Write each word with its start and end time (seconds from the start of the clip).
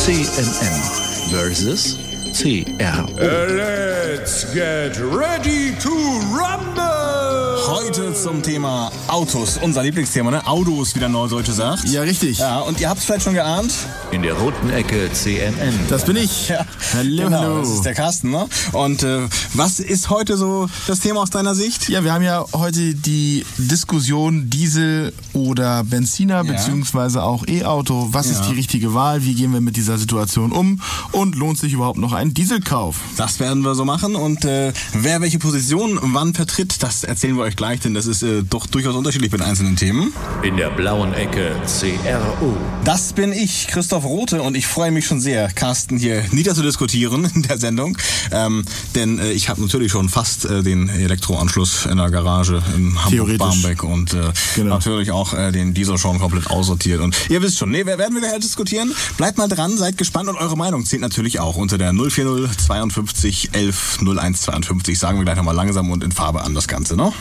CNN 0.00 1.30
versus 1.30 2.09
CR. 2.40 3.04
Let's 3.18 4.46
get 4.54 4.98
ready 4.98 5.72
to 5.82 5.90
rumble! 6.32 6.86
Heute 7.68 8.14
zum 8.14 8.42
Thema 8.42 8.90
Autos, 9.08 9.58
unser 9.62 9.82
Lieblingsthema, 9.82 10.30
ne? 10.30 10.46
Autos, 10.46 10.94
wie 10.94 10.98
der 11.00 11.08
Neudeutsche 11.10 11.52
sagt. 11.52 11.84
Ja, 11.88 12.00
richtig. 12.02 12.38
Ja, 12.38 12.60
und 12.60 12.80
ihr 12.80 12.88
habt 12.88 12.98
es 13.00 13.04
vielleicht 13.04 13.24
schon 13.24 13.34
geahnt. 13.34 13.72
In 14.10 14.22
der 14.22 14.32
roten 14.34 14.70
Ecke 14.70 15.12
CNN. 15.12 15.78
Das 15.88 16.04
bin 16.06 16.16
ich. 16.16 16.48
Ja, 16.48 16.64
Hallo, 16.94 17.24
genau, 17.24 17.38
hallo. 17.38 17.58
Das 17.60 17.68
ist 17.68 17.82
der 17.84 17.94
Carsten, 17.94 18.30
ne? 18.30 18.46
Und 18.72 19.02
äh, 19.02 19.28
was 19.54 19.78
ist 19.78 20.08
heute 20.10 20.36
so 20.38 20.68
das 20.86 21.00
Thema 21.00 21.20
aus 21.20 21.30
deiner 21.30 21.54
Sicht? 21.54 21.88
Ja, 21.90 22.02
wir 22.02 22.12
haben 22.12 22.24
ja 22.24 22.44
heute 22.54 22.94
die 22.94 23.44
Diskussion 23.58 24.48
Diesel 24.50 25.12
oder 25.34 25.84
Benziner 25.84 26.36
Ja. 26.36 26.42
beziehungsweise 26.54 27.22
auch 27.22 27.46
E-Auto. 27.46 28.08
Was 28.12 28.26
Ja. 28.26 28.32
ist 28.32 28.48
die 28.48 28.54
richtige 28.54 28.94
Wahl? 28.94 29.24
Wie 29.24 29.34
gehen 29.34 29.52
wir 29.52 29.60
mit 29.60 29.76
dieser 29.76 29.98
Situation 29.98 30.50
um? 30.52 30.80
Und 31.12 31.36
lohnt 31.36 31.58
sich 31.58 31.72
überhaupt 31.74 31.98
noch 31.98 32.14
ein 32.14 32.29
Dieselkauf? 32.34 32.96
Das 33.16 33.40
werden 33.40 33.62
wir 33.62 33.74
so 33.74 33.84
machen 33.84 34.14
und 34.16 34.44
äh, 34.44 34.72
wer 34.92 35.20
welche 35.20 35.38
Position 35.38 35.98
wann 36.02 36.34
vertritt, 36.34 36.82
das 36.82 37.04
erzählen 37.04 37.36
wir 37.36 37.42
euch 37.44 37.56
gleich, 37.56 37.80
denn 37.80 37.94
das 37.94 38.06
ist 38.06 38.22
äh, 38.22 38.42
doch 38.42 38.66
durchaus 38.66 38.94
unterschiedlich 38.94 39.32
mit 39.32 39.42
einzelnen 39.42 39.76
Themen. 39.76 40.12
In 40.42 40.56
der 40.56 40.70
blauen 40.70 41.12
Ecke 41.14 41.52
CRU. 41.66 42.52
Das 42.84 43.12
bin 43.12 43.32
ich, 43.32 43.68
Christoph 43.68 44.04
Rote, 44.04 44.42
und 44.42 44.56
ich 44.56 44.66
freue 44.66 44.90
mich 44.90 45.06
schon 45.06 45.20
sehr, 45.20 45.48
Carsten 45.48 45.98
hier 45.98 46.22
niederzudiskutieren 46.30 47.30
in 47.34 47.42
der 47.42 47.58
Sendung. 47.58 47.96
Ähm, 48.32 48.64
denn 48.94 49.18
äh, 49.18 49.32
ich 49.32 49.48
habe 49.48 49.60
natürlich 49.60 49.92
schon 49.92 50.08
fast 50.08 50.44
äh, 50.44 50.62
den 50.62 50.88
Elektroanschluss 50.88 51.86
in 51.86 51.96
der 51.98 52.10
Garage 52.10 52.62
in. 52.76 52.90
Hamburg-Barmbek 53.04 53.82
und 53.84 54.14
äh, 54.14 54.32
Genau. 54.56 54.74
natürlich 54.74 55.10
auch 55.10 55.32
äh, 55.34 55.52
den 55.52 55.74
Diesel 55.74 55.96
schon 55.98 56.18
komplett 56.18 56.48
aussortiert. 56.50 57.00
Und 57.00 57.16
ihr 57.30 57.42
wisst 57.42 57.58
schon, 57.58 57.70
nee, 57.70 57.86
wer 57.86 57.98
werden 57.98 58.14
wir 58.14 58.20
gleich 58.20 58.40
diskutieren? 58.40 58.92
Bleibt 59.16 59.38
mal 59.38 59.48
dran, 59.48 59.76
seid 59.76 59.96
gespannt 59.98 60.28
und 60.28 60.36
eure 60.36 60.56
Meinung 60.56 60.84
zählt 60.84 61.02
natürlich 61.02 61.40
auch 61.40 61.56
unter 61.56 61.78
der 61.78 61.92
040 62.10 62.56
52 62.56 63.50
11 63.52 63.98
01 64.02 64.40
52. 64.42 64.98
Sagen 64.98 65.18
wir 65.18 65.24
gleich 65.24 65.36
nochmal 65.36 65.54
langsam 65.54 65.90
und 65.90 66.04
in 66.04 66.12
Farbe 66.12 66.42
an 66.42 66.54
das 66.54 66.68
Ganze, 66.68 66.96
ne? 66.96 67.12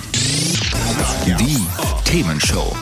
Die 1.25 1.57
Themenshow. 2.05 2.75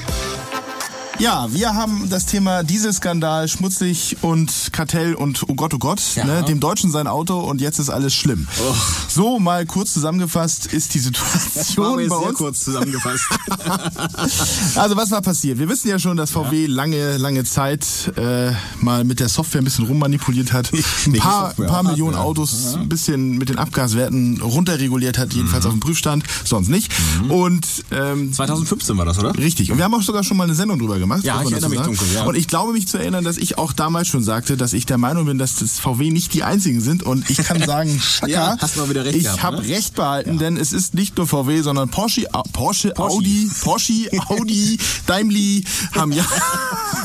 Ja, 1.20 1.48
wir 1.52 1.74
haben 1.74 2.10
das 2.12 2.28
Thema 2.28 2.62
Dieselskandal, 2.64 3.48
schmutzig 3.48 4.18
und 4.22 4.52
Kartell 4.72 5.16
und 5.16 5.42
oh 5.48 5.56
Gott, 5.56 5.74
oh 5.74 5.80
Gott, 5.80 6.00
Ja. 6.16 6.26
ne, 6.26 6.44
dem 6.44 6.60
Deutschen 6.60 6.92
sein 6.92 7.08
Auto 7.08 7.40
und 7.40 7.60
jetzt 7.60 7.80
ist 7.80 7.90
alles 7.90 8.14
schlimm. 8.14 8.48
So 9.08 9.40
mal 9.40 9.66
kurz 9.66 9.94
zusammengefasst 9.94 10.68
ist 10.68 10.94
die 10.94 11.00
Situation 11.00 12.08
bei 12.08 12.16
uns. 12.16 12.38
kurz 12.38 12.60
zusammengefasst. 12.64 13.24
Also 14.76 14.96
was 14.96 15.10
war 15.12 15.22
passiert? 15.22 15.58
Wir 15.60 15.68
wissen 15.70 15.88
ja 15.90 15.98
schon, 15.98 16.18
dass 16.18 16.32
VW 16.32 16.68
lange, 16.68 17.18
lange 17.18 17.44
Zeit 17.44 18.12
äh, 18.16 18.52
mal 18.82 19.04
mit 19.04 19.20
der 19.20 19.30
Software 19.30 19.62
ein 19.62 19.64
bisschen 19.66 19.86
rummanipuliert 19.86 20.54
hat. 20.54 20.72
Ein 21.06 21.14
paar, 21.14 21.48
Software, 21.48 21.68
paar 21.68 21.76
Hardware. 21.78 21.84
Millionen 21.94 22.16
Autos 22.16 22.76
ein 22.76 22.90
bisschen 22.90 23.38
mit 23.38 23.50
den 23.50 23.58
Abgaswerten 23.58 24.40
runterreguliert 24.42 25.18
hat, 25.18 25.34
jedenfalls 25.34 25.64
Mhm. 25.64 25.70
auf 25.70 25.76
dem 25.76 25.80
Prüfstand, 25.80 26.24
sonst 26.44 26.68
nicht. 26.70 26.92
Und 27.30 27.66
ähm, 27.92 28.32
2015 28.34 28.98
war 28.98 29.06
das, 29.06 29.18
oder? 29.20 29.36
Richtig. 29.38 29.72
Und 29.72 29.78
wir 29.78 29.86
haben 29.86 29.94
auch 29.96 30.02
sogar 30.04 30.24
schon 30.24 30.38
mal 30.38 30.44
eine 30.44 30.54
Sendung 30.56 30.78
drüber 30.80 31.00
gemacht. 31.00 31.07
Ja, 31.24 31.36
muss 31.36 31.46
man 31.46 31.48
ich 31.48 31.54
erinnere 31.64 31.78
sagen. 31.80 31.90
mich 31.92 32.00
dunkel, 32.00 32.16
ja. 32.16 32.24
Und 32.26 32.36
ich 32.36 32.48
glaube 32.48 32.74
mich 32.74 32.88
zu 32.88 32.98
erinnern, 32.98 33.24
dass 33.24 33.38
ich 33.38 33.58
auch 33.58 33.74
damals 33.74 34.08
schon 34.08 34.24
sagte, 34.24 34.58
dass 34.58 34.74
ich 34.74 34.86
der 34.86 34.98
Meinung 34.98 35.26
bin, 35.26 35.38
dass 35.38 35.56
das 35.56 35.80
VW 35.80 36.12
nicht 36.12 36.34
die 36.34 36.44
einzigen 36.44 36.82
sind. 36.82 37.04
Und 37.04 37.30
ich 37.30 37.38
kann 37.38 37.62
sagen, 37.64 38.00
Schaka, 38.02 38.32
Ja, 38.32 38.58
hast 38.60 38.78
mal 38.78 38.90
wieder 38.90 39.06
recht 39.06 39.18
ich 39.18 39.42
habe 39.44 39.58
ne? 39.62 39.68
recht 39.70 39.96
behalten, 39.96 40.38
denn 40.38 40.58
es 40.58 40.74
ist 40.74 40.94
nicht 40.94 41.18
nur 41.18 41.28
VW, 41.28 41.62
sondern 41.62 41.90
Porsche, 41.90 42.28
Au- 42.34 42.44
Porsche, 42.54 42.98
Audi, 42.98 43.50
Porsche, 43.62 44.10
Audi, 44.28 44.78
Daimler 45.06 45.62
haben 45.94 46.12
ja 46.12 46.26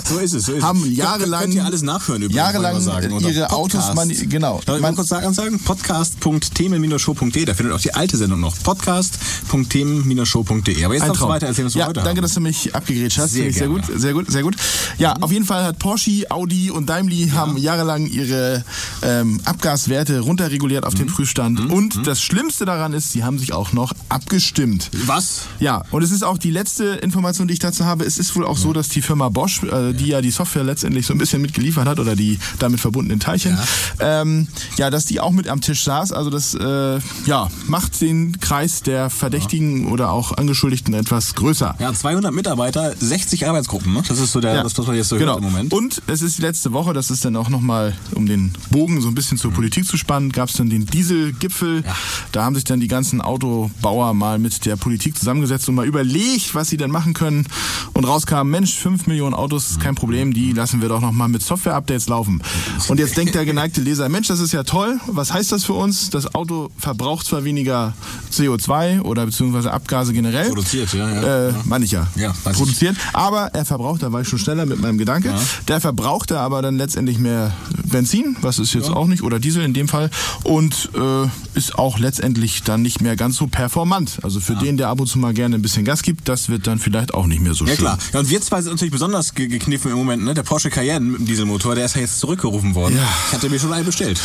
So 0.08 0.18
ist 0.18 0.34
es. 0.34 0.46
So 0.46 0.52
ist 0.54 0.62
Haben 0.64 0.84
jahrelang- 0.92 1.42
Könnt 1.42 1.54
ihr 1.54 1.64
alles 1.64 1.82
nachhören 1.82 2.22
übrigens. 2.22 2.36
jahrelang 2.36 2.80
sagen, 2.80 3.10
ihre 3.20 3.46
Podcast. 3.46 3.52
Autos 3.52 3.94
mani- 3.94 4.14
genau. 4.26 4.60
Darf 4.66 4.76
ich 4.76 4.82
Man- 4.82 4.94
mal 4.94 4.96
kurz 4.96 5.08
sagen? 5.08 5.60
Podcast.themen-show.de. 5.64 7.44
Da 7.44 7.54
findet 7.54 7.72
ihr 7.72 7.76
auch 7.76 7.80
die 7.80 7.94
alte 7.94 8.16
Sendung 8.16 8.40
noch. 8.40 8.56
Podcast.themen-show.de. 8.62 10.84
Aber 10.84 10.94
jetzt 10.94 11.08
du 11.08 11.12
Traum. 11.12 11.28
weiter 11.30 11.46
erzählen, 11.46 11.66
was 11.66 11.74
wir 11.74 11.80
ja, 11.80 11.86
heute 11.86 12.00
danke, 12.00 12.10
haben. 12.18 12.22
dass 12.22 12.34
du 12.34 12.40
mich 12.40 12.74
abgegrätscht 12.74 13.18
hast. 13.18 13.32
Sehr 13.32 13.52
sehr 13.52 13.68
gut, 13.68 13.82
sehr 13.96 14.12
gut, 14.12 14.30
sehr 14.30 14.42
gut. 14.42 14.56
Ja, 14.98 15.14
auf 15.20 15.32
jeden 15.32 15.44
Fall 15.44 15.64
hat 15.64 15.78
Porsche, 15.78 16.24
Audi 16.30 16.70
und 16.70 16.88
Daimler 16.88 17.32
haben 17.32 17.56
jahrelang 17.56 18.06
ihre 18.06 18.64
ähm, 19.02 19.40
Abgaswerte 19.44 20.20
runterreguliert 20.20 20.82
Mhm. 20.84 20.88
auf 20.88 20.94
den 20.94 21.06
Prüfstand. 21.06 21.60
Und 21.70 22.06
das 22.06 22.22
Schlimmste 22.22 22.64
daran 22.64 22.92
ist, 22.92 23.10
sie 23.12 23.24
haben 23.24 23.38
sich 23.38 23.52
auch 23.52 23.72
noch 23.72 23.92
abgestimmt. 24.08 24.90
Was? 25.06 25.42
Ja, 25.60 25.82
und 25.90 26.02
es 26.02 26.10
ist 26.10 26.22
auch 26.22 26.38
die 26.38 26.50
letzte 26.50 26.84
Information, 26.84 27.46
die 27.48 27.54
ich 27.54 27.58
dazu 27.60 27.84
habe. 27.84 28.04
Es 28.04 28.18
ist 28.18 28.34
wohl 28.36 28.44
auch 28.46 28.56
so, 28.56 28.72
dass 28.72 28.88
die 28.88 29.02
Firma 29.02 29.28
Bosch, 29.28 29.62
äh, 29.64 29.92
die 29.92 30.06
ja 30.08 30.20
die 30.20 30.30
Software 30.30 30.64
letztendlich 30.64 31.06
so 31.06 31.12
ein 31.14 31.18
bisschen 31.18 31.42
mitgeliefert 31.42 31.86
hat 31.86 31.98
oder 32.00 32.16
die 32.16 32.38
damit 32.58 32.80
verbundenen 32.80 33.20
Teilchen, 33.20 33.58
ja, 34.00 34.22
ähm, 34.22 34.48
ja 34.76 34.90
dass 34.90 35.04
die 35.06 35.20
auch 35.20 35.30
mit 35.32 35.48
am 35.48 35.60
Tisch 35.60 35.82
saß. 35.84 36.12
Also 36.12 36.30
das 36.30 36.54
äh, 36.54 36.98
ja, 37.26 37.48
macht 37.66 38.00
den 38.00 38.38
Kreis 38.40 38.82
der 38.82 39.10
Verdächtigen 39.10 39.86
oder 39.88 40.10
auch 40.12 40.36
Angeschuldigten 40.36 40.94
etwas 40.94 41.34
größer. 41.34 41.74
Ja, 41.78 41.92
200 41.92 42.32
Mitarbeiter, 42.32 42.94
60 42.98 43.46
Arbeitsgruppen. 43.48 43.81
Ne? 43.86 44.02
Das 44.06 44.18
ist 44.18 44.32
so 44.32 44.40
der, 44.40 44.62
das, 44.62 44.76
was 44.76 44.86
man 44.86 44.96
jetzt 44.96 45.08
so 45.08 45.16
genau. 45.16 45.32
hört 45.32 45.44
im 45.44 45.50
Moment. 45.50 45.72
Und 45.72 46.02
es 46.06 46.22
ist 46.22 46.38
die 46.38 46.42
letzte 46.42 46.72
Woche, 46.72 46.92
das 46.92 47.10
ist 47.10 47.24
dann 47.24 47.36
auch 47.36 47.48
nochmal, 47.48 47.94
um 48.14 48.26
den 48.26 48.52
Bogen 48.70 49.00
so 49.00 49.08
ein 49.08 49.14
bisschen 49.14 49.38
zur 49.38 49.52
Politik 49.52 49.86
zu 49.86 49.96
spannen, 49.96 50.32
gab 50.32 50.48
es 50.48 50.56
dann 50.56 50.70
den 50.70 50.86
Dieselgipfel. 50.86 51.84
Da 52.32 52.44
haben 52.44 52.54
sich 52.54 52.64
dann 52.64 52.80
die 52.80 52.88
ganzen 52.88 53.20
Autobauer 53.20 54.14
mal 54.14 54.38
mit 54.38 54.64
der 54.66 54.76
Politik 54.76 55.18
zusammengesetzt 55.18 55.68
und 55.68 55.74
mal 55.74 55.86
überlegt, 55.86 56.54
was 56.54 56.68
sie 56.68 56.76
denn 56.76 56.90
machen 56.90 57.14
können. 57.14 57.46
Und 57.92 58.04
rauskam, 58.04 58.48
Mensch, 58.48 58.74
5 58.74 59.06
Millionen 59.06 59.34
Autos 59.34 59.70
ist 59.70 59.80
kein 59.80 59.94
Problem, 59.94 60.32
die 60.32 60.52
lassen 60.52 60.80
wir 60.80 60.88
doch 60.88 61.00
nochmal 61.00 61.28
mit 61.28 61.42
Software-Updates 61.42 62.08
laufen. 62.08 62.42
Und 62.88 62.98
jetzt 62.98 63.16
denkt 63.16 63.34
der 63.34 63.44
geneigte 63.52 63.80
Leser, 63.80 64.08
Mensch, 64.08 64.28
das 64.28 64.40
ist 64.40 64.52
ja 64.52 64.62
toll. 64.62 64.98
Was 65.06 65.32
heißt 65.32 65.52
das 65.52 65.64
für 65.64 65.74
uns? 65.74 66.10
Das 66.10 66.34
Auto 66.34 66.70
verbraucht 66.78 67.26
zwar 67.26 67.44
weniger 67.44 67.94
CO2 68.32 69.02
oder 69.02 69.26
beziehungsweise 69.26 69.72
Abgase 69.72 70.12
generell. 70.12 70.48
Produziert, 70.48 70.92
ja, 70.92 71.08
ja. 71.10 71.48
Äh, 71.48 71.54
meine 71.64 71.84
ich 71.84 71.92
ja. 71.92 72.06
Ja. 72.16 72.32
Produziert. 72.44 72.96
Aber 73.12 73.54
er 73.54 73.64
verbraucht, 73.72 74.02
da 74.02 74.12
war 74.12 74.20
ich 74.20 74.28
schon 74.28 74.38
schneller 74.38 74.66
mit 74.66 74.80
meinem 74.80 74.98
Gedanke, 74.98 75.34
der 75.66 75.80
verbraucht 75.80 76.30
da 76.30 76.40
aber 76.40 76.60
dann 76.60 76.76
letztendlich 76.76 77.18
mehr 77.18 77.52
Benzin, 77.84 78.36
was 78.42 78.58
ist 78.58 78.74
jetzt 78.74 78.90
auch 78.90 79.06
nicht, 79.06 79.22
oder 79.22 79.38
Diesel 79.38 79.62
in 79.64 79.72
dem 79.72 79.88
Fall, 79.88 80.10
und 80.44 80.90
äh, 80.94 81.58
ist 81.58 81.78
auch 81.78 81.98
letztendlich 81.98 82.62
dann 82.62 82.82
nicht 82.82 83.00
mehr 83.00 83.16
ganz 83.16 83.36
so 83.36 83.46
performant. 83.46 84.18
Also 84.22 84.40
für 84.40 84.56
den, 84.56 84.76
der 84.76 84.88
ab 84.88 85.00
und 85.00 85.06
zu 85.06 85.18
mal 85.18 85.32
gerne 85.32 85.54
ein 85.54 85.62
bisschen 85.62 85.84
Gas 85.84 86.02
gibt, 86.02 86.28
das 86.28 86.48
wird 86.48 86.66
dann 86.66 86.78
vielleicht 86.78 87.14
auch 87.14 87.26
nicht 87.26 87.40
mehr 87.40 87.54
so 87.54 87.64
Ja 87.64 87.70
schön. 87.70 87.78
klar. 87.78 87.98
Ja, 88.12 88.20
und 88.20 88.28
wir 88.28 88.40
zwei 88.42 88.60
sind 88.60 88.72
natürlich 88.72 88.92
besonders 88.92 89.34
ge 89.34 89.46
gekniffen 89.48 89.90
im 89.90 89.96
Moment. 89.96 90.24
Ne? 90.24 90.34
Der 90.34 90.42
Porsche 90.42 90.70
Cayenne 90.70 91.04
mit 91.06 91.20
dem 91.20 91.26
Dieselmotor, 91.26 91.74
der 91.74 91.86
ist 91.86 91.94
ja 91.94 92.02
jetzt 92.02 92.20
zurückgerufen 92.20 92.74
worden. 92.74 92.96
Ja. 92.96 93.08
Ich 93.28 93.32
hatte 93.34 93.48
mir 93.48 93.58
schon 93.58 93.72
einen 93.72 93.86
bestellt. 93.86 94.20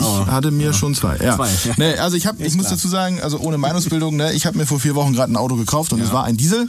Ich 0.00 0.06
Aber- 0.06 0.26
hatte 0.32 0.50
mir 0.50 0.72
schon 0.72 0.94
zwei. 0.94 1.16
Ja. 1.18 1.36
Zwei, 1.36 1.48
ja. 1.48 1.74
Nee, 1.76 1.94
also 1.94 2.16
ich 2.16 2.26
habe, 2.26 2.42
ich 2.42 2.54
muss 2.54 2.66
klar. 2.66 2.76
dazu 2.76 2.88
sagen, 2.88 3.20
also 3.20 3.38
ohne 3.38 3.58
Meinungsbildung, 3.58 4.16
ne, 4.16 4.32
ich 4.32 4.46
habe 4.46 4.56
mir 4.58 4.66
vor 4.66 4.80
vier 4.80 4.94
Wochen 4.94 5.12
gerade 5.12 5.32
ein 5.32 5.36
Auto 5.36 5.56
gekauft 5.56 5.92
und 5.92 6.00
es 6.00 6.12
war 6.12 6.24
ein 6.24 6.36
Diesel. 6.36 6.68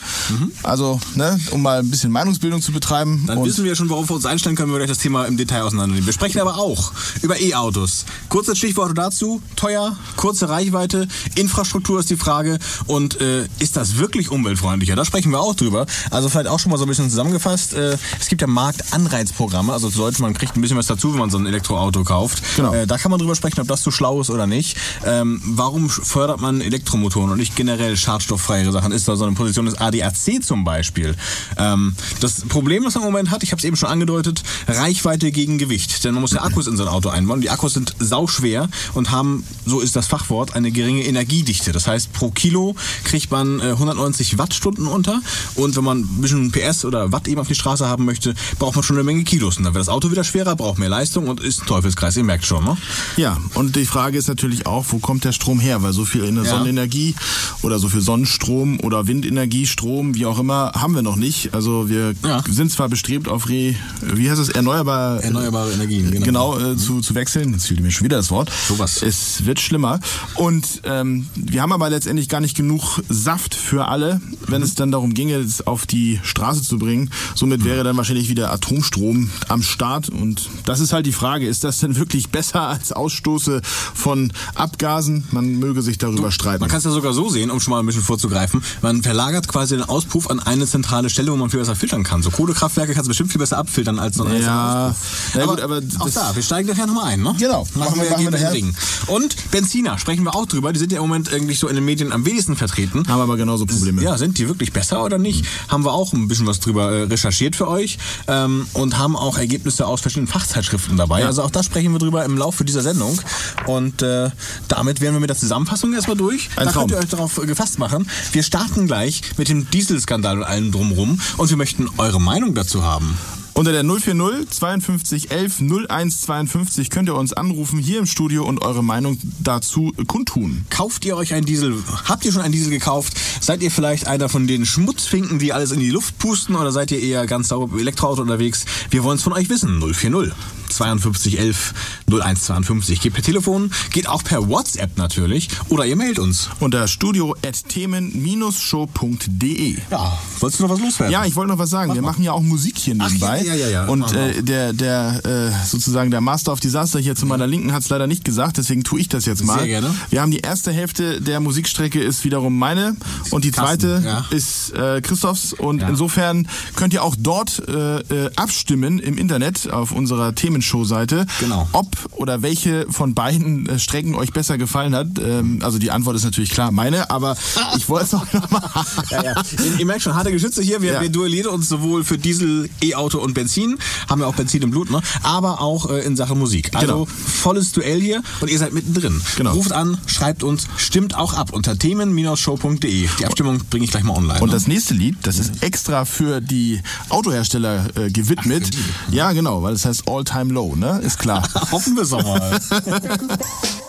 Also, 0.63 0.99
ne, 1.15 1.39
um 1.51 1.61
mal 1.61 1.79
ein 1.79 1.89
bisschen 1.89 2.11
Meinungsbildung 2.11 2.61
zu 2.61 2.71
betreiben. 2.71 3.23
Dann 3.27 3.43
wissen 3.43 3.63
wir 3.63 3.75
schon, 3.75 3.89
worauf 3.89 4.09
wir 4.09 4.15
uns 4.15 4.25
einstellen 4.25 4.55
können, 4.55 4.69
wenn 4.69 4.75
wir 4.75 4.85
gleich 4.85 4.89
das 4.95 4.99
Thema 5.03 5.25
im 5.25 5.37
Detail 5.37 5.63
auseinandernehmen. 5.63 6.05
Wir 6.05 6.13
sprechen 6.13 6.39
aber 6.41 6.57
auch 6.57 6.91
über 7.21 7.39
E-Autos. 7.39 8.05
Kurzes 8.29 8.57
Stichwort 8.57 8.97
dazu. 8.97 9.41
Teuer, 9.55 9.95
kurze 10.17 10.49
Reichweite, 10.49 11.07
Infrastruktur 11.35 11.99
ist 11.99 12.09
die 12.09 12.17
Frage. 12.17 12.59
Und 12.87 13.19
äh, 13.21 13.47
ist 13.59 13.77
das 13.77 13.97
wirklich 13.97 14.29
umweltfreundlicher? 14.31 14.95
Da 14.95 15.05
sprechen 15.05 15.31
wir 15.31 15.39
auch 15.39 15.55
drüber. 15.55 15.85
Also 16.09 16.29
vielleicht 16.29 16.47
auch 16.47 16.59
schon 16.59 16.71
mal 16.71 16.77
so 16.77 16.85
ein 16.85 16.89
bisschen 16.89 17.09
zusammengefasst. 17.09 17.73
Äh, 17.73 17.97
es 18.19 18.27
gibt 18.27 18.41
ja 18.41 18.47
Marktanreizprogramme. 18.47 19.71
Also 19.73 19.89
zu 19.89 19.99
Deutsch, 19.99 20.19
man 20.19 20.33
kriegt 20.33 20.55
ein 20.57 20.61
bisschen 20.61 20.77
was 20.77 20.87
dazu, 20.87 21.13
wenn 21.13 21.19
man 21.19 21.29
so 21.29 21.37
ein 21.37 21.45
Elektroauto 21.45 22.03
kauft. 22.03 22.43
Genau. 22.55 22.73
Äh, 22.73 22.87
da 22.87 22.97
kann 22.97 23.11
man 23.11 23.19
drüber 23.21 23.35
sprechen, 23.35 23.61
ob 23.61 23.67
das 23.67 23.83
so 23.83 23.91
schlau 23.91 24.21
ist 24.21 24.29
oder 24.29 24.47
nicht. 24.47 24.77
Ähm, 25.05 25.41
warum 25.45 25.89
fördert 25.89 26.41
man 26.41 26.61
Elektromotoren 26.61 27.31
und 27.31 27.37
nicht 27.37 27.55
generell 27.55 27.97
schadstofffreiere 27.97 28.71
Sachen? 28.71 28.91
Ist 28.91 29.07
da 29.07 29.15
so 29.15 29.25
eine 29.25 29.35
Position 29.35 29.65
des 29.65 29.79
ADAC 29.79 30.43
zum 30.43 30.63
Beispiel? 30.63 31.15
Ähm, 31.57 31.95
das 32.19 32.41
Problem, 32.41 32.85
was 32.85 32.95
man 32.95 33.03
im 33.03 33.11
Moment 33.11 33.31
hat, 33.31 33.43
ich 33.43 33.51
habe 33.51 33.59
es 33.59 33.63
eben 33.63 33.75
schon 33.75 33.89
angedeutet, 33.89 34.43
Reichweite 34.67 35.31
gegen 35.31 35.57
Gewicht. 35.57 36.03
Denn 36.03 36.13
man 36.13 36.21
muss 36.21 36.31
ja 36.31 36.41
Akkus 36.51 36.67
in 36.67 36.77
sein 36.77 36.87
Auto 36.87 37.09
einbauen. 37.09 37.41
Die 37.41 37.49
Akkus 37.49 37.73
sind 37.73 37.95
sauschwer 37.99 38.69
und 38.93 39.11
haben, 39.11 39.43
so 39.65 39.79
ist 39.79 39.95
das 39.95 40.07
Fachwort, 40.07 40.55
eine 40.55 40.71
geringe 40.71 41.05
Energiedichte. 41.05 41.71
Das 41.71 41.87
heißt, 41.87 42.13
pro 42.13 42.31
Kilo 42.31 42.75
kriegt 43.03 43.31
man 43.31 43.59
äh, 43.59 43.71
190 43.71 44.37
Wattstunden 44.37 44.87
unter. 44.87 45.21
Und 45.55 45.75
wenn 45.75 45.83
man 45.83 45.99
ein 45.99 46.21
bisschen 46.21 46.51
PS 46.51 46.85
oder 46.85 47.11
Watt 47.11 47.27
eben 47.27 47.39
auf 47.39 47.47
die 47.47 47.55
Straße 47.55 47.87
haben 47.87 48.05
möchte, 48.05 48.33
braucht 48.59 48.75
man 48.75 48.83
schon 48.83 48.97
eine 48.97 49.03
Menge 49.03 49.23
Kilos. 49.23 49.57
Und 49.57 49.63
dann 49.63 49.73
wird 49.73 49.81
das 49.81 49.89
Auto 49.89 50.11
wieder 50.11 50.23
schwerer, 50.23 50.55
braucht 50.55 50.79
mehr 50.79 50.89
Leistung 50.89 51.27
und 51.27 51.39
ist 51.39 51.61
ein 51.61 51.67
Teufelskreis. 51.67 52.17
Ihr 52.17 52.23
merkt 52.23 52.45
schon, 52.45 52.63
ne? 52.63 52.77
Ja, 53.17 53.37
und 53.55 53.75
die 53.75 53.85
Frage 53.85 54.17
ist 54.17 54.27
natürlich 54.27 54.65
auch, 54.65 54.85
wo 54.89 54.99
kommt 54.99 55.23
der 55.25 55.31
Strom 55.31 55.59
her? 55.59 55.81
Weil 55.83 55.93
so 55.93 56.05
viel 56.05 56.23
in 56.23 56.35
der 56.35 56.45
Ja. 56.45 56.51
Sonnenenergie 56.51 57.15
oder 57.61 57.79
so 57.79 57.89
viel 57.89 58.01
Sonnenstrom 58.01 58.79
oder 58.79 59.07
Windenergie, 59.07 59.67
Strom, 59.67 60.15
wie 60.15 60.25
auch 60.25 60.39
immer, 60.39 60.71
haben 60.75 60.95
wir 60.95 61.01
noch 61.01 61.15
nicht. 61.15 61.53
Also 61.53 61.89
wir 61.89 62.13
Ja. 62.23 62.43
sind 62.49 62.71
zwar 62.71 62.89
bestrebt 62.89 63.27
auf 63.27 63.49
Re, 63.49 63.75
wie 64.01 64.29
heißt 64.29 64.39
es, 64.41 64.49
erneuerbar, 64.49 65.23
Erneuerbare 65.23 65.71
Energien, 65.73 66.09
genau. 66.11 66.25
genau, 66.55 66.59
äh, 66.73 66.77
zu, 66.77 67.01
zu 67.01 67.15
wechseln. 67.15 67.51
Jetzt 67.53 67.67
fehlt 67.67 67.81
mir 67.81 67.91
schon 67.91 68.05
wieder 68.05 68.17
das 68.17 68.31
Wort. 68.31 68.51
Sowas. 68.67 69.01
Es 69.01 69.45
wird 69.45 69.59
schlimmer. 69.59 69.99
Und 70.35 70.81
ähm, 70.85 71.27
wir 71.35 71.61
haben 71.61 71.73
aber 71.73 71.89
letztendlich 71.89 72.29
gar 72.29 72.41
nicht 72.41 72.55
genug 72.55 73.01
Saft 73.09 73.55
für 73.55 73.87
alle, 73.87 74.21
wenn 74.47 74.61
es 74.61 74.75
dann 74.75 74.91
darum 74.91 75.13
ginge, 75.13 75.35
es 75.35 75.65
auf 75.67 75.85
die 75.85 76.19
Straße 76.23 76.63
zu 76.63 76.77
bringen. 76.77 77.09
Somit 77.35 77.63
wäre 77.63 77.83
dann 77.83 77.97
wahrscheinlich 77.97 78.29
wieder 78.29 78.51
Atomstrom 78.51 79.29
am 79.47 79.61
Start. 79.63 80.09
Und 80.09 80.49
das 80.65 80.79
ist 80.79 80.93
halt 80.93 81.05
die 81.05 81.11
Frage, 81.11 81.47
ist 81.47 81.63
das 81.63 81.79
denn 81.79 81.95
wirklich 81.95 82.29
besser 82.29 82.61
als 82.67 82.90
Ausstoße 82.93 83.61
von 83.93 84.31
Abgasen? 84.55 85.23
Man 85.31 85.59
möge 85.59 85.81
sich 85.81 85.97
darüber 85.97 86.31
streiten. 86.31 86.61
Man 86.61 86.69
kann 86.69 86.79
es 86.79 86.83
ja 86.85 86.91
sogar 86.91 87.13
so 87.13 87.29
sehen, 87.29 87.51
um 87.51 87.59
schon 87.59 87.71
mal 87.71 87.79
ein 87.79 87.85
bisschen 87.85 88.03
vorzugreifen. 88.03 88.63
Man 88.81 89.01
verlagert 89.03 89.47
quasi 89.47 89.75
den 89.75 89.83
Auspuff 89.87 90.29
an 90.29 90.39
eine 90.39 90.65
zentrale 90.67 91.09
Stelle, 91.09 91.31
wo 91.31 91.35
man 91.35 91.49
viel 91.49 91.59
besser 91.59 91.75
filtern 91.75 92.03
kann. 92.03 92.21
So 92.23 92.29
Kohlekraftwerke 92.31 92.93
kannst 92.93 93.07
du 93.07 93.09
bestimmt 93.09 93.31
viel 93.31 93.39
besser 93.39 93.57
abfiltern 93.57 93.99
als 93.99 94.17
so 94.17 94.23
ein 94.23 94.41
Ja, 94.41 94.89
Auspuff. 94.89 95.35
aber, 95.43 95.45
gut, 95.55 95.61
aber 95.61 95.81
auch 95.99 96.09
da, 96.09 96.35
wir 96.35 96.43
steigen 96.43 96.69
nachher 96.69 96.87
nochmal 96.87 97.05
ein, 97.13 97.21
ne? 97.21 97.35
Genau. 97.39 97.67
Machen, 97.75 97.79
Machen 97.97 98.01
wir- 98.01 98.09
machen 98.11 98.23
wir 98.25 98.31
den 98.31 98.47
Ring. 98.47 98.75
Und 99.07 99.35
Benziner, 99.51 99.97
sprechen 99.97 100.23
wir 100.23 100.35
auch 100.35 100.45
drüber. 100.45 100.73
Die 100.73 100.79
sind 100.79 100.91
ja 100.91 100.97
im 101.01 101.03
Moment 101.07 101.31
irgendwie 101.31 101.55
so 101.55 101.67
in 101.67 101.75
den 101.75 101.85
Medien 101.85 102.11
am 102.11 102.25
wenigsten 102.25 102.55
vertreten. 102.55 103.07
haben 103.07 103.21
aber 103.21 103.37
genauso 103.37 103.65
Probleme. 103.65 104.01
Ja, 104.03 104.17
sind 104.17 104.37
die 104.37 104.47
wirklich 104.47 104.73
besser 104.73 105.03
oder 105.03 105.17
nicht? 105.17 105.45
Haben 105.67 105.83
wir 105.85 105.93
auch 105.93 106.13
ein 106.13 106.27
bisschen 106.27 106.47
was 106.47 106.59
drüber 106.59 106.91
äh, 106.91 107.03
recherchiert 107.03 107.55
für 107.55 107.67
euch 107.67 107.97
ähm, 108.27 108.65
und 108.73 108.97
haben 108.97 109.15
auch 109.15 109.37
Ergebnisse 109.37 109.85
aus 109.87 110.01
verschiedenen 110.01 110.27
Fachzeitschriften 110.27 110.97
dabei. 110.97 111.21
Ja. 111.21 111.27
Also 111.27 111.43
auch 111.43 111.51
da 111.51 111.63
sprechen 111.63 111.91
wir 111.91 111.99
drüber 111.99 112.23
im 112.25 112.37
Laufe 112.37 112.63
dieser 112.65 112.80
Sendung. 112.81 113.19
Und 113.67 114.01
äh, 114.01 114.29
damit 114.67 115.01
wären 115.01 115.13
wir 115.13 115.19
mit 115.19 115.29
der 115.29 115.37
Zusammenfassung 115.37 115.93
erstmal 115.93 116.17
durch. 116.17 116.49
Ein 116.55 116.65
da 116.65 116.71
Traum. 116.71 116.81
könnt 116.83 116.91
ihr 116.91 117.03
euch 117.03 117.09
darauf 117.09 117.35
gefasst 117.35 117.79
machen. 117.79 118.07
Wir 118.31 118.43
starten 118.43 118.87
gleich 118.87 119.21
mit 119.37 119.49
dem 119.49 119.69
Dieselskandal 119.69 120.37
und 120.37 120.43
allem 120.43 120.71
drumrum 120.71 121.19
und 121.37 121.49
wir 121.49 121.57
möchten 121.57 121.87
eure 121.97 122.21
Meinung 122.21 122.55
dazu 122.55 122.83
haben. 122.83 123.17
Unter 123.53 123.73
der 123.73 123.83
040 123.83 124.49
52 124.49 125.31
11 125.31 125.61
01 125.89 126.21
52 126.21 126.89
könnt 126.89 127.09
ihr 127.09 127.15
uns 127.15 127.33
anrufen 127.33 127.79
hier 127.79 127.99
im 127.99 128.05
Studio 128.05 128.45
und 128.45 128.61
eure 128.61 128.83
Meinung 128.83 129.19
dazu 129.39 129.91
kundtun. 130.07 130.65
Kauft 130.69 131.03
ihr 131.03 131.17
euch 131.17 131.33
einen 131.33 131.45
Diesel? 131.45 131.75
Habt 132.05 132.23
ihr 132.23 132.31
schon 132.31 132.41
einen 132.41 132.53
Diesel 132.53 132.71
gekauft? 132.71 133.13
Seid 133.41 133.61
ihr 133.61 133.69
vielleicht 133.69 134.07
einer 134.07 134.29
von 134.29 134.47
den 134.47 134.65
Schmutzfinken, 134.65 135.37
die 135.37 135.51
alles 135.51 135.71
in 135.71 135.79
die 135.79 135.89
Luft 135.89 136.17
pusten? 136.17 136.55
Oder 136.55 136.71
seid 136.71 136.91
ihr 136.91 136.99
eher 136.99 137.25
ganz 137.27 137.49
sauber 137.49 137.73
im 137.73 137.79
Elektroauto 137.79 138.21
unterwegs? 138.21 138.65
Wir 138.89 139.03
wollen 139.03 139.17
es 139.17 139.23
von 139.23 139.33
euch 139.33 139.49
wissen. 139.49 139.81
040 139.81 140.31
52 140.73 141.39
11 141.39 141.73
01 142.11 142.45
52. 142.45 143.01
Geht 143.01 143.13
per 143.13 143.23
Telefon, 143.23 143.71
geht 143.91 144.07
auch 144.07 144.23
per 144.23 144.49
WhatsApp 144.49 144.97
natürlich. 144.97 145.49
Oder 145.69 145.85
ihr 145.85 145.95
mailt 145.95 146.19
uns. 146.19 146.49
Unter 146.59 146.87
studio 146.87 147.35
at 147.45 147.67
themen-show.de. 147.67 149.77
Ja, 149.89 150.17
wolltest 150.39 150.59
du 150.59 150.63
noch 150.63 150.73
was 150.73 150.79
loswerden? 150.79 151.11
Ja, 151.11 151.25
ich 151.25 151.35
wollte 151.35 151.51
noch 151.51 151.59
was 151.59 151.69
sagen. 151.69 151.93
Wir 151.93 152.01
machen 152.01 152.23
ja 152.23 152.31
auch 152.31 152.41
Musik 152.41 152.77
hier 152.77 152.95
nebenbei. 152.95 153.43
ja, 153.43 153.55
ja, 153.55 153.67
ja. 153.67 153.85
Und 153.85 154.11
äh, 154.13 154.41
der, 154.41 154.73
der 154.73 155.21
äh, 155.25 155.51
sozusagen 155.65 156.11
der 156.11 156.21
Master 156.21 156.51
of 156.51 156.59
Disaster 156.59 156.99
hier 156.99 157.15
zu 157.15 157.25
meiner 157.25 157.47
Linken 157.47 157.73
hat 157.73 157.83
es 157.83 157.89
leider 157.89 158.07
nicht 158.07 158.23
gesagt, 158.23 158.57
deswegen 158.57 158.83
tue 158.83 158.99
ich 158.99 159.09
das 159.09 159.25
jetzt 159.25 159.43
mal. 159.43 159.59
Sehr 159.59 159.67
gerne. 159.67 159.93
Wir 160.09 160.21
haben 160.21 160.31
die 160.31 160.39
erste 160.39 160.71
Hälfte 160.71 161.21
der 161.21 161.39
Musikstrecke 161.39 162.01
ist 162.01 162.23
wiederum 162.23 162.57
meine 162.57 162.95
und 163.31 163.45
die 163.45 163.51
zweite 163.51 164.01
ja. 164.03 164.25
ist 164.29 164.73
äh, 164.73 165.01
Christophs. 165.01 165.53
Und 165.53 165.81
insofern 165.81 166.47
könnt 166.75 166.93
ihr 166.93 167.03
auch 167.03 167.15
dort 167.17 167.61
äh, 167.67 167.99
äh, 167.99 168.31
abstimmen 168.35 168.99
im 168.99 169.17
Internet 169.17 169.69
auf 169.69 169.91
unserer 169.91 170.35
Themenshow-Seite, 170.61 171.25
Genau. 171.39 171.67
ob 171.73 171.87
oder 172.13 172.41
welche 172.41 172.85
von 172.89 173.13
beiden 173.15 173.67
äh, 173.67 173.79
Strecken 173.79 174.15
euch 174.15 174.31
besser 174.31 174.57
gefallen 174.57 174.95
hat. 174.95 175.07
Ähm, 175.19 175.59
also 175.63 175.79
die 175.79 175.91
Antwort 175.91 176.15
ist 176.15 176.23
natürlich 176.23 176.51
klar 176.51 176.71
meine, 176.71 177.09
aber 177.09 177.35
ich 177.77 177.89
wollte 177.89 178.05
es 178.05 178.13
auch 178.13 178.31
nochmal. 178.33 178.61
Ja, 179.09 179.23
ja. 179.23 179.43
Ihr, 179.63 179.79
ihr 179.79 179.85
merkt 179.85 180.03
schon, 180.03 180.15
harte 180.15 180.31
Geschütze 180.31 180.61
hier. 180.61 180.81
Wir, 180.81 180.93
Ja. 180.93 181.01
wir 181.01 181.09
duellieren 181.09 181.51
uns 181.51 181.67
sowohl 181.69 182.03
für 182.03 182.17
Diesel, 182.17 182.69
E-Auto 182.81 183.19
und 183.19 183.33
Benzin. 183.33 183.77
Haben 184.09 184.21
ja 184.21 184.27
auch 184.27 184.35
Benzin 184.35 184.61
im 184.61 184.71
Blut, 184.71 184.91
ne? 184.91 185.01
Aber 185.23 185.61
auch 185.61 185.89
äh, 185.89 185.99
in 186.05 186.15
Sachen 186.15 186.37
Musik. 186.39 186.71
Also 186.75 186.81
Genau. 186.81 187.05
volles 187.05 187.71
Duell 187.71 188.01
hier 188.01 188.21
und 188.41 188.49
ihr 188.49 188.57
seid 188.59 188.73
mittendrin. 188.73 189.21
Genau. 189.37 189.51
Ruft 189.53 189.71
an, 189.71 189.97
schreibt 190.05 190.43
uns, 190.43 190.67
stimmt 190.77 191.15
auch 191.15 191.33
ab 191.33 191.51
unter 191.53 191.77
themen-show.de. 191.77 193.07
Die 193.19 193.25
Abstimmung 193.25 193.59
bringe 193.69 193.85
ich 193.85 193.91
gleich 193.91 194.03
mal 194.03 194.15
online. 194.15 194.39
Und 194.41 194.47
ne? 194.49 194.53
das 194.53 194.67
nächste 194.67 194.93
Lied, 194.93 195.15
das 195.23 195.39
ist 195.39 195.63
extra 195.63 196.05
für 196.05 196.41
die 196.41 196.81
Autohersteller 197.09 197.85
äh, 197.97 198.09
gewidmet. 198.11 198.69
Ach, 199.07 199.13
ja, 199.13 199.31
genau, 199.31 199.63
weil 199.63 199.73
es 199.73 199.85
heißt 199.85 200.03
All 200.07 200.23
Time 200.23 200.50
Low, 200.51 200.75
ne? 200.75 200.99
Ist 201.03 201.19
klar. 201.19 201.43
Hoffen 201.71 201.95
wir 201.95 202.03
es 202.03 202.09
doch 202.09 202.23
mal. 202.23 202.59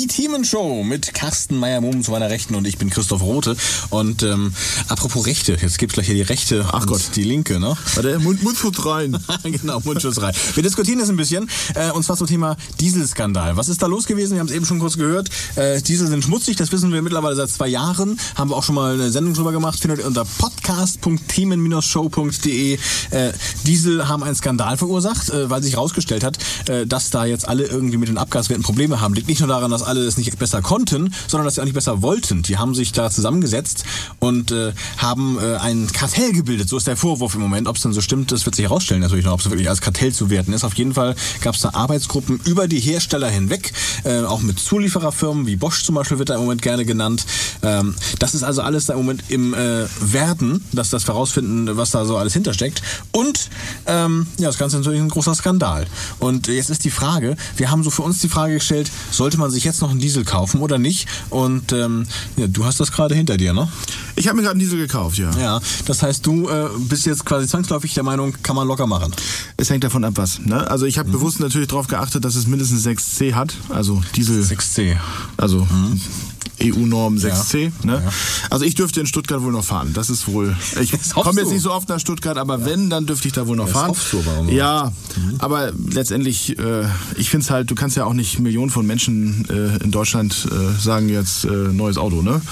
Die 0.00 0.06
Themenshow 0.06 0.82
mit 0.82 1.12
Carsten 1.12 1.58
Meyer-Mumm 1.58 2.02
zu 2.02 2.10
meiner 2.10 2.30
Rechten 2.30 2.54
und 2.54 2.66
ich 2.66 2.78
bin 2.78 2.88
Christoph 2.88 3.20
Rote. 3.20 3.54
Und 3.90 4.22
ähm, 4.22 4.54
apropos 4.88 5.26
Rechte, 5.26 5.58
jetzt 5.60 5.78
gibt's 5.78 5.92
gleich 5.92 6.06
hier 6.06 6.14
die 6.14 6.22
Rechte 6.22 6.64
Ach 6.72 6.86
Gott. 6.86 7.10
die 7.16 7.22
Linke, 7.22 7.60
ne? 7.60 7.76
Warte, 7.96 8.18
Mund, 8.18 8.42
Mundschutz 8.42 8.86
rein. 8.86 9.22
genau, 9.42 9.78
Mundschuss 9.84 10.22
rein. 10.22 10.34
Wir 10.54 10.62
diskutieren 10.62 11.00
jetzt 11.00 11.10
ein 11.10 11.18
bisschen, 11.18 11.50
äh, 11.74 11.90
und 11.90 12.02
zwar 12.02 12.16
zum 12.16 12.26
Thema 12.26 12.56
Dieselskandal. 12.80 13.58
Was 13.58 13.68
ist 13.68 13.82
da 13.82 13.88
los 13.88 14.06
gewesen? 14.06 14.32
Wir 14.32 14.40
haben 14.40 14.46
es 14.46 14.54
eben 14.54 14.64
schon 14.64 14.78
kurz 14.78 14.96
gehört. 14.96 15.28
Äh, 15.56 15.82
Diesel 15.82 16.06
sind 16.06 16.24
schmutzig, 16.24 16.56
das 16.56 16.72
wissen 16.72 16.90
wir 16.94 17.02
mittlerweile 17.02 17.36
seit 17.36 17.50
zwei 17.50 17.68
Jahren. 17.68 18.18
Haben 18.36 18.48
wir 18.48 18.56
auch 18.56 18.64
schon 18.64 18.76
mal 18.76 18.94
eine 18.94 19.10
Sendung 19.10 19.34
drüber 19.34 19.52
gemacht. 19.52 19.80
Findet 19.80 20.00
ihr 20.00 20.06
unter 20.06 20.24
podcast.themen-show.de. 20.24 22.78
Äh, 23.10 23.32
Diesel 23.66 24.08
haben 24.08 24.22
einen 24.22 24.34
Skandal 24.34 24.78
verursacht, 24.78 25.28
äh, 25.28 25.50
weil 25.50 25.62
sich 25.62 25.74
herausgestellt 25.74 26.24
hat, 26.24 26.38
äh, 26.70 26.86
dass 26.86 27.10
da 27.10 27.26
jetzt 27.26 27.46
alle 27.46 27.66
irgendwie 27.66 27.98
mit 27.98 28.08
den 28.08 28.16
Abgaswerten 28.16 28.64
Probleme 28.64 29.02
haben. 29.02 29.12
Liegt 29.12 29.28
nicht 29.28 29.40
nur 29.40 29.48
daran, 29.48 29.70
dass 29.70 29.89
alle 29.90 30.04
es 30.04 30.16
nicht 30.16 30.38
besser 30.38 30.62
konnten, 30.62 31.12
sondern 31.26 31.44
dass 31.44 31.56
sie 31.56 31.60
auch 31.60 31.64
nicht 31.64 31.74
besser 31.74 32.00
wollten. 32.00 32.42
Die 32.42 32.58
haben 32.58 32.74
sich 32.74 32.92
da 32.92 33.10
zusammengesetzt 33.10 33.84
und 34.20 34.52
äh, 34.52 34.72
haben 34.96 35.38
äh, 35.38 35.56
ein 35.56 35.88
Kartell 35.92 36.32
gebildet. 36.32 36.68
So 36.68 36.76
ist 36.76 36.86
der 36.86 36.96
Vorwurf 36.96 37.34
im 37.34 37.40
Moment. 37.40 37.66
Ob 37.66 37.76
es 37.76 37.82
denn 37.82 37.92
so 37.92 38.00
stimmt, 38.00 38.32
das 38.32 38.46
wird 38.46 38.54
sich 38.54 38.64
herausstellen 38.64 39.00
natürlich 39.00 39.24
noch, 39.24 39.32
ob 39.32 39.40
es 39.40 39.50
wirklich 39.50 39.68
als 39.68 39.80
Kartell 39.80 40.12
zu 40.12 40.30
werten 40.30 40.52
ist. 40.52 40.64
Auf 40.64 40.74
jeden 40.74 40.94
Fall 40.94 41.16
gab 41.40 41.54
es 41.54 41.60
da 41.60 41.70
Arbeitsgruppen 41.70 42.40
über 42.44 42.68
die 42.68 42.80
Hersteller 42.80 43.28
hinweg, 43.28 43.72
äh, 44.04 44.20
auch 44.20 44.40
mit 44.40 44.58
Zuliefererfirmen, 44.58 45.46
wie 45.46 45.56
Bosch 45.56 45.84
zum 45.84 45.96
Beispiel 45.96 46.18
wird 46.18 46.30
da 46.30 46.34
im 46.34 46.42
Moment 46.42 46.62
gerne 46.62 46.84
genannt. 46.84 47.26
Ähm, 47.62 47.94
das 48.18 48.34
ist 48.34 48.44
also 48.44 48.62
alles 48.62 48.86
da 48.86 48.92
im 48.94 49.00
Moment 49.00 49.24
im 49.28 49.54
äh, 49.54 49.86
Werden, 50.00 50.64
dass 50.72 50.90
das 50.90 51.06
herausfinden, 51.06 51.76
was 51.76 51.90
da 51.90 52.04
so 52.04 52.16
alles 52.16 52.32
hintersteckt. 52.32 52.82
Und 53.10 53.50
ähm, 53.86 54.26
ja, 54.38 54.46
das 54.46 54.58
Ganze 54.58 54.76
ist 54.76 54.84
natürlich 54.84 55.02
ein 55.02 55.08
großer 55.08 55.34
Skandal. 55.34 55.86
Und 56.20 56.46
jetzt 56.46 56.70
ist 56.70 56.84
die 56.84 56.90
Frage, 56.90 57.36
wir 57.56 57.70
haben 57.70 57.82
so 57.82 57.90
für 57.90 58.02
uns 58.02 58.20
die 58.20 58.28
Frage 58.28 58.54
gestellt, 58.54 58.90
sollte 59.10 59.38
man 59.38 59.50
sich 59.50 59.64
jetzt 59.64 59.79
noch 59.80 59.90
einen 59.90 60.00
Diesel 60.00 60.24
kaufen 60.24 60.60
oder 60.60 60.78
nicht? 60.78 61.08
Und 61.30 61.72
ähm, 61.72 62.06
ja, 62.36 62.46
du 62.46 62.64
hast 62.64 62.80
das 62.80 62.92
gerade 62.92 63.14
hinter 63.14 63.36
dir, 63.36 63.52
ne? 63.52 63.68
Ich 64.20 64.28
habe 64.28 64.36
mir 64.36 64.42
gerade 64.42 64.52
einen 64.52 64.60
Diesel 64.60 64.78
gekauft, 64.78 65.16
ja. 65.18 65.30
Ja, 65.40 65.60
das 65.86 66.02
heißt, 66.02 66.26
du 66.26 66.48
äh, 66.48 66.68
bist 66.78 67.06
jetzt 67.06 67.24
quasi 67.24 67.46
zwangsläufig 67.48 67.94
der 67.94 68.02
Meinung, 68.02 68.34
kann 68.42 68.54
man 68.54 68.68
locker 68.68 68.86
machen. 68.86 69.12
Es 69.56 69.70
hängt 69.70 69.82
davon 69.82 70.04
ab, 70.04 70.12
was. 70.16 70.40
Ne? 70.40 70.70
Also 70.70 70.84
ich 70.86 70.98
habe 70.98 71.08
Mhm. 71.08 71.12
bewusst 71.12 71.40
natürlich 71.40 71.68
darauf 71.68 71.86
geachtet, 71.86 72.24
dass 72.24 72.34
es 72.34 72.46
mindestens 72.46 72.82
6C 72.86 73.32
hat. 73.34 73.54
Also 73.70 74.02
Diesel, 74.16 74.42
6C. 74.42 74.96
also 75.38 75.66
EU-Norm 76.62 77.16
6C. 77.16 77.72
Ne? 77.82 77.98
Mhm. 77.98 78.04
Ja. 78.04 78.12
Also 78.50 78.66
ich 78.66 78.74
dürfte 78.74 79.00
in 79.00 79.06
Stuttgart 79.06 79.42
wohl 79.42 79.52
noch 79.52 79.64
fahren. 79.64 79.92
Das 79.94 80.10
ist 80.10 80.28
wohl. 80.28 80.54
Ich 80.80 80.92
komme 81.14 81.40
jetzt 81.40 81.50
nicht 81.50 81.62
so 81.62 81.72
oft 81.72 81.88
nach 81.88 81.98
Stuttgart, 81.98 82.36
aber 82.36 82.66
wenn, 82.66 82.90
dann 82.90 83.06
dürfte 83.06 83.26
ich 83.28 83.32
da 83.32 83.46
wohl 83.46 83.56
noch 83.56 83.64
Das 83.64 83.72
fahren. 83.72 83.96
noch. 84.46 84.52
Ja, 84.52 84.92
aber 85.38 85.72
letztendlich, 85.90 86.58
äh, 86.58 86.84
ich 87.16 87.30
finde 87.30 87.44
es 87.44 87.50
halt, 87.50 87.70
du 87.70 87.74
kannst 87.74 87.96
ja 87.96 88.04
auch 88.04 88.12
nicht 88.12 88.38
Millionen 88.38 88.70
von 88.70 88.86
Menschen 88.86 89.46
äh, 89.48 89.82
in 89.82 89.90
Deutschland 89.90 90.46
äh, 90.50 90.78
sagen 90.78 91.08
jetzt 91.08 91.44
äh, 91.46 91.48
neues 91.48 91.96
Auto, 91.96 92.20
ne? 92.20 92.42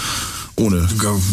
Ohne. 0.58 0.86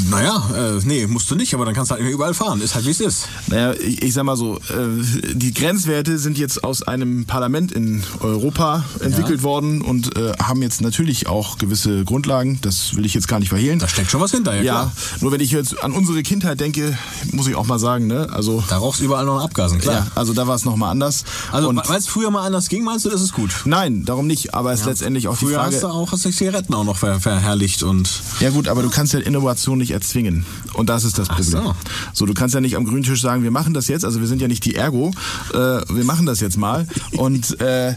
Naja, 0.09 0.43
äh, 0.55 0.81
nee, 0.85 1.07
musst 1.07 1.29
du 1.31 1.35
nicht, 1.35 1.53
aber 1.53 1.65
dann 1.65 1.73
kannst 1.73 1.91
du 1.91 1.93
halt 1.93 2.01
nicht 2.01 2.07
mehr 2.09 2.15
überall 2.15 2.33
fahren. 2.33 2.61
Ist 2.61 2.75
halt 2.75 2.85
wie 2.85 2.91
es 2.91 2.99
ist. 2.99 3.27
Naja, 3.47 3.73
ich, 3.73 4.01
ich 4.01 4.13
sag 4.13 4.23
mal 4.23 4.37
so, 4.37 4.57
äh, 4.57 5.33
die 5.33 5.53
Grenzwerte 5.53 6.17
sind 6.17 6.37
jetzt 6.37 6.63
aus 6.63 6.83
einem 6.83 7.25
Parlament 7.25 7.71
in 7.71 8.03
Europa 8.19 8.83
entwickelt 8.99 9.43
worden 9.43 9.81
und 9.81 10.15
äh, 10.17 10.33
haben 10.41 10.61
jetzt 10.61 10.81
natürlich 10.81 11.27
auch 11.27 11.57
gewisse 11.57 12.03
Grundlagen. 12.05 12.59
Das 12.61 12.95
will 12.95 13.05
ich 13.05 13.13
jetzt 13.13 13.27
gar 13.27 13.39
nicht 13.39 13.49
verhehlen. 13.49 13.79
Da 13.79 13.87
steckt 13.87 14.11
schon 14.11 14.21
was 14.21 14.31
hinter, 14.31 14.55
ja, 14.55 14.61
Ja, 14.63 14.73
klar. 14.73 14.91
nur 15.21 15.31
wenn 15.31 15.41
ich 15.41 15.51
jetzt 15.51 15.81
an 15.83 15.91
unsere 15.93 16.21
Kindheit 16.23 16.59
denke, 16.59 16.97
muss 17.31 17.47
ich 17.47 17.55
auch 17.55 17.65
mal 17.65 17.79
sagen, 17.79 18.07
ne? 18.07 18.29
Also, 18.31 18.63
Da 18.69 18.77
rauchst 18.77 18.99
du 19.01 19.05
überall 19.05 19.25
noch 19.25 19.41
Abgasen, 19.43 19.79
klar. 19.79 19.95
ja, 19.95 20.07
also 20.15 20.33
da 20.33 20.47
war 20.47 20.55
es 20.55 20.65
nochmal 20.65 20.91
anders. 20.91 21.23
Also, 21.51 21.73
weil 21.75 21.97
es 21.99 22.07
früher 22.07 22.31
mal 22.31 22.45
anders 22.45 22.69
ging, 22.69 22.83
meinst 22.83 23.05
du, 23.05 23.09
das 23.09 23.21
ist 23.21 23.33
gut? 23.33 23.51
nein, 23.65 24.05
darum 24.05 24.27
nicht. 24.27 24.53
Aber 24.53 24.71
es 24.73 24.81
ist 24.81 24.85
letztendlich 24.85 25.27
auch 25.27 25.37
die 25.37 25.45
Früher 25.45 25.55
Frage. 25.59 25.75
hast 25.75 25.83
du 25.83 25.87
auch 25.87 26.11
hast 26.11 26.25
du 26.25 26.29
Zigaretten 26.31 26.73
auch 26.73 26.83
noch 26.83 26.97
ver 26.97 27.19
verherrlicht 27.19 27.83
und 27.83 28.09
Ja 28.39 28.49
gut, 28.49 28.67
aber 28.67 28.81
du 28.83 28.89
kannst 28.89 29.14
ja 29.19 29.25
Innovation 29.25 29.77
nicht 29.77 29.91
erzwingen. 29.91 30.45
Und 30.73 30.89
das 30.89 31.03
ist 31.03 31.17
das 31.17 31.27
Problem. 31.27 31.45
so. 31.45 31.75
so. 32.13 32.25
du 32.25 32.33
kannst 32.33 32.55
ja 32.55 32.61
nicht 32.61 32.75
am 32.75 32.85
grünen 32.85 33.03
Tisch 33.03 33.21
sagen, 33.21 33.43
wir 33.43 33.51
machen 33.51 33.73
das 33.73 33.87
jetzt, 33.87 34.05
also 34.05 34.19
wir 34.19 34.27
sind 34.27 34.41
ja 34.41 34.47
nicht 34.47 34.65
die 34.65 34.75
Ergo, 34.75 35.11
äh, 35.53 35.57
wir 35.57 36.03
machen 36.03 36.25
das 36.25 36.39
jetzt 36.39 36.57
mal 36.57 36.87
und, 37.17 37.59
äh, 37.61 37.95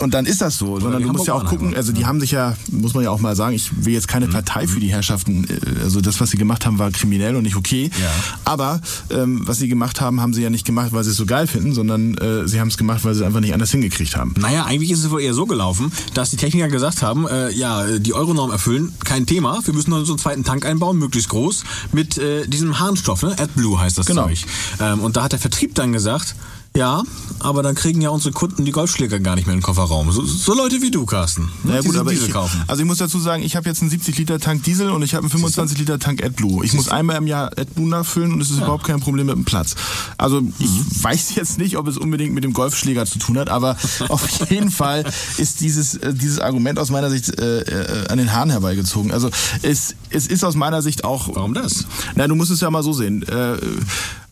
und 0.00 0.14
dann 0.14 0.26
ist 0.26 0.40
das 0.40 0.58
so. 0.58 0.80
Sondern 0.80 1.02
du 1.02 1.08
musst 1.08 1.26
ja 1.26 1.34
auch 1.34 1.44
gucken, 1.44 1.74
also 1.74 1.92
die 1.92 2.06
haben 2.06 2.20
sich 2.20 2.32
ja, 2.32 2.56
muss 2.70 2.94
man 2.94 3.04
ja 3.04 3.10
auch 3.10 3.20
mal 3.20 3.36
sagen, 3.36 3.54
ich 3.54 3.84
will 3.84 3.92
jetzt 3.92 4.08
keine 4.08 4.28
Partei 4.28 4.66
für 4.66 4.80
die 4.80 4.88
Herrschaften, 4.88 5.44
äh, 5.44 5.82
also 5.82 6.00
das, 6.00 6.20
was 6.20 6.30
sie 6.30 6.36
gemacht 6.36 6.66
haben, 6.66 6.78
war 6.78 6.90
kriminell 6.90 7.36
und 7.36 7.42
nicht 7.42 7.56
okay. 7.56 7.90
Ja. 8.00 8.10
Aber 8.44 8.80
ähm, 9.10 9.42
was 9.44 9.58
sie 9.58 9.68
gemacht 9.68 10.00
haben, 10.00 10.20
haben 10.20 10.34
sie 10.34 10.42
ja 10.42 10.50
nicht 10.50 10.66
gemacht, 10.66 10.92
weil 10.92 11.04
sie 11.04 11.10
es 11.10 11.16
so 11.16 11.26
geil 11.26 11.46
finden, 11.46 11.74
sondern 11.74 12.16
äh, 12.18 12.46
sie 12.48 12.60
haben 12.60 12.68
es 12.68 12.76
gemacht, 12.76 13.04
weil 13.04 13.14
sie 13.14 13.20
es 13.20 13.26
einfach 13.26 13.40
nicht 13.40 13.54
anders 13.54 13.70
hingekriegt 13.70 14.16
haben. 14.16 14.34
Naja, 14.38 14.64
eigentlich 14.64 14.90
ist 14.90 15.00
es 15.00 15.10
wohl 15.10 15.20
eher 15.20 15.34
so 15.34 15.46
gelaufen, 15.46 15.92
dass 16.14 16.30
die 16.30 16.36
Techniker 16.36 16.68
gesagt 16.68 17.02
haben, 17.02 17.26
äh, 17.26 17.50
ja, 17.50 17.98
die 17.98 18.14
Euronorm 18.14 18.50
erfüllen, 18.50 18.92
kein 19.04 19.26
Thema. 19.26 19.60
Wir 19.64 19.74
müssen 19.74 19.90
so 20.04 20.12
einen 20.12 20.18
zweiten 20.18 20.44
Tank 20.52 20.66
einbauen, 20.66 20.98
möglichst 20.98 21.30
groß, 21.30 21.64
mit 21.92 22.18
äh, 22.18 22.46
diesem 22.46 22.78
Harnstoff, 22.78 23.22
ne? 23.22 23.34
AdBlue 23.38 23.78
heißt 23.80 23.96
das 23.96 24.04
Genau. 24.04 24.24
Zeug. 24.26 24.44
Ähm, 24.80 25.00
und 25.00 25.16
da 25.16 25.22
hat 25.24 25.32
der 25.32 25.38
Vertrieb 25.38 25.74
dann 25.74 25.94
gesagt, 25.94 26.34
ja, 26.76 27.02
aber 27.40 27.62
dann 27.62 27.74
kriegen 27.74 28.00
ja 28.00 28.08
unsere 28.10 28.32
Kunden 28.32 28.64
die 28.64 28.70
Golfschläger 28.70 29.18
gar 29.20 29.34
nicht 29.34 29.46
mehr 29.46 29.54
in 29.54 29.60
den 29.60 29.64
Kofferraum. 29.64 30.10
So, 30.12 30.24
so 30.24 30.54
Leute 30.54 30.80
wie 30.80 30.90
du, 30.90 31.04
Carsten. 31.04 31.50
Ne? 31.64 31.74
Ja 31.74 31.80
die 31.80 31.86
gut, 31.88 31.96
aber 31.96 32.10
Diesel 32.10 32.28
ich, 32.28 32.32
kaufen. 32.32 32.62
also 32.66 32.80
ich 32.82 32.86
muss 32.86 32.98
dazu 32.98 33.18
sagen, 33.18 33.42
ich 33.42 33.56
habe 33.56 33.68
jetzt 33.68 33.82
einen 33.82 33.90
70 33.90 34.16
Liter 34.18 34.38
Tank 34.38 34.62
Diesel 34.62 34.90
und 34.90 35.02
ich 35.02 35.14
habe 35.14 35.22
einen 35.24 35.30
25 35.30 35.78
Liter 35.78 35.98
Tank 35.98 36.22
AdBlue. 36.24 36.64
Ich 36.64 36.72
muss 36.72 36.88
einmal 36.88 37.16
im 37.16 37.26
Jahr 37.26 37.50
AdBlue 37.58 37.88
nachfüllen 37.88 38.32
und 38.32 38.40
es 38.40 38.50
ist 38.50 38.58
überhaupt 38.58 38.84
kein 38.84 39.00
Problem 39.00 39.26
mit 39.26 39.34
dem 39.34 39.44
Platz. 39.44 39.74
Also 40.18 40.40
ich 40.58 40.70
Mhm. 40.70 40.86
weiß 41.02 41.34
jetzt 41.34 41.58
nicht, 41.58 41.76
ob 41.76 41.88
es 41.88 41.98
unbedingt 41.98 42.32
mit 42.32 42.44
dem 42.44 42.52
Golfschläger 42.52 43.04
zu 43.06 43.18
tun 43.18 43.38
hat, 43.38 43.48
aber 43.50 43.76
auf 44.08 44.50
jeden 44.50 44.70
Fall 44.70 45.04
ist 45.38 45.60
dieses, 45.60 45.94
äh, 45.96 46.14
dieses 46.14 46.38
Argument 46.38 46.78
aus 46.78 46.90
meiner 46.90 47.10
Sicht 47.10 47.38
äh, 47.38 47.60
äh, 47.60 48.08
an 48.08 48.18
den 48.18 48.32
Haaren 48.32 48.50
herbeigezogen. 48.50 49.10
Also 49.12 49.30
es, 49.62 49.94
es 50.10 50.26
ist 50.26 50.44
aus 50.44 50.54
meiner 50.54 50.80
Sicht 50.82 51.04
auch... 51.04 51.28
Warum 51.34 51.54
das? 51.54 51.86
Na, 52.14 52.26
du 52.28 52.34
musst 52.34 52.50
es 52.50 52.60
ja 52.60 52.70
mal 52.70 52.82
so 52.82 52.92
sehen. 52.92 53.22
Äh, 53.24 53.56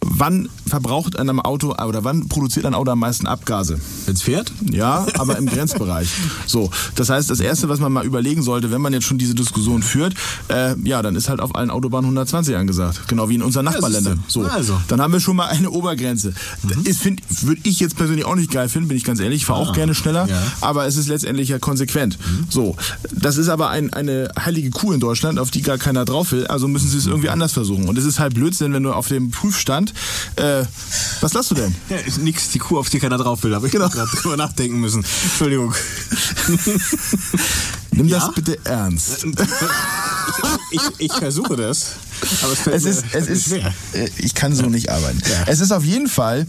wann 0.03 0.49
verbraucht 0.67 1.19
ein 1.19 1.41
Auto 1.41 1.73
oder 1.75 2.05
wann 2.05 2.29
produziert 2.29 2.65
ein 2.67 2.75
Auto 2.75 2.91
am 2.93 2.99
meisten 3.01 3.27
Abgase? 3.27 3.79
Wenn's 4.07 4.23
fährt? 4.23 4.53
Ja, 4.71 5.07
aber 5.19 5.37
im 5.37 5.47
Grenzbereich. 5.51 6.09
So, 6.47 6.71
das 6.95 7.11
heißt, 7.11 7.29
das 7.31 7.41
Erste, 7.41 7.69
was 7.69 7.81
man 7.81 7.93
mal 7.93 8.05
überlegen 8.07 8.43
sollte, 8.43 8.71
wenn 8.71 8.81
man 8.81 8.93
jetzt 8.93 9.05
schon 9.05 9.19
diese 9.19 9.35
Diskussion 9.35 9.83
führt, 9.83 10.15
äh, 10.49 10.75
ja, 10.85 11.03
dann 11.03 11.17
ist 11.17 11.29
halt 11.29 11.41
auf 11.41 11.55
allen 11.55 11.71
Autobahnen 11.71 12.07
120 12.07 12.57
angesagt. 12.57 13.09
Genau 13.09 13.29
wie 13.29 13.35
in 13.35 13.43
unseren 13.43 13.65
Nachbarländern. 13.67 14.23
So, 14.27 14.43
Also. 14.45 14.81
dann 14.89 15.01
haben 15.01 15.13
wir 15.13 15.21
schon 15.21 15.37
mal 15.37 15.47
eine 15.47 15.71
Obergrenze. 15.71 16.33
Mhm. 16.63 16.85
Das 16.85 17.45
Würde 17.45 17.61
ich 17.65 17.81
jetzt 17.81 17.97
persönlich 17.97 18.25
auch 18.25 18.37
nicht 18.37 18.51
geil 18.51 18.69
finden, 18.69 18.89
bin 18.89 18.97
ich 18.97 19.05
ganz 19.05 19.21
ehrlich. 19.21 19.39
Ich 19.43 19.47
fahre 19.47 19.61
auch 19.61 19.73
gerne 19.73 19.95
schneller, 19.95 20.23
Ah. 20.25 20.29
Ja. 20.29 20.37
Mhm. 20.41 20.43
aber 20.63 20.87
es 20.87 20.97
ist 20.97 21.09
letztendlich 21.09 21.49
ja 21.49 21.59
konsequent. 21.59 22.19
So, 22.49 22.77
das 23.13 23.37
ist 23.37 23.49
aber 23.49 23.71
ein, 23.71 23.93
eine 23.93 24.31
heilige 24.39 24.71
Kuh 24.71 24.93
in 24.93 25.01
Deutschland, 25.01 25.39
auf 25.39 25.51
die 25.51 25.63
gar 25.63 25.79
keiner 25.79 26.05
drauf 26.05 26.33
will. 26.33 26.47
Also 26.47 26.69
müssen 26.69 26.89
sie 26.89 26.99
es 26.99 27.07
irgendwie 27.07 27.29
anders 27.31 27.53
versuchen. 27.53 27.89
Und 27.89 27.99
es 27.99 28.05
ist 28.05 28.19
halt 28.19 28.35
Blödsinn, 28.35 28.73
wenn 28.73 28.83
du 28.83 28.93
auf 28.93 29.09
dem 29.09 29.31
Prüfstand, 29.31 29.90
äh, 30.37 30.65
was 31.21 31.33
lachst 31.33 31.51
du 31.51 31.55
denn? 31.55 31.75
Ja, 31.89 31.97
nix, 32.21 32.51
die 32.51 32.59
Kuh, 32.59 32.79
auf 32.79 32.89
die 32.91 32.99
keiner 32.99 33.19
drauf 33.19 33.43
will. 33.43 33.55
Aber 33.55 33.67
ich 33.67 33.73
Genau. 33.73 33.89
gerade 33.89 34.11
drüber 34.17 34.37
nachdenken 34.37 34.79
müssen. 34.81 35.05
Entschuldigung. 35.25 35.75
Nimm 37.93 38.09
Ja? 38.09 38.19
das 38.21 38.35
bitte 38.35 38.59
ernst. 38.65 39.27
Ich, 40.71 40.81
ich 40.99 41.13
versuche 41.13 41.57
das. 41.57 41.93
Aber 42.43 42.53
es, 42.53 42.59
fällt 42.61 42.77
es 42.77 42.85
mir- 42.85 42.91
ist, 42.91 43.05
es 43.15 43.27
mir 43.27 43.33
ist, 43.35 43.45
schwer. 43.49 43.75
äh, 43.95 44.09
ich 44.19 44.35
kann 44.35 44.55
so 44.55 44.67
nicht 44.67 44.91
arbeiten. 44.91 45.21
Ja. 45.29 45.45
Es 45.47 45.61
ist 45.61 45.73
auf 45.73 45.85
jeden 45.85 46.09
Fall, 46.09 46.47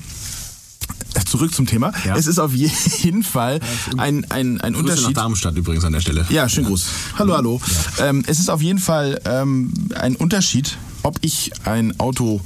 äh, 1.16 1.24
zurück 1.26 1.54
zum 1.56 1.66
Thema, 1.66 1.92
Ja. 2.06 2.16
es 2.16 2.28
ist 2.28 2.40
auf 2.40 2.54
jeden 3.02 3.24
Fall 3.24 3.60
ein, 3.98 4.26
ein, 4.30 4.62
ein 4.62 4.74
Grüße 4.74 4.86
nach 4.86 4.92
Unterschied. 4.94 5.18
Darmstadt 5.18 5.56
übrigens 5.58 5.84
an 5.84 5.94
der 5.94 6.02
Stelle. 6.02 6.26
Ja, 6.30 6.48
schönen 6.48 6.68
Gruß. 6.68 6.86
Hallo, 7.18 7.36
hallo. 7.36 7.62
Ähm, 8.00 8.24
es 8.28 8.40
ist 8.40 8.50
auf 8.50 8.62
jeden 8.62 8.80
Fall 8.80 9.20
ähm, 9.26 9.74
ein 9.96 10.16
Unterschied, 10.16 10.78
ob 11.04 11.18
ich 11.22 11.52
ein 11.66 12.00
Auto 12.00 12.42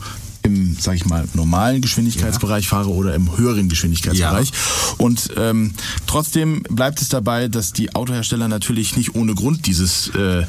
im, 0.45 0.77
sag 0.79 0.95
ich 0.95 1.05
mal, 1.05 1.27
normalen 1.33 1.81
Geschwindigkeitsbereich 1.81 2.67
fahre 2.67 2.89
oder 2.89 3.15
im 3.15 3.35
höheren 3.35 3.67
Geschwindigkeitsbereich. 3.67 4.51
Und 4.97 5.31
ähm, 5.37 5.73
trotzdem 6.05 6.61
bleibt 6.69 7.01
es 7.01 7.09
dabei, 7.09 7.47
dass 7.47 7.73
die 7.73 7.95
Autohersteller 7.95 8.47
natürlich 8.47 8.95
nicht 8.95 9.15
ohne 9.15 9.33
Grund 9.33 9.65
dieses 9.65 10.09
äh, 10.09 10.45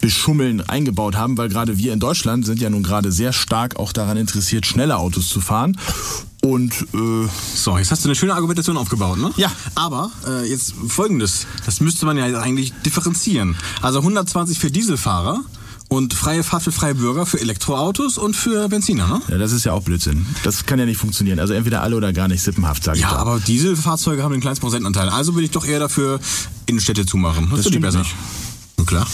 Beschummeln 0.00 0.60
eingebaut 0.68 1.16
haben, 1.16 1.36
weil 1.38 1.48
gerade 1.48 1.76
wir 1.78 1.92
in 1.92 2.00
Deutschland 2.00 2.46
sind 2.46 2.60
ja 2.60 2.70
nun 2.70 2.82
gerade 2.82 3.10
sehr 3.10 3.32
stark 3.32 3.76
auch 3.76 3.92
daran 3.92 4.16
interessiert, 4.16 4.64
schnelle 4.64 4.96
Autos 4.96 5.28
zu 5.28 5.40
fahren. 5.40 5.76
Und 6.40 6.72
äh, 6.94 7.28
So, 7.54 7.78
jetzt 7.78 7.90
hast 7.90 8.04
du 8.04 8.08
eine 8.08 8.16
schöne 8.16 8.34
Argumentation 8.34 8.76
aufgebaut, 8.76 9.18
ne? 9.18 9.30
Ja. 9.36 9.50
Aber 9.74 10.10
äh, 10.26 10.48
jetzt 10.48 10.74
folgendes, 10.88 11.46
das 11.66 11.80
müsste 11.80 12.06
man 12.06 12.16
ja 12.16 12.24
eigentlich 12.40 12.72
differenzieren. 12.84 13.56
Also 13.80 14.00
120 14.00 14.58
für 14.58 14.70
Dieselfahrer 14.70 15.40
und 15.92 16.14
freie 16.14 16.42
Fahrt 16.42 16.62
für 16.62 16.72
freie 16.72 16.94
Bürger 16.94 17.26
für 17.26 17.38
Elektroautos 17.38 18.16
und 18.16 18.34
für 18.34 18.66
Benziner, 18.70 19.06
ne? 19.06 19.20
ja, 19.28 19.36
das 19.36 19.52
ist 19.52 19.64
ja 19.64 19.72
auch 19.72 19.82
Blödsinn. 19.82 20.24
Das 20.42 20.64
kann 20.64 20.78
ja 20.78 20.86
nicht 20.86 20.96
funktionieren. 20.96 21.38
Also 21.38 21.52
entweder 21.52 21.82
alle 21.82 21.96
oder 21.96 22.14
gar 22.14 22.28
nicht 22.28 22.42
sippenhaft, 22.42 22.82
sage 22.82 22.96
ich 22.96 23.02
Ja, 23.02 23.12
aber 23.12 23.40
Dieselfahrzeuge 23.40 24.22
haben 24.22 24.32
den 24.32 24.40
kleinsten 24.40 24.62
Prozentanteil. 24.64 25.10
Also 25.10 25.34
bin 25.34 25.44
ich 25.44 25.50
doch 25.50 25.66
eher 25.66 25.80
dafür, 25.80 26.18
Innenstädte 26.64 27.04
zu 27.04 27.18
machen. 27.18 27.48
Das, 27.50 27.58
Das 27.58 27.68
stimmt 27.68 27.82
besser. 27.82 27.98
nicht. 27.98 28.14
Na 28.78 28.84
klar. 28.84 29.06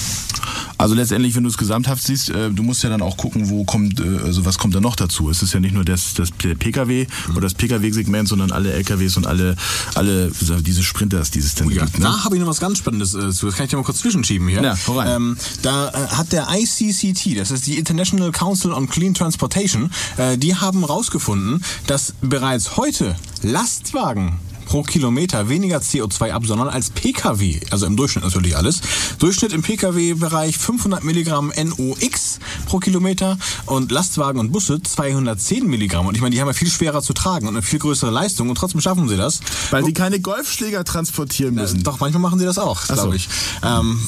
Also 0.78 0.94
letztendlich, 0.94 1.34
wenn 1.34 1.42
du 1.42 1.48
es 1.50 1.58
gesamthaft 1.58 2.02
siehst, 2.04 2.30
äh, 2.30 2.50
du 2.50 2.62
musst 2.62 2.82
ja 2.84 2.88
dann 2.88 3.02
auch 3.02 3.16
gucken, 3.16 3.50
wo 3.50 3.64
kommt, 3.64 4.00
äh, 4.00 4.18
also 4.24 4.44
was 4.44 4.58
kommt 4.58 4.74
da 4.74 4.80
noch 4.80 4.94
dazu. 4.96 5.28
Es 5.28 5.42
ist 5.42 5.52
ja 5.52 5.60
nicht 5.60 5.74
nur 5.74 5.84
das, 5.84 6.14
das 6.14 6.30
PKW 6.30 7.06
oder 7.32 7.40
das 7.42 7.54
PKW-Segment, 7.54 8.28
sondern 8.28 8.52
alle 8.52 8.72
LKWs 8.72 9.16
und 9.16 9.26
alle, 9.26 9.56
alle 9.94 10.30
diese 10.60 10.82
Sprinters, 10.84 11.30
die 11.32 11.40
es 11.40 11.54
denn 11.56 11.68
Ja, 11.70 11.84
gibt. 11.84 11.98
Ne? 11.98 12.04
da 12.04 12.24
habe 12.24 12.36
ich 12.36 12.40
noch 12.40 12.48
was 12.48 12.60
ganz 12.60 12.78
Spannendes 12.78 13.14
äh, 13.14 13.30
zu. 13.32 13.46
Das 13.46 13.56
kann 13.56 13.64
ich 13.64 13.70
dir 13.70 13.76
mal 13.76 13.82
kurz 13.82 13.98
zwischenschieben 13.98 14.46
hier. 14.48 14.62
Ja, 14.62 14.76
rein. 14.86 15.08
ähm, 15.16 15.36
da 15.62 15.92
hat 16.16 16.32
der 16.32 16.46
ICCT, 16.52 17.36
das 17.38 17.50
ist 17.50 17.66
die 17.66 17.76
International 17.76 18.30
Council 18.30 18.72
on 18.72 18.88
Clean 18.88 19.14
Transportation, 19.14 19.90
die 20.36 20.54
haben 20.54 20.84
rausgefunden, 20.84 21.62
dass 21.86 22.14
bereits 22.20 22.76
heute 22.76 23.16
Lastwagen 23.42 24.38
pro 24.68 24.82
Kilometer 24.82 25.48
weniger 25.48 25.78
CO2 25.78 26.30
absondern 26.32 26.68
als 26.68 26.90
Pkw, 26.90 27.60
also 27.70 27.86
im 27.86 27.96
Durchschnitt 27.96 28.22
natürlich 28.22 28.54
alles. 28.54 28.82
Durchschnitt 29.18 29.54
im 29.54 29.62
Pkw-Bereich 29.62 30.58
500 30.58 31.04
Milligramm 31.04 31.50
NOx 31.56 32.38
pro 32.66 32.78
Kilometer 32.78 33.38
und 33.64 33.90
Lastwagen 33.90 34.38
und 34.38 34.52
Busse 34.52 34.82
210 34.82 35.66
Milligramm. 35.66 36.06
Und 36.06 36.16
ich 36.16 36.20
meine, 36.20 36.34
die 36.34 36.40
haben 36.42 36.48
ja 36.48 36.52
viel 36.52 36.70
schwerer 36.70 37.00
zu 37.00 37.14
tragen 37.14 37.48
und 37.48 37.56
eine 37.56 37.62
viel 37.62 37.78
größere 37.78 38.10
Leistung 38.10 38.50
und 38.50 38.56
trotzdem 38.56 38.82
schaffen 38.82 39.08
sie 39.08 39.16
das. 39.16 39.40
Weil 39.70 39.84
die 39.84 39.94
keine 39.94 40.20
Golfschläger 40.20 40.84
transportieren 40.84 41.54
müssen. 41.54 41.82
Doch, 41.82 41.98
manchmal 41.98 42.20
machen 42.20 42.38
sie 42.38 42.44
das 42.44 42.58
auch, 42.58 42.82
so. 42.82 42.92
glaube 42.92 43.16
ich. 43.16 43.26
Ähm, 43.62 43.98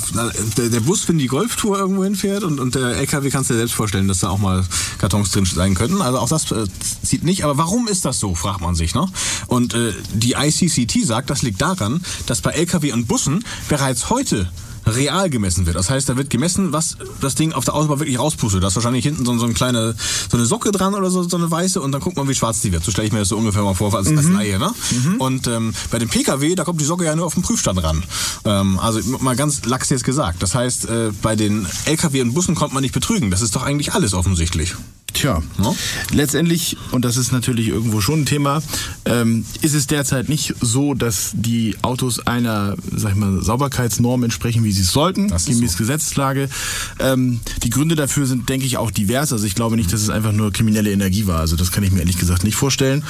der, 0.59 0.69
der 0.69 0.81
Bus, 0.81 1.09
wenn 1.09 1.17
die 1.17 1.27
Golftour 1.27 1.79
irgendwo 1.79 2.05
hinfährt 2.05 2.45
und, 2.45 2.61
und 2.61 2.75
der 2.75 2.99
LKW 2.99 3.31
kannst 3.31 3.49
du 3.49 3.55
dir 3.55 3.61
selbst 3.61 3.75
vorstellen, 3.75 4.09
dass 4.09 4.19
da 4.19 4.29
auch 4.29 4.39
mal 4.39 4.63
Kartons 4.99 5.31
drin 5.31 5.47
sein 5.47 5.75
könnten. 5.75 6.03
Also 6.03 6.19
auch 6.19 6.29
das 6.29 6.53
äh, 6.53 6.67
zieht 7.03 7.25
nicht. 7.25 7.45
Aber 7.45 7.57
warum 7.57 7.89
ist 7.89 8.05
das 8.05 8.21
so, 8.21 8.35
fragt 8.35 8.61
man 8.61 8.75
sich. 8.75 8.95
Ne? 8.95 9.07
Und 9.47 9.73
äh, 9.73 9.95
die 10.13 10.37
ICCT 10.51 11.05
sagt, 11.05 11.31
das 11.31 11.43
liegt 11.43 11.61
daran, 11.61 12.03
dass 12.27 12.41
bei 12.41 12.51
LKW 12.51 12.93
und 12.93 13.07
Bussen 13.07 13.45
bereits 13.69 14.11
heute 14.11 14.49
real 14.87 15.31
gemessen 15.31 15.67
wird. 15.67 15.77
Das 15.77 15.91
heißt, 15.91 16.09
da 16.09 16.17
wird 16.17 16.31
gemessen, 16.31 16.73
was 16.73 16.97
das 17.21 17.35
Ding 17.35 17.53
auf 17.53 17.65
der 17.65 17.75
Autobahn 17.75 18.01
wirklich 18.01 18.19
rauspustet. 18.19 18.63
Da 18.63 18.69
ist 18.69 18.77
wahrscheinlich 18.77 19.05
hinten 19.05 19.25
so, 19.25 19.37
so, 19.39 19.45
eine 19.45 19.55
kleine, 19.55 19.95
so 20.31 20.37
eine 20.37 20.47
Socke 20.47 20.73
dran 20.73 20.95
oder 20.95 21.11
so, 21.11 21.23
so 21.23 21.37
eine 21.37 21.51
weiße 21.51 21.81
und 21.81 21.93
dann 21.93 22.01
guckt 22.01 22.17
man, 22.17 22.29
wie 22.29 22.35
schwarz 22.35 22.61
die 22.61 22.73
wird. 22.73 22.85
So 22.85 22.91
stelle 22.91 23.07
ich 23.07 23.13
mir 23.13 23.21
das 23.21 23.29
so 23.29 23.37
ungefähr 23.37 23.63
mal 23.63 23.75
vor 23.75 23.95
als, 23.95 24.09
als 24.09 24.29
Laie. 24.29 24.59
Ne? 24.59 24.73
Und 25.19 25.47
ähm, 25.47 25.73
bei 25.91 25.99
dem 25.99 26.09
Pkw, 26.09 26.55
da 26.55 26.65
kommt 26.65 26.81
die 26.81 26.85
Socke 26.85 27.05
ja 27.05 27.15
nur 27.15 27.27
auf 27.27 27.35
den 27.35 27.43
Prüfstand 27.43 27.83
ran. 27.83 28.03
Ähm, 28.45 28.79
also 28.79 29.01
mal 29.19 29.37
ganz 29.37 29.65
lax 29.65 29.91
jetzt 29.91 30.05
gesagt. 30.05 30.43
Das 30.43 30.55
heißt, 30.55 30.89
äh, 30.89 31.11
bei 31.23 31.37
den 31.37 31.67
Lkw 31.85 32.23
und 32.23 32.35
Bussen 32.35 32.55
kommt 32.55 32.73
man 32.73 32.83
nicht 32.83 32.95
betrügen. 32.95 33.31
Das 33.31 33.43
ist 33.43 33.55
doch 33.55 33.63
eigentlich 33.63 33.93
alles 33.93 34.15
offensichtlich. 34.15 34.75
Tja, 35.13 35.43
No? 35.59 35.77
letztendlich, 36.13 36.77
und 36.93 37.05
das 37.05 37.17
ist 37.17 37.33
natürlich 37.33 37.69
irgendwo 37.69 38.01
schon 38.01 38.23
ein 38.23 38.27
Thema, 38.27 38.63
ähm, 39.05 39.45
ist 39.61 39.75
es 39.75 39.87
derzeit 39.87 40.29
nicht 40.29 40.55
so, 40.61 40.95
dass 40.95 41.31
die 41.35 41.77
Autos 41.83 42.27
einer, 42.27 42.77
sag 42.95 43.13
ich 43.13 43.17
mal, 43.17 43.43
Sauberkeitsnorm 43.43 44.23
entsprechen, 44.25 44.65
wie 44.65 44.73
sie 44.73 44.83
es 44.83 44.93
sollten, 44.93 45.29
gemäß 45.29 45.73
so. 45.73 45.79
Gesetzeslage. 45.79 46.49
Ähm, 46.99 47.41
die 47.63 47.71
Gründe 47.71 47.95
dafür 47.97 48.27
sind, 48.27 48.49
denke 48.49 48.67
ich, 48.67 48.77
auch 48.77 48.91
divers. 48.91 49.33
Also 49.33 49.47
ich 49.47 49.55
glaube 49.55 49.77
nicht, 49.77 49.93
dass 49.93 50.01
es 50.03 50.11
einfach 50.11 50.33
nur 50.33 50.53
kriminelle 50.53 50.91
Energie 50.93 51.27
war. 51.27 51.41
Also 51.41 51.57
das 51.57 51.73
kann 51.73 51.83
ich 51.83 51.91
mir 51.91 52.01
ehrlich 52.01 52.19
gesagt 52.19 52.45
nicht 52.45 52.57
vorstellen. 52.57 53.03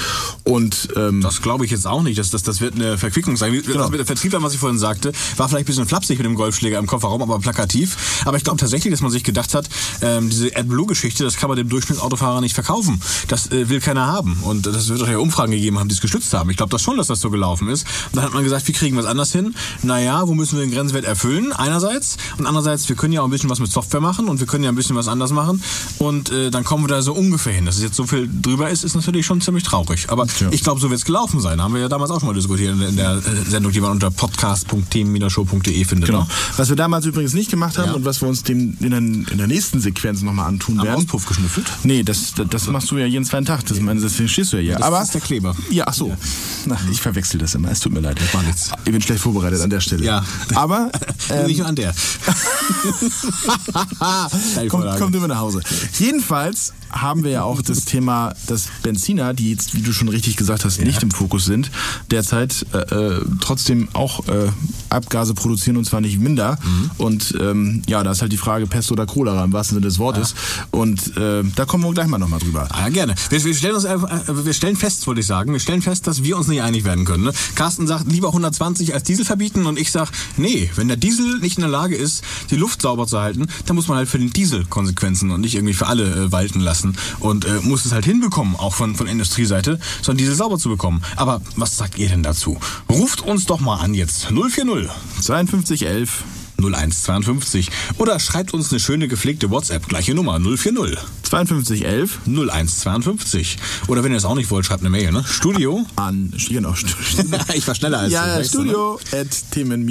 Und 0.44 0.88
ähm, 0.96 1.20
Das 1.20 1.42
glaube 1.42 1.64
ich 1.64 1.70
jetzt 1.70 1.86
auch 1.86 2.02
nicht. 2.02 2.18
Das, 2.18 2.30
das, 2.30 2.42
das 2.42 2.60
wird 2.60 2.74
eine 2.74 2.98
Verquickung 2.98 3.36
sein. 3.36 3.52
Genau. 3.52 3.78
Das 3.78 3.90
mit 3.90 3.98
der 3.98 4.06
Vertriebler, 4.06 4.42
was 4.42 4.54
ich 4.54 4.58
vorhin 4.60 4.78
sagte, 4.78 5.12
war 5.36 5.48
vielleicht 5.48 5.64
ein 5.64 5.66
bisschen 5.66 5.86
flapsig 5.86 6.18
mit 6.18 6.24
dem 6.26 6.34
Golfschläger 6.34 6.78
im 6.78 6.86
Kofferraum, 6.86 7.22
aber 7.22 7.38
plakativ. 7.38 8.22
Aber 8.24 8.36
ich 8.36 8.44
glaube 8.44 8.58
tatsächlich, 8.58 8.90
dass 8.92 9.00
man 9.00 9.10
sich 9.10 9.24
gedacht 9.24 9.54
hat, 9.54 9.68
ähm, 10.02 10.30
diese 10.30 10.56
AdBlue-Geschichte, 10.56 11.24
das 11.24 11.36
kann 11.36 11.48
man 11.48 11.56
dem 11.56 11.68
Durchschnittsautofahrer 11.90 12.40
nicht 12.40 12.54
verkaufen. 12.54 13.00
Das 13.28 13.50
äh, 13.50 13.68
will 13.68 13.80
keiner 13.80 14.06
haben. 14.06 14.38
Und 14.42 14.66
das 14.66 14.88
wird 14.88 15.02
auch 15.02 15.08
ja 15.08 15.18
Umfragen 15.18 15.52
gegeben 15.52 15.78
haben, 15.78 15.88
die 15.88 15.94
es 15.94 16.00
gestützt 16.00 16.32
haben. 16.34 16.50
Ich 16.50 16.56
glaube 16.56 16.70
das 16.70 16.82
schon, 16.82 16.96
dass 16.96 17.08
das 17.08 17.20
so 17.20 17.30
gelaufen 17.30 17.68
ist. 17.68 17.86
Und 18.12 18.16
dann 18.16 18.24
hat 18.24 18.34
man 18.34 18.44
gesagt, 18.44 18.66
wie 18.68 18.72
kriegen 18.72 18.96
wir 18.96 19.00
es 19.00 19.06
anders 19.06 19.32
hin? 19.32 19.54
Naja, 19.82 20.26
wo 20.26 20.34
müssen 20.34 20.58
wir 20.58 20.64
den 20.66 20.72
Grenzwert 20.72 21.04
erfüllen? 21.04 21.52
Einerseits. 21.52 22.16
Und 22.38 22.46
andererseits, 22.46 22.88
wir 22.88 22.96
können 22.96 23.12
ja 23.12 23.20
auch 23.20 23.24
ein 23.24 23.30
bisschen 23.30 23.50
was 23.50 23.58
mit 23.58 23.70
Software 23.70 24.00
machen 24.00 24.28
und 24.28 24.40
wir 24.40 24.46
können 24.46 24.64
ja 24.64 24.70
ein 24.70 24.76
bisschen 24.76 24.96
was 24.96 25.08
anders 25.08 25.32
machen. 25.32 25.62
Und 25.98 26.30
äh, 26.30 26.50
dann 26.50 26.64
kommen 26.64 26.84
wir 26.84 26.88
da 26.88 27.02
so 27.02 27.12
ungefähr 27.12 27.52
hin. 27.52 27.66
Dass 27.66 27.76
es 27.76 27.82
jetzt 27.82 27.96
so 27.96 28.06
viel 28.06 28.28
drüber 28.42 28.70
ist, 28.70 28.84
ist 28.84 28.94
natürlich 28.94 29.26
schon 29.26 29.40
ziemlich 29.40 29.64
traurig. 29.64 30.06
Aber 30.10 30.26
ich 30.50 30.62
glaube, 30.62 30.80
so 30.80 30.90
wird 30.90 30.98
es 30.98 31.04
gelaufen 31.04 31.40
sein. 31.40 31.60
Haben 31.60 31.74
wir 31.74 31.80
ja 31.80 31.88
damals 31.88 32.10
auch 32.10 32.20
schon 32.20 32.28
mal 32.28 32.34
diskutiert 32.34 32.72
in 32.74 32.80
der, 32.80 32.88
in 32.88 32.96
der 32.96 33.16
äh, 33.16 33.50
Sendung, 33.50 33.72
die 33.72 33.80
man 33.80 33.90
unter 33.92 34.10
podcast.themen-show.de 34.10 35.84
findet. 35.84 36.06
Genau. 36.08 36.20
Ne? 36.20 36.26
Was 36.56 36.68
wir 36.68 36.76
damals 36.76 37.06
übrigens 37.06 37.34
nicht 37.34 37.50
gemacht 37.50 37.78
haben 37.78 37.88
Ja. 37.88 37.94
und 37.94 38.04
was 38.04 38.20
wir 38.20 38.28
uns 38.28 38.42
dem 38.42 38.76
in, 38.80 38.90
der, 38.90 38.98
in 38.98 39.38
der 39.38 39.46
nächsten 39.46 39.80
Sequenz 39.80 40.22
nochmal 40.22 40.46
antun 40.46 40.78
Am 40.80 40.86
werden. 40.86 40.96
Auspuff 40.98 41.26
geschnüffelt? 41.26 41.66
Nee, 41.82 42.02
das, 42.02 42.34
das, 42.34 42.46
das 42.48 42.66
machst 42.68 42.90
du 42.90 42.98
ja 42.98 43.06
jeden 43.06 43.24
zweiten 43.24 43.46
Tag. 43.46 43.64
Das, 43.66 43.80
meine, 43.80 44.00
deswegen 44.00 44.28
stehst 44.28 44.52
du 44.52 44.56
ja 44.56 44.62
hier. 44.62 44.74
das 44.74 44.82
Aber, 44.82 45.02
ist 45.02 45.14
der 45.14 45.20
Kleber. 45.20 45.56
Ja, 45.70 45.84
ach 45.86 45.94
so. 45.94 46.14
Na, 46.66 46.76
ich 46.90 47.00
verwechsel 47.00 47.38
das 47.38 47.54
immer. 47.54 47.70
Es 47.70 47.80
tut 47.80 47.92
mir 47.92 48.00
leid. 48.00 48.18
Ich 48.84 48.92
bin 48.92 49.00
schlecht 49.00 49.22
vorbereitet 49.22 49.60
an 49.60 49.70
der 49.70 49.80
Stelle. 49.80 50.04
Ja. 50.04 50.24
Aber 50.54 50.90
ähm, 51.30 51.46
Nicht 51.46 51.58
nur 51.58 51.66
an 51.68 51.76
der. 51.76 51.94
Kommt, 54.68 54.70
Vorlage. 54.70 55.00
kommt 55.00 55.14
immer 55.14 55.28
nach 55.28 55.38
Hause. 55.38 55.60
Jedenfalls 55.98 56.72
haben 56.90 57.24
wir 57.24 57.30
ja 57.30 57.42
auch 57.42 57.62
das 57.62 57.84
Thema, 57.84 58.34
dass 58.46 58.68
Benziner, 58.82 59.32
die 59.34 59.50
jetzt, 59.50 59.74
wie 59.74 59.82
du 59.82 59.92
schon 59.92 60.08
richtig 60.08 60.36
gesagt 60.36 60.64
hast, 60.64 60.80
nicht 60.80 61.02
im 61.02 61.10
Fokus 61.10 61.44
sind, 61.44 61.70
derzeit 62.10 62.66
äh, 62.72 62.78
äh, 62.78 63.24
trotzdem 63.40 63.88
auch 63.92 64.26
äh, 64.28 64.48
Abgase 64.88 65.34
produzieren 65.34 65.76
und 65.76 65.84
zwar 65.84 66.00
nicht 66.00 66.18
minder. 66.18 66.58
Mhm. 66.62 66.90
Und 66.98 67.34
ähm, 67.40 67.82
ja, 67.86 68.02
da 68.02 68.10
ist 68.12 68.22
halt 68.22 68.32
die 68.32 68.36
Frage 68.36 68.66
Pest 68.66 68.90
oder 68.92 69.06
Cholera 69.06 69.44
im 69.44 69.52
wahrsten 69.52 69.76
Sinne 69.76 69.86
des 69.86 69.98
Wortes. 69.98 70.34
Und 70.70 71.16
äh, 71.16 71.42
da 71.54 71.64
kommen 71.70 71.84
wir 71.84 71.92
gleich 71.92 72.08
mal 72.08 72.18
nochmal 72.18 72.40
drüber. 72.40 72.66
Ah, 72.70 72.80
ja, 72.80 72.88
gerne. 72.88 73.14
Wir, 73.28 73.44
wir, 73.44 73.54
stellen 73.54 73.76
uns, 73.76 73.84
äh, 73.84 73.96
wir 74.26 74.52
stellen 74.54 74.74
fest, 74.74 75.06
wollte 75.06 75.20
ich 75.20 75.26
sagen, 75.28 75.52
wir 75.52 75.60
stellen 75.60 75.82
fest, 75.82 76.04
dass 76.08 76.24
wir 76.24 76.36
uns 76.36 76.48
nicht 76.48 76.62
einig 76.62 76.82
werden 76.82 77.04
können. 77.04 77.22
Ne? 77.22 77.32
Carsten 77.54 77.86
sagt, 77.86 78.10
lieber 78.10 78.26
120 78.26 78.92
als 78.92 79.04
Diesel 79.04 79.24
verbieten 79.24 79.66
und 79.66 79.78
ich 79.78 79.92
sag, 79.92 80.10
nee, 80.36 80.68
wenn 80.74 80.88
der 80.88 80.96
Diesel 80.96 81.38
nicht 81.38 81.58
in 81.58 81.60
der 81.60 81.70
Lage 81.70 81.94
ist, 81.94 82.24
die 82.50 82.56
Luft 82.56 82.82
sauber 82.82 83.06
zu 83.06 83.20
halten, 83.20 83.46
dann 83.66 83.76
muss 83.76 83.86
man 83.86 83.98
halt 83.98 84.08
für 84.08 84.18
den 84.18 84.30
Diesel 84.30 84.64
Konsequenzen 84.64 85.30
und 85.30 85.42
nicht 85.42 85.54
irgendwie 85.54 85.74
für 85.74 85.86
alle 85.86 86.12
äh, 86.12 86.32
walten 86.32 86.58
lassen 86.58 86.96
und 87.20 87.44
äh, 87.44 87.60
muss 87.62 87.84
es 87.84 87.92
halt 87.92 88.04
hinbekommen, 88.04 88.56
auch 88.56 88.74
von, 88.74 88.96
von 88.96 89.06
Industrieseite, 89.06 89.78
so 90.02 90.10
einen 90.10 90.18
Diesel 90.18 90.34
sauber 90.34 90.58
zu 90.58 90.70
bekommen. 90.70 91.02
Aber 91.14 91.40
was 91.54 91.76
sagt 91.76 91.98
ihr 91.98 92.08
denn 92.08 92.24
dazu? 92.24 92.58
Ruft 92.88 93.22
uns 93.22 93.46
doch 93.46 93.60
mal 93.60 93.76
an 93.76 93.94
jetzt 93.94 94.26
040 94.26 94.90
5211 95.22 96.24
0152 96.60 97.70
oder 97.98 98.18
schreibt 98.18 98.54
uns 98.54 98.70
eine 98.70 98.80
schöne 98.80 99.08
gepflegte 99.08 99.50
WhatsApp, 99.50 99.88
gleiche 99.88 100.14
Nummer 100.14 100.38
040 100.40 100.98
5211 101.22 102.20
0152. 102.26 103.58
Oder 103.88 104.04
wenn 104.04 104.12
ihr 104.12 104.16
das 104.16 104.24
auch 104.24 104.34
nicht 104.34 104.50
wollt, 104.50 104.66
schreibt 104.66 104.82
eine 104.82 104.90
Mail, 104.90 105.12
ne? 105.12 105.24
Studio. 105.26 105.86
an 105.96 106.32
genau, 106.48 106.74
ich 107.54 107.66
war 107.66 107.74
schneller 107.74 108.00
als 108.00 108.12
ja, 108.12 108.24
du, 108.24 108.28
ja, 108.28 108.34
du, 108.34 108.40
ne? 108.40 108.44
Studio 108.44 109.00
at 109.12 109.50
Themen 109.50 109.84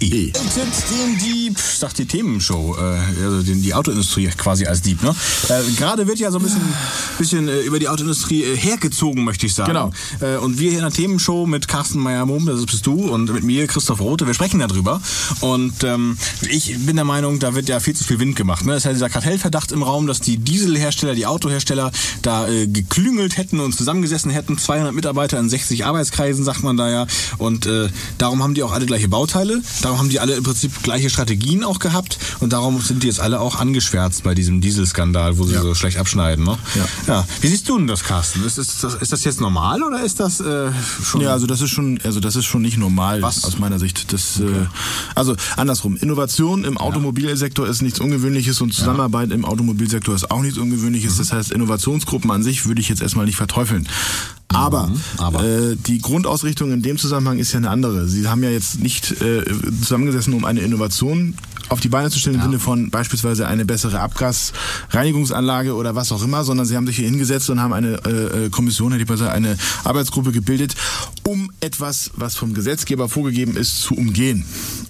E. 0.00 0.30
Den 0.30 1.18
Dieb, 1.18 1.58
sagt 1.58 1.98
die 1.98 2.06
Themenshow, 2.06 2.76
äh, 2.78 3.24
also 3.24 3.42
den, 3.42 3.62
die 3.62 3.72
Autoindustrie 3.72 4.28
quasi 4.36 4.66
als 4.66 4.82
Dieb. 4.82 5.02
Ne? 5.02 5.14
Äh, 5.48 5.62
Gerade 5.76 6.06
wird 6.06 6.18
ja 6.18 6.30
so 6.30 6.38
ein 6.38 6.42
bisschen, 6.42 6.60
bisschen 7.18 7.48
äh, 7.48 7.60
über 7.60 7.78
die 7.78 7.88
Autoindustrie 7.88 8.42
äh, 8.44 8.56
hergezogen, 8.56 9.24
möchte 9.24 9.46
ich 9.46 9.54
sagen. 9.54 9.72
Genau. 9.72 9.92
Äh, 10.20 10.36
und 10.36 10.58
wir 10.58 10.70
hier 10.70 10.80
in 10.80 10.84
der 10.84 10.92
Themenshow 10.92 11.46
mit 11.46 11.66
Carsten 11.66 12.00
Meyer-Mumm, 12.00 12.44
das 12.46 12.66
bist 12.66 12.86
du, 12.86 13.08
und 13.08 13.32
mit 13.32 13.44
mir, 13.44 13.66
Christoph 13.66 14.00
Rote, 14.00 14.26
wir 14.26 14.34
sprechen 14.34 14.60
darüber. 14.60 15.00
Und 15.40 15.82
ähm, 15.84 16.18
ich 16.50 16.76
bin 16.84 16.96
der 16.96 17.04
Meinung, 17.04 17.38
da 17.38 17.54
wird 17.54 17.68
ja 17.68 17.80
viel 17.80 17.96
zu 17.96 18.04
viel 18.04 18.18
Wind 18.18 18.36
gemacht. 18.36 18.66
Ne? 18.66 18.72
Es 18.72 18.78
ist 18.78 18.84
ja 18.84 18.92
dieser 18.92 19.08
Kartellverdacht 19.08 19.72
im 19.72 19.82
Raum, 19.82 20.06
dass 20.06 20.20
die 20.20 20.36
Dieselhersteller, 20.36 21.14
die 21.14 21.26
Autohersteller 21.26 21.90
da 22.20 22.48
äh, 22.48 22.66
geklüngelt 22.66 23.38
hätten 23.38 23.60
und 23.60 23.74
zusammengesessen 23.74 24.30
hätten. 24.30 24.58
200 24.58 24.94
Mitarbeiter 24.94 25.38
in 25.38 25.48
60 25.48 25.86
Arbeitskreisen, 25.86 26.44
sagt 26.44 26.62
man 26.62 26.76
da 26.76 26.90
ja. 26.90 27.06
Und 27.38 27.68
darum 28.18 28.42
haben 28.42 28.54
die 28.54 28.62
auch 28.62 28.72
alle 28.72 28.86
gleiche 28.86 29.08
Bauteile. 29.08 29.60
Darum 29.86 30.00
haben 30.00 30.08
die 30.08 30.18
alle 30.18 30.34
im 30.34 30.42
Prinzip 30.42 30.82
gleiche 30.82 31.08
Strategien 31.10 31.62
auch 31.62 31.78
gehabt. 31.78 32.18
Und 32.40 32.52
darum 32.52 32.80
sind 32.80 33.04
die 33.04 33.06
jetzt 33.06 33.20
alle 33.20 33.38
auch 33.38 33.54
angeschwärzt 33.54 34.24
bei 34.24 34.34
diesem 34.34 34.60
Dieselskandal, 34.60 35.38
wo 35.38 35.44
sie 35.44 35.54
so 35.54 35.76
schlecht 35.76 35.98
abschneiden. 35.98 36.44
Ne? 36.44 36.58
Ja. 36.74 37.14
ja. 37.14 37.28
Wie 37.40 37.46
siehst 37.46 37.68
du 37.68 37.78
denn 37.78 37.86
das, 37.86 38.02
Carsten? 38.02 38.44
Ist, 38.44 38.58
ist, 38.58 38.82
das, 38.82 38.94
ist 38.94 39.12
das 39.12 39.22
jetzt 39.22 39.40
normal 39.40 39.84
oder 39.84 40.02
ist 40.02 40.18
das 40.18 40.40
äh, 40.40 40.72
schon... 41.04 41.20
Ja, 41.20 41.30
also 41.30 41.46
das 41.46 41.60
ist 41.60 41.70
schon, 41.70 42.00
also 42.02 42.18
das 42.18 42.34
ist 42.34 42.46
schon 42.46 42.62
nicht 42.62 42.78
normal 42.78 43.22
Was? 43.22 43.44
aus 43.44 43.60
meiner 43.60 43.78
Sicht. 43.78 44.12
Das, 44.12 44.40
äh, 44.40 44.66
also 45.14 45.36
andersrum. 45.56 45.96
Innovation 45.96 46.64
im 46.64 46.78
Automobilsektor 46.78 47.68
ist 47.68 47.80
nichts 47.80 48.00
Ungewöhnliches 48.00 48.60
und 48.60 48.74
Zusammenarbeit 48.74 49.30
im 49.30 49.44
Automobilsektor 49.44 50.16
ist 50.16 50.32
auch 50.32 50.42
nichts 50.42 50.58
Ungewöhnliches. 50.58 51.14
Mhm. 51.14 51.18
Das 51.18 51.32
heißt, 51.32 51.52
Innovationsgruppen 51.52 52.32
an 52.32 52.42
sich 52.42 52.66
würde 52.66 52.80
ich 52.80 52.88
jetzt 52.88 53.02
erstmal 53.02 53.26
nicht 53.26 53.36
verteufeln. 53.36 53.86
Aber, 54.54 54.86
Mhm. 54.86 55.00
aber. 55.18 55.44
Äh, 55.44 55.76
die 55.76 55.98
Grundausrichtung 56.00 56.72
in 56.72 56.82
dem 56.82 56.98
Zusammenhang 56.98 57.38
ist 57.38 57.52
ja 57.52 57.58
eine 57.58 57.70
andere. 57.70 58.08
Sie 58.08 58.26
haben 58.28 58.42
ja 58.42 58.50
jetzt 58.50 58.80
nicht 58.80 59.20
äh, 59.20 59.42
zusammengesessen, 59.80 60.32
um 60.34 60.44
eine 60.44 60.60
Innovation 60.60 61.34
auf 61.68 61.80
die 61.80 61.88
Beine 61.88 62.10
zu 62.10 62.18
stellen 62.20 62.36
im 62.36 62.42
Sinne 62.42 62.58
von 62.60 62.90
beispielsweise 62.90 63.48
eine 63.48 63.64
bessere 63.64 63.98
Abgasreinigungsanlage 63.98 65.74
oder 65.74 65.94
was 65.96 66.12
auch 66.12 66.22
immer, 66.22 66.44
sondern 66.44 66.64
sie 66.64 66.76
haben 66.76 66.86
sich 66.86 66.96
hier 66.96 67.06
hingesetzt 67.08 67.50
und 67.50 67.60
haben 67.60 67.72
eine 67.72 67.96
äh, 68.06 68.44
äh, 68.46 68.50
Kommission, 68.50 68.92
hätte 68.92 69.02
ich 69.02 69.08
mal 69.08 69.16
gesagt, 69.16 69.32
eine 69.34 69.56
Arbeitsgruppe 69.82 70.30
gebildet, 70.30 70.76
um 71.26 71.50
etwas, 71.60 72.10
was 72.16 72.36
vom 72.36 72.54
Gesetzgeber 72.54 73.08
vorgegeben 73.08 73.56
ist, 73.56 73.80
zu 73.80 73.94
umgehen. 73.94 74.44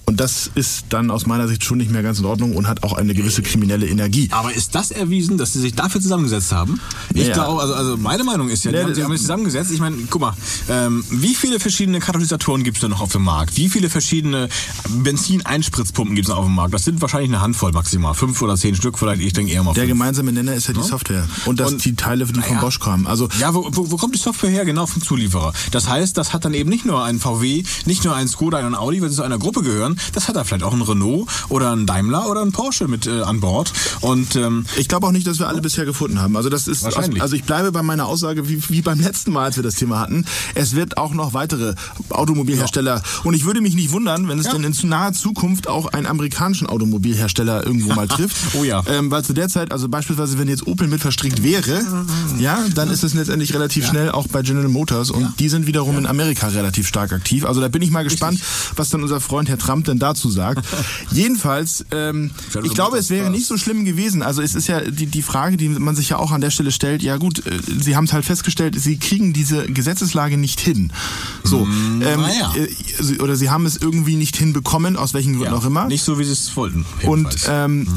Und 0.05 0.19
das 0.21 0.49
ist 0.55 0.85
dann 0.89 1.11
aus 1.11 1.25
meiner 1.25 1.47
Sicht 1.47 1.63
schon 1.63 1.79
nicht 1.79 1.91
mehr 1.91 2.03
ganz 2.03 2.19
in 2.19 2.25
Ordnung 2.25 2.55
und 2.55 2.67
hat 2.67 2.83
auch 2.83 2.93
eine 2.93 3.13
gewisse 3.13 3.41
kriminelle 3.41 3.87
Energie. 3.87 4.29
Aber 4.31 4.53
ist 4.53 4.73
das 4.75 4.91
erwiesen, 4.91 5.37
dass 5.37 5.53
sie 5.53 5.59
sich 5.59 5.73
dafür 5.73 5.99
zusammengesetzt 5.99 6.51
haben? 6.53 6.79
Ich 7.13 7.23
Ja, 7.23 7.27
ja. 7.29 7.33
glaube, 7.33 7.61
also, 7.61 7.73
also 7.73 7.97
meine 7.97 8.23
Meinung 8.23 8.49
ist 8.49 8.63
ja, 8.63 8.71
die 8.71 8.77
Ja, 8.77 8.83
haben, 8.83 8.93
das- 8.93 9.03
haben 9.03 9.11
sich 9.11 9.21
zusammengesetzt. 9.21 9.71
Ich 9.71 9.79
meine, 9.79 9.97
guck 10.09 10.21
mal, 10.21 10.33
ähm, 10.69 11.03
wie 11.09 11.35
viele 11.35 11.59
verschiedene 11.59 11.99
Katalysatoren 11.99 12.63
gibt 12.63 12.77
es 12.77 12.81
denn 12.81 12.91
noch 12.91 13.01
auf 13.01 13.11
dem 13.11 13.23
Markt? 13.23 13.57
Wie 13.57 13.67
viele 13.67 13.89
verschiedene 13.89 14.47
Benzineinspritzpumpen 15.17 16.15
gibt 16.15 16.27
es 16.27 16.29
noch 16.29 16.37
auf 16.39 16.45
dem 16.45 16.55
Markt? 16.55 16.73
Das 16.73 16.83
sind 16.85 17.01
wahrscheinlich 17.01 17.29
eine 17.31 17.41
Handvoll 17.41 17.71
maximal. 17.71 18.13
Fünf 18.13 18.41
oder 18.41 18.55
zehn 18.55 18.75
Stück 18.75 18.97
vielleicht. 18.99 19.21
Ich 19.21 19.33
denke 19.33 19.51
eher 19.51 19.63
mal 19.63 19.73
Der 19.73 19.83
fünf. 19.83 19.93
gemeinsame 19.93 20.31
Nenner 20.31 20.53
ist 20.53 20.67
ja 20.67 20.73
die 20.73 20.83
Software 20.83 21.27
und 21.45 21.59
dass 21.59 21.71
Und- 21.73 21.83
die 21.85 21.95
Teile, 21.95 22.25
die 22.25 22.33
von 22.33 22.41
Naja. 22.41 22.61
Bosch 22.61 22.79
kamen. 22.79 23.07
Also 23.07 23.27
Ja, 23.39 23.53
wo, 23.53 23.67
wo, 23.71 23.91
wo 23.91 23.97
kommt 23.97 24.15
die 24.15 24.19
Software 24.19 24.49
her? 24.49 24.65
Genau 24.65 24.85
vom 24.85 25.01
Zulieferer. 25.01 25.53
Das 25.71 25.87
heißt, 25.87 26.17
das 26.27 26.33
hat 26.33 26.43
dann 26.43 26.53
eben 26.53 26.69
nicht 26.69 26.85
nur 26.85 27.03
ein 27.05 27.19
VW, 27.19 27.63
nicht 27.85 28.03
nur 28.03 28.13
ein 28.13 28.27
Skoda, 28.27 28.57
ein 28.57 28.75
Audi, 28.75 29.01
weil 29.01 29.09
sie 29.09 29.15
zu 29.15 29.23
einer 29.23 29.37
Gruppe 29.39 29.61
gehören. 29.61 29.97
Das 30.13 30.27
hat 30.27 30.35
da 30.35 30.43
vielleicht 30.43 30.63
auch 30.63 30.73
ein 30.73 30.81
Renault 30.81 31.25
oder 31.47 31.71
ein 31.71 31.85
Daimler 31.85 32.29
oder 32.29 32.41
ein 32.41 32.51
Porsche 32.51 32.89
mit 32.89 33.07
äh, 33.07 33.21
an 33.21 33.39
Bord. 33.39 33.71
Und 34.01 34.35
ähm, 34.35 34.65
Ich 34.75 34.89
glaube 34.89 35.07
auch 35.07 35.11
nicht, 35.13 35.25
dass 35.25 35.39
wir 35.39 35.47
alle 35.47 35.61
bisher 35.61 35.85
gefunden 35.85 36.19
haben. 36.19 36.35
Also 36.35 36.49
das 36.49 36.67
ist 36.67 36.83
Wahrscheinlich. 36.83 37.21
also 37.21 37.35
ich 37.37 37.45
bleibe 37.45 37.71
bei 37.71 37.81
meiner 37.81 38.07
Aussage 38.07 38.49
wie, 38.49 38.61
wie 38.69 38.81
beim 38.81 38.99
letzten 38.99 39.31
Mal, 39.31 39.45
als 39.45 39.55
wir 39.55 39.63
das 39.63 39.75
Thema 39.75 39.99
hatten. 39.99 40.25
Es 40.53 40.75
wird 40.75 40.97
auch 40.97 41.13
noch 41.13 41.33
weitere 41.33 41.75
Automobilhersteller 42.09 43.01
und 43.23 43.33
ich 43.33 43.45
würde 43.45 43.61
mich 43.61 43.75
nicht 43.75 43.91
wundern, 43.93 44.27
wenn 44.27 44.37
es 44.39 44.47
Ja. 44.47 44.51
dann 44.53 44.63
in 44.65 44.75
naher 44.89 45.13
Zukunft 45.13 45.67
auch 45.69 45.87
einen 45.93 46.05
amerikanischen 46.07 46.67
Automobilhersteller 46.67 47.65
irgendwo 47.65 47.93
mal 47.93 48.07
trifft. 48.09 48.35
Oh 48.59 48.63
ja. 48.65 48.83
Ähm, 48.87 49.11
weil 49.11 49.23
zu 49.23 49.33
der 49.33 49.47
Zeit, 49.47 49.71
also 49.71 49.87
beispielsweise 49.87 50.37
wenn 50.39 50.49
jetzt 50.49 50.67
Opel 50.67 50.87
mit 50.89 50.99
verstrickt 51.01 51.41
wäre, 51.43 51.81
ja, 52.37 52.59
dann 52.75 52.89
ist 52.89 53.03
es 53.03 53.13
letztendlich 53.13 53.53
relativ 53.53 53.87
schnell 53.87 54.11
auch 54.11 54.27
bei 54.27 54.41
General 54.41 54.67
Motors 54.67 55.09
und 55.11 55.39
die 55.39 55.47
sind 55.47 55.67
wiederum 55.67 55.97
in 55.97 56.05
Amerika 56.05 56.16
relativ 56.19 56.87
stark 56.87 57.11
aktiv. 57.13 57.45
Also 57.45 57.61
da 57.61 57.67
bin 57.67 57.81
ich 57.81 57.91
mal 57.91 58.03
gespannt, 58.03 58.39
was 58.75 58.89
dann 58.89 59.01
unser 59.03 59.19
Freund 59.19 59.49
Herr 59.49 59.57
Trump 59.57 59.85
denn 59.85 59.99
dazu 59.99 60.29
sagt. 60.29 60.65
Jedenfalls, 61.11 61.85
ähm, 61.91 62.31
ich 62.63 62.73
glaube, 62.73 62.97
es 62.97 63.09
wäre 63.09 63.29
nicht 63.29 63.45
so 63.45 63.57
schlimm 63.57 63.85
gewesen. 63.85 64.21
Also 64.21 64.41
es 64.41 64.55
ist 64.55 64.67
ja 64.67 64.81
die, 64.81 65.05
die 65.05 65.21
Frage, 65.21 65.57
die 65.57 65.69
man 65.69 65.95
sich 65.95 66.09
ja 66.09 66.17
auch 66.17 66.31
an 66.31 66.41
der 66.41 66.51
Stelle 66.51 66.71
stellt, 66.71 67.03
ja 67.03 67.17
gut, 67.17 67.45
äh, 67.45 67.51
Sie 67.79 67.95
haben 67.95 68.05
es 68.05 68.13
halt 68.13 68.25
festgestellt, 68.25 68.79
Sie 68.79 68.97
kriegen 68.97 69.33
diese 69.33 69.67
Gesetzeslage 69.67 70.37
nicht 70.37 70.59
hin. 70.59 70.91
So, 71.43 71.61
ähm, 71.61 71.99
naja. 71.99 72.53
äh, 72.55 73.21
oder 73.21 73.35
Sie 73.35 73.49
haben 73.49 73.65
es 73.65 73.77
irgendwie 73.77 74.15
nicht 74.15 74.35
hinbekommen, 74.35 74.97
aus 74.97 75.13
welchen 75.13 75.33
Gründen 75.33 75.53
ja, 75.53 75.59
auch 75.59 75.65
immer. 75.65 75.85
nicht 75.87 76.03
so, 76.03 76.19
wie 76.19 76.23
sie 76.23 76.33
es 76.33 76.55
wollten. 76.55 76.85
Und 77.03 77.31
jedenfalls. 77.31 77.47
ähm, 77.49 77.87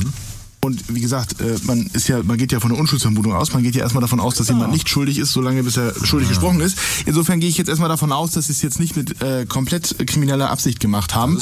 Und 0.63 0.95
wie 0.95 1.01
gesagt, 1.01 1.41
äh, 1.41 1.57
man 1.63 1.89
ist 1.95 2.09
ja, 2.09 2.23
man 2.23 2.37
geht 2.37 2.53
ja 2.53 2.61
von 2.61 2.71
der 2.71 2.79
Unschuldsvermutung 2.79 3.33
aus. 3.33 3.55
Man 3.55 3.63
geht 3.63 3.75
ja 3.75 3.83
erstmal 3.83 4.03
davon 4.03 4.21
aus, 4.21 4.35
dass 4.35 4.49
jemand 4.49 4.73
nicht 4.73 4.91
schuldig 4.91 5.19
ist, 5.19 5.33
solange 5.33 5.63
bis 5.63 5.79
er 5.79 5.95
schuldig 6.05 6.29
gesprochen 6.29 6.61
ist. 6.61 6.77
Insofern 7.07 7.41
gehe 7.41 7.49
ich 7.49 7.57
jetzt 7.57 7.69
erstmal 7.69 7.89
davon 7.89 8.13
aus, 8.13 8.33
dass 8.33 8.47
sie 8.47 8.53
es 8.53 8.61
jetzt 8.61 8.79
nicht 8.79 8.95
mit 8.95 9.23
äh, 9.23 9.47
komplett 9.47 9.97
krimineller 10.07 10.51
Absicht 10.51 10.79
gemacht 10.79 11.15
haben. 11.15 11.41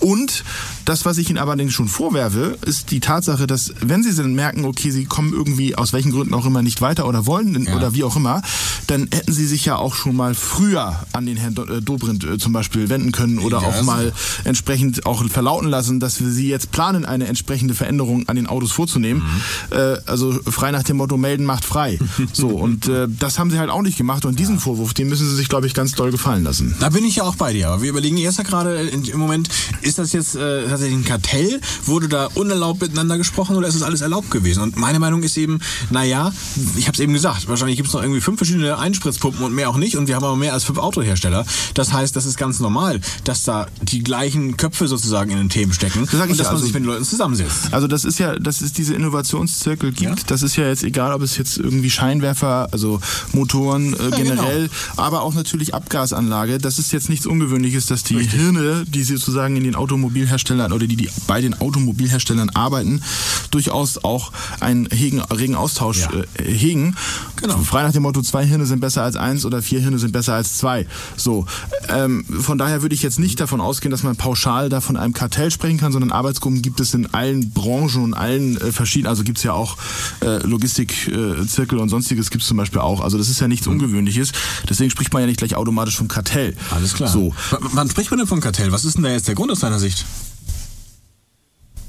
Und 0.00 0.42
das, 0.86 1.04
was 1.04 1.18
ich 1.18 1.28
ihnen 1.28 1.38
aber 1.38 1.52
allerdings 1.52 1.74
schon 1.74 1.88
vorwerfe, 1.88 2.56
ist 2.64 2.90
die 2.90 3.00
Tatsache, 3.00 3.46
dass 3.46 3.74
wenn 3.80 4.02
sie 4.02 4.14
dann 4.14 4.34
merken, 4.34 4.64
okay, 4.64 4.90
sie 4.90 5.04
kommen 5.04 5.32
irgendwie 5.34 5.74
aus 5.74 5.92
welchen 5.92 6.12
Gründen 6.12 6.32
auch 6.32 6.46
immer 6.46 6.62
nicht 6.62 6.80
weiter 6.80 7.06
oder 7.06 7.26
wollen 7.26 7.68
oder 7.68 7.92
wie 7.94 8.04
auch 8.04 8.16
immer, 8.16 8.40
dann 8.86 9.08
hätten 9.12 9.32
sie 9.32 9.46
sich 9.46 9.64
ja 9.64 9.76
auch 9.76 9.94
schon 9.94 10.16
mal 10.16 10.34
früher 10.34 11.04
an 11.12 11.26
den 11.26 11.36
Herrn 11.36 11.56
äh, 11.56 11.82
Dobrindt 11.82 12.24
äh, 12.24 12.38
zum 12.38 12.52
Beispiel 12.52 12.88
wenden 12.88 13.12
können 13.12 13.38
oder 13.38 13.60
Ja, 13.60 13.68
auch 13.68 13.82
mal 13.82 14.12
entsprechend 14.44 15.04
auch 15.06 15.26
verlauten 15.28 15.68
lassen, 15.68 16.00
dass 16.00 16.20
wir 16.20 16.30
sie 16.30 16.48
jetzt 16.48 16.70
planen, 16.70 17.04
eine 17.04 17.26
entsprechende 17.26 17.74
Veränderung 17.74 18.28
an 18.28 18.36
den 18.36 18.45
Autos 18.46 18.72
vorzunehmen. 18.72 19.22
Äh, 19.70 19.96
also 20.06 20.32
frei 20.48 20.70
nach 20.70 20.82
dem 20.82 20.98
Motto, 20.98 21.16
melden 21.16 21.44
macht 21.44 21.64
frei. 21.64 21.98
so, 22.32 22.48
und 22.48 22.88
äh, 22.88 23.06
das 23.08 23.38
haben 23.38 23.50
sie 23.50 23.58
halt 23.58 23.70
auch 23.70 23.82
nicht 23.82 23.98
gemacht. 23.98 24.24
Und 24.24 24.38
diesen 24.38 24.58
Vorwurf, 24.58 24.94
den 24.94 25.08
müssen 25.08 25.28
sie 25.28 25.36
sich, 25.36 25.48
glaube 25.48 25.66
ich, 25.66 25.74
ganz 25.74 25.92
doll 25.92 26.10
gefallen 26.10 26.44
lassen. 26.44 26.74
Da 26.80 26.90
bin 26.90 27.04
ich 27.04 27.16
ja 27.16 27.24
auch 27.24 27.36
bei 27.36 27.52
dir. 27.52 27.68
Aber 27.68 27.82
wir 27.82 27.90
überlegen 27.90 28.16
jetzt 28.16 28.38
ja 28.38 28.44
gerade 28.44 28.76
im 28.88 29.18
Moment, 29.18 29.48
ist 29.82 29.98
das 29.98 30.12
jetzt 30.12 30.36
äh, 30.36 30.66
tatsächlich 30.68 30.98
ein 30.98 31.04
Kartell? 31.04 31.60
Wurde 31.84 32.08
da 32.08 32.28
unerlaubt 32.34 32.80
miteinander 32.80 33.18
gesprochen 33.18 33.56
oder 33.56 33.68
ist 33.68 33.74
das 33.74 33.82
alles 33.82 34.00
erlaubt 34.00 34.30
gewesen? 34.30 34.62
Und 34.62 34.76
meine 34.76 34.98
Meinung 34.98 35.22
ist 35.22 35.36
eben, 35.36 35.60
naja, 35.90 36.32
ich 36.76 36.86
habe 36.86 36.94
es 36.94 37.00
eben 37.00 37.12
gesagt, 37.12 37.48
wahrscheinlich 37.48 37.76
gibt 37.76 37.88
es 37.88 37.94
noch 37.94 38.02
irgendwie 38.02 38.20
fünf 38.20 38.38
verschiedene 38.38 38.78
Einspritzpumpen 38.78 39.44
und 39.44 39.54
mehr 39.54 39.70
auch 39.70 39.76
nicht. 39.76 39.96
Und 39.96 40.08
wir 40.08 40.16
haben 40.16 40.24
aber 40.24 40.36
mehr 40.36 40.52
als 40.52 40.64
fünf 40.64 40.78
Autohersteller. 40.78 41.44
Das 41.74 41.92
heißt, 41.92 42.14
das 42.16 42.26
ist 42.26 42.36
ganz 42.36 42.60
normal, 42.60 43.00
dass 43.24 43.44
da 43.44 43.66
die 43.82 44.02
gleichen 44.02 44.56
Köpfe 44.56 44.88
sozusagen 44.88 45.30
in 45.30 45.38
den 45.38 45.48
Themen 45.48 45.72
stecken 45.72 46.04
ich 46.04 46.12
und 46.12 46.20
dass 46.20 46.38
ja, 46.38 46.44
man 46.44 46.54
also- 46.54 46.64
sich 46.64 46.74
mit 46.74 46.82
den 46.82 46.86
Leuten 46.86 47.04
zusammensetzt. 47.04 47.72
Also 47.72 47.86
das 47.86 48.04
ist 48.04 48.18
ja, 48.18 48.35
dass 48.40 48.60
es 48.60 48.72
diese 48.72 48.94
Innovationszirkel 48.94 49.92
gibt, 49.92 50.20
Ja. 50.20 50.26
das 50.26 50.42
ist 50.42 50.56
ja 50.56 50.66
jetzt 50.68 50.82
egal, 50.84 51.12
ob 51.12 51.22
es 51.22 51.36
jetzt 51.36 51.58
irgendwie 51.58 51.90
Scheinwerfer, 51.90 52.68
also 52.72 53.00
Motoren 53.32 53.94
äh, 53.94 53.96
genau. 53.96 54.16
generell, 54.16 54.70
aber 54.96 55.22
auch 55.22 55.34
natürlich 55.34 55.74
Abgasanlage. 55.74 56.58
Das 56.58 56.78
ist 56.78 56.92
jetzt 56.92 57.08
nichts 57.08 57.26
Ungewöhnliches, 57.26 57.86
dass 57.86 58.02
die 58.04 58.18
Hirne, 58.18 58.84
die 58.86 59.02
sozusagen 59.04 59.56
in 59.56 59.64
den 59.64 59.74
Automobilherstellern 59.74 60.72
oder 60.72 60.86
die, 60.86 60.96
die 60.96 61.08
bei 61.26 61.40
den 61.40 61.54
Automobilherstellern 61.60 62.50
arbeiten, 62.50 63.02
durchaus 63.50 63.98
auch 64.04 64.32
einen 64.60 64.88
hegen, 64.90 65.20
regen 65.20 65.54
Austausch 65.54 66.00
Ja. 66.00 66.10
äh, 66.38 66.44
hegen. 66.44 66.96
Genau. 67.36 67.58
Frei 67.58 67.82
nach 67.82 67.92
dem 67.92 68.02
Motto, 68.02 68.22
zwei 68.22 68.44
Hirne 68.44 68.66
sind 68.66 68.80
besser 68.80 69.02
als 69.02 69.16
eins 69.16 69.44
oder 69.44 69.62
vier 69.62 69.80
Hirne 69.80 69.98
sind 69.98 70.12
besser 70.12 70.34
als 70.34 70.58
zwei. 70.58 70.86
So, 71.16 71.46
ähm, 71.88 72.24
von 72.40 72.58
daher 72.58 72.82
würde 72.82 72.94
ich 72.94 73.02
jetzt 73.02 73.18
nicht 73.18 73.40
davon 73.40 73.60
ausgehen, 73.60 73.90
dass 73.90 74.02
man 74.02 74.16
pauschal 74.16 74.68
da 74.68 74.80
von 74.80 74.96
einem 74.96 75.12
Kartell 75.12 75.50
sprechen 75.50 75.78
kann, 75.78 75.92
sondern 75.92 76.12
Arbeitsgruppen 76.12 76.62
gibt 76.62 76.80
es 76.80 76.94
in 76.94 77.12
allen 77.14 77.50
Branchen 77.50 78.02
und 78.04 78.14
allen 78.14 78.25
äh, 78.32 78.72
verschiedenen, 78.72 79.08
also 79.08 79.22
gibt 79.24 79.38
es 79.38 79.44
ja 79.44 79.52
auch 79.52 79.76
äh, 80.20 80.38
Logistikzirkel 80.46 81.78
äh, 81.78 81.82
und 81.82 81.88
sonstiges 81.88 82.30
gibt 82.30 82.42
es 82.42 82.48
zum 82.48 82.56
Beispiel 82.56 82.80
auch. 82.80 83.00
Also 83.00 83.18
das 83.18 83.28
ist 83.28 83.40
ja 83.40 83.48
nichts 83.48 83.66
Ungewöhnliches. 83.66 84.32
Deswegen 84.68 84.90
spricht 84.90 85.12
man 85.12 85.22
ja 85.22 85.26
nicht 85.26 85.38
gleich 85.38 85.54
automatisch 85.54 85.96
vom 85.96 86.08
Kartell. 86.08 86.56
Alles 86.70 86.94
klar. 86.94 87.08
So. 87.10 87.32
W- 87.50 87.56
Wann 87.72 87.90
spricht 87.90 88.10
man 88.10 88.18
denn 88.18 88.26
vom 88.28 88.40
Kartell? 88.40 88.72
Was 88.72 88.84
ist 88.84 88.96
denn 88.96 89.04
da 89.04 89.10
jetzt 89.10 89.28
der 89.28 89.34
Grund 89.34 89.50
aus 89.50 89.60
deiner 89.60 89.78
Sicht? 89.78 90.04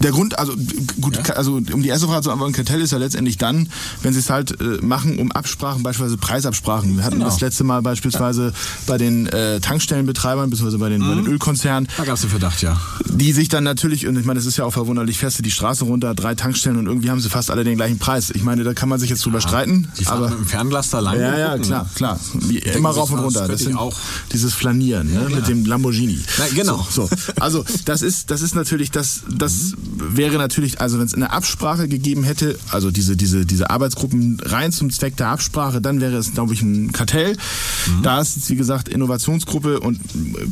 Der 0.04 0.12
Grund, 0.12 0.38
also 0.38 0.54
gut, 1.02 1.18
Ja. 1.28 1.34
also 1.36 1.54
um 1.56 1.82
die 1.82 1.88
erste 1.90 2.06
Frage 2.08 2.22
zu 2.24 2.32
antworten, 2.32 2.54
Kartell 2.54 2.82
ist 2.82 2.92
ja 2.92 2.98
letztendlich 3.00 3.38
dann, 3.38 3.68
wenn 4.04 4.14
sie 4.14 4.20
es 4.20 4.30
halt 4.30 4.60
äh, 4.62 4.78
machen, 4.86 5.18
um 5.20 5.32
Absprachen, 5.32 5.82
beispielsweise 5.84 6.18
Preisabsprachen. 6.18 6.98
Wir 6.98 7.04
hatten 7.04 7.16
Genau. 7.16 7.26
das 7.26 7.40
letzte 7.42 7.64
Mal 7.64 7.82
beispielsweise 7.82 8.54
bei 8.86 8.98
den 9.00 9.26
äh, 9.28 9.60
Tankstellenbetreibern, 9.60 10.50
beziehungsweise 10.50 10.78
bei 10.78 10.90
den, 10.90 11.02
bei 11.02 11.16
den 11.16 11.24
Mhm. 11.24 11.32
Ölkonzernen, 11.32 11.90
Da 11.98 12.04
gab 12.06 12.16
es 12.16 12.22
den 12.22 12.30
Verdacht, 12.30 12.62
ja. 12.62 12.80
die 13.06 13.34
sich 13.34 13.50
dann 13.50 13.64
natürlich, 13.64 14.06
und 14.08 14.18
ich 14.20 14.26
meine, 14.26 14.40
das 14.40 14.46
ist 14.46 14.58
ja 14.58 14.66
auch 14.66 14.72
verwunderlich 14.74 15.18
feste, 15.18 15.42
die 15.42 15.52
Straße 15.52 15.84
runter, 15.86 16.14
drei 16.14 16.36
Tankstellen 16.36 16.78
und 16.78 16.86
irgendwie 16.86 17.10
haben 17.10 17.20
sie 17.20 17.30
fast 17.30 17.50
alle 17.50 17.64
den 17.64 17.76
gleichen 17.76 17.98
Preis. 17.98 18.30
Ich 18.30 18.44
meine, 18.44 18.64
da 18.64 18.74
kann 18.76 18.90
man 18.90 19.00
sich 19.00 19.10
jetzt 19.10 19.26
drüber 19.26 19.42
streiten, 19.42 19.88
Die 20.00 20.06
fahren 20.06 20.18
aber 20.20 20.30
mit 20.30 20.40
dem 20.40 20.46
Fernglas 20.46 20.90
da 20.92 21.00
lang. 21.00 21.20
ja, 21.20 21.38
ja, 21.38 21.58
klar, 21.58 21.90
klar. 21.96 22.20
Immer 22.76 22.90
rauf 22.92 23.10
und 23.12 23.18
das 23.18 23.26
runter. 23.26 23.48
Das 23.48 23.62
sind 23.62 23.76
auch. 23.78 23.96
dieses 24.32 24.54
Flanieren 24.54 25.12
ne, 25.12 25.28
mit 25.34 25.48
dem 25.48 25.66
Lamborghini. 25.66 26.20
Na, 26.38 26.46
genau. 26.54 26.86
So, 26.90 27.08
so. 27.08 27.10
Also 27.40 27.66
das 27.86 28.02
ist, 28.04 28.30
das 28.32 28.42
ist 28.42 28.56
natürlich, 28.56 28.92
das, 28.92 29.22
das 29.30 29.74
wäre 29.96 30.38
natürlich, 30.38 30.82
also 30.82 31.00
wenn 31.00 31.06
es 31.06 31.14
eine 31.14 31.32
Absprache 31.32 31.88
gegeben 31.88 32.24
hätte, 32.24 32.58
also 32.72 32.92
diese, 32.92 33.16
diese, 33.18 33.46
diese 33.46 33.70
Arbeitsgruppen 33.70 34.40
rein 34.44 34.72
zum 34.72 34.90
Zweck 34.90 35.18
der 35.18 35.30
Absprache, 35.30 35.82
dann 35.82 36.02
wäre 36.02 36.18
es, 36.18 36.34
glaube 36.34 36.54
ich, 36.54 36.62
ein 36.62 36.92
Kartell. 36.92 37.38
Da 38.04 38.22
ist 38.22 38.36
jetzt, 38.36 38.50
wie 38.50 38.56
gesagt, 38.56 38.90
Innovationsgruppe 38.90 39.80
und 39.80 39.98
äh, 39.98 40.48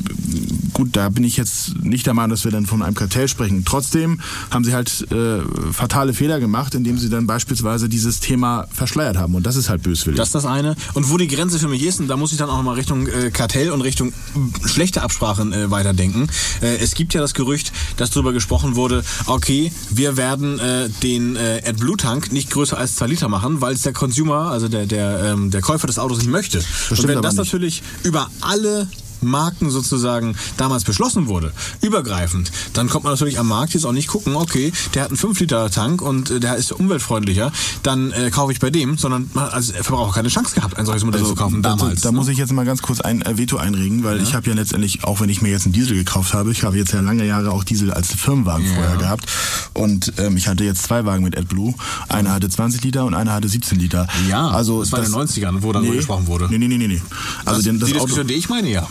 gut, 0.74 0.90
da 0.96 1.10
bin 1.10 1.24
ich 1.24 1.38
jetzt 1.38 1.84
nicht 1.84 2.06
der 2.06 2.14
Meinung, 2.14 2.32
dass 2.32 2.44
wir 2.44 2.52
dann 2.52 2.66
von 2.66 2.82
einem 2.82 2.96
Kartell 2.96 3.28
sprechen. 3.28 3.64
Trotzdem 3.66 4.22
haben 4.52 4.64
sie 4.64 4.74
halt 4.74 5.12
äh, 5.12 5.40
fatale 5.72 6.14
Fehler 6.14 6.40
gemacht, 6.40 6.76
indem 6.76 6.98
sie 6.98 7.10
dann 7.10 7.28
beispielsweise 7.28 7.90
dieses 7.90 8.20
Thema 8.20 8.68
verschleiert 8.74 9.18
haben. 9.18 9.36
Und 9.36 9.46
das 9.46 9.56
ist 9.56 9.70
halt 9.70 9.84
böswillig. 9.84 10.18
Das 10.18 10.30
ist 10.30 10.36
das 10.36 10.46
eine. 10.46 10.76
Und 10.94 11.10
wo 11.10 11.18
die 11.18 11.28
Grenze 11.28 11.60
für 11.60 11.68
mich 11.68 11.84
ist, 11.84 12.00
und 12.00 12.08
da 12.08 12.18
muss 12.18 12.32
ich 12.32 12.38
dann 12.38 12.50
auch 12.50 12.62
mal 12.62 12.74
Richtung 12.74 13.08
äh, 13.08 13.32
Kartell 13.32 13.72
und 13.72 13.82
Richtung 13.82 14.10
äh, 14.10 14.68
schlechte 14.68 15.02
Absprachen 15.02 15.54
äh, 15.54 15.72
weiterdenken. 15.72 16.28
Äh, 16.62 16.78
es 16.78 16.96
gibt 16.96 17.14
ja 17.14 17.22
das 17.22 17.34
Gerücht, 17.34 17.72
dass 17.98 18.12
darüber 18.12 18.34
gesprochen 18.34 18.76
wurde, 18.76 19.04
okay, 19.28 19.72
wir 19.90 20.18
werden 20.18 20.60
äh, 20.60 20.90
den 21.04 21.36
äh, 21.36 21.62
AdBlue-Tank 21.66 22.32
nicht 22.32 22.50
größer 22.52 22.78
als 22.78 22.96
2 22.96 23.08
Liter 23.08 23.28
machen, 23.30 23.62
weil 23.62 23.74
es 23.74 23.82
der 23.82 23.94
Consumer, 23.94 24.52
also 24.52 24.68
der, 24.68 24.86
der, 24.86 25.24
ähm, 25.24 25.52
der 25.52 25.62
Käufer 25.62 25.88
des 25.88 26.00
Autos 26.00 26.20
nicht 26.20 26.30
möchte. 26.30 26.60
und 26.60 26.98
stimmt 26.98 27.08
wenn 27.08 27.22
das 27.22 27.36
nicht. 27.36 27.46
natürlich 27.46 27.84
über 28.04 28.30
alle 28.42 28.88
Marken 29.30 29.70
sozusagen 29.70 30.36
damals 30.58 30.84
beschlossen 30.84 31.28
wurde, 31.28 31.52
übergreifend, 31.82 32.52
dann 32.74 32.90
kommt 32.90 33.04
man 33.04 33.14
natürlich 33.14 33.40
am 33.40 33.48
Markt 33.48 33.74
jetzt 33.74 33.86
auch 33.86 33.92
nicht 33.92 34.08
gucken, 34.08 34.36
okay, 34.36 34.72
der 34.94 35.04
hat 35.04 35.10
einen 35.10 35.20
5-Liter-Tank 35.20 36.02
und 36.02 36.30
äh, 36.30 36.40
der 36.40 36.56
ist 36.56 36.72
umweltfreundlicher, 36.72 37.52
dann 37.84 38.12
äh, 38.12 38.30
kaufe 38.32 38.52
ich 38.52 38.60
bei 38.60 38.70
dem, 38.70 38.98
sondern 38.98 39.30
man 39.34 39.46
hat 39.46 39.54
als 39.54 39.72
Verbraucher 39.72 40.14
keine 40.14 40.30
Chance 40.30 40.56
gehabt, 40.56 40.78
ein 40.78 40.86
solches 40.86 41.04
Modell 41.04 41.24
zu 41.24 41.36
kaufen 41.36 41.66
also, 41.66 41.78
damals. 41.78 42.02
Da 42.02 42.12
ne? 42.12 42.18
muss 42.18 42.28
ich 42.28 42.38
jetzt 42.38 42.52
mal 42.52 42.66
ganz 42.66 42.82
kurz 42.82 43.02
ein 43.02 43.22
äh, 43.22 43.38
Veto 43.38 43.58
einregen, 43.58 44.04
weil 44.04 44.22
ich 44.22 44.34
habe 44.34 44.48
ja 44.50 44.56
letztendlich, 44.56 45.04
auch 45.04 45.22
wenn 45.22 45.30
ich 45.30 45.42
mir 45.42 45.50
jetzt 45.50 45.66
einen 45.66 45.74
Diesel 45.74 45.96
gekauft 45.96 46.34
habe, 46.34 46.52
ich 46.52 46.64
habe 46.64 46.78
jetzt 46.78 46.94
ja 46.94 47.02
lange 47.02 47.26
Jahre 47.26 47.52
auch 47.52 47.64
Diesel 47.64 47.92
als 47.92 48.14
Firmenwagen 48.14 48.66
vorher 48.66 48.98
gehabt 48.98 49.26
und 49.74 50.14
ähm, 50.18 50.38
ich 50.38 50.48
hatte 50.48 50.64
jetzt 50.64 50.84
zwei 50.84 51.06
Wagen 51.06 51.24
mit 51.24 51.38
AdBlue. 51.38 51.74
Einer 52.10 52.34
hatte 52.34 52.50
20 52.50 52.84
Liter 52.84 53.06
und 53.06 53.14
einer 53.14 53.34
hatte 53.34 53.48
17 53.48 53.80
Liter. 53.80 54.08
Ja, 54.30 54.48
also 54.48 54.82
das 54.82 54.92
war 54.92 55.00
in 55.00 55.12
den 55.12 55.14
90ern, 55.14 55.62
wo 55.62 55.72
darüber 55.72 55.94
gesprochen 55.94 56.28
wurde. 56.28 56.48
Nee, 56.50 56.58
nee, 56.58 56.68
nee, 56.68 56.78
nee. 56.78 56.88
nee. 56.88 57.02
Also 57.44 57.58
das, 57.58 57.64
den, 57.66 57.80
das 57.80 57.90
die 57.90 57.96
Auto, 57.96 58.06
Diskussion, 58.06 58.28
die 58.28 58.34
ich 58.36 58.50
meine, 58.50 58.70
ja. 58.70 58.88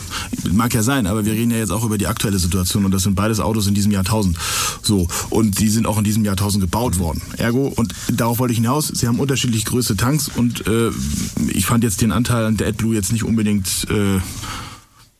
Mag 0.51 0.73
ja 0.73 0.83
sein, 0.83 1.07
aber 1.07 1.25
wir 1.25 1.33
reden 1.33 1.51
ja 1.51 1.57
jetzt 1.57 1.71
auch 1.71 1.83
über 1.83 1.97
die 1.97 2.07
aktuelle 2.07 2.39
Situation 2.39 2.85
und 2.85 2.91
das 2.91 3.03
sind 3.03 3.15
beides 3.15 3.39
Autos 3.39 3.67
in 3.67 3.73
diesem 3.73 3.91
Jahrtausend. 3.91 4.37
So. 4.81 5.07
Und 5.29 5.59
die 5.59 5.69
sind 5.69 5.87
auch 5.87 5.97
in 5.97 6.03
diesem 6.03 6.25
Jahrtausend 6.25 6.61
gebaut 6.61 6.99
worden. 6.99 7.21
Ergo, 7.37 7.71
und 7.75 7.93
darauf 8.11 8.39
wollte 8.39 8.53
ich 8.53 8.59
hinaus, 8.59 8.87
sie 8.87 9.07
haben 9.07 9.19
unterschiedlich 9.19 9.65
größte 9.65 9.95
Tanks 9.95 10.29
und 10.33 10.67
äh, 10.67 10.91
ich 11.47 11.65
fand 11.65 11.83
jetzt 11.83 12.01
den 12.01 12.11
Anteil 12.11 12.45
an 12.45 12.57
der 12.57 12.67
AdBlue 12.67 12.95
jetzt 12.95 13.11
nicht 13.11 13.23
unbedingt 13.23 13.87
äh, 13.89 14.19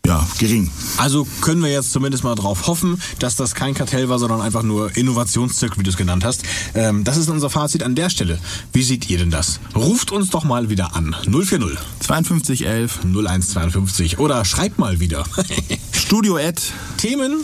ja, 0.05 0.27
gering. 0.37 0.69
Also 0.97 1.27
können 1.41 1.63
wir 1.63 1.71
jetzt 1.71 1.91
zumindest 1.91 2.23
mal 2.23 2.35
drauf 2.35 2.67
hoffen, 2.67 3.01
dass 3.19 3.35
das 3.35 3.55
kein 3.55 3.73
Kartell 3.73 4.07
war, 4.09 4.19
sondern 4.19 4.41
einfach 4.41 4.63
nur 4.63 4.95
Innovationszirkel, 4.95 5.79
wie 5.79 5.83
du 5.83 5.89
es 5.89 5.97
genannt 5.97 6.23
hast. 6.23 6.43
Ähm, 6.73 7.03
das 7.03 7.17
ist 7.17 7.29
unser 7.29 7.49
Fazit 7.49 7.83
an 7.83 7.95
der 7.95 8.09
Stelle. 8.09 8.39
Wie 8.71 8.83
seht 8.83 9.09
ihr 9.09 9.17
denn 9.17 9.31
das? 9.31 9.59
Ruft 9.75 10.11
uns 10.11 10.29
doch 10.29 10.43
mal 10.43 10.69
wieder 10.69 10.95
an. 10.95 11.15
040 11.23 11.77
5211 12.01 12.99
0152 13.03 14.19
oder 14.19 14.45
schreibt 14.45 14.77
mal 14.77 14.99
wieder. 14.99 15.23
studio 15.91 16.37
at 16.37 16.61
Themen 16.97 17.43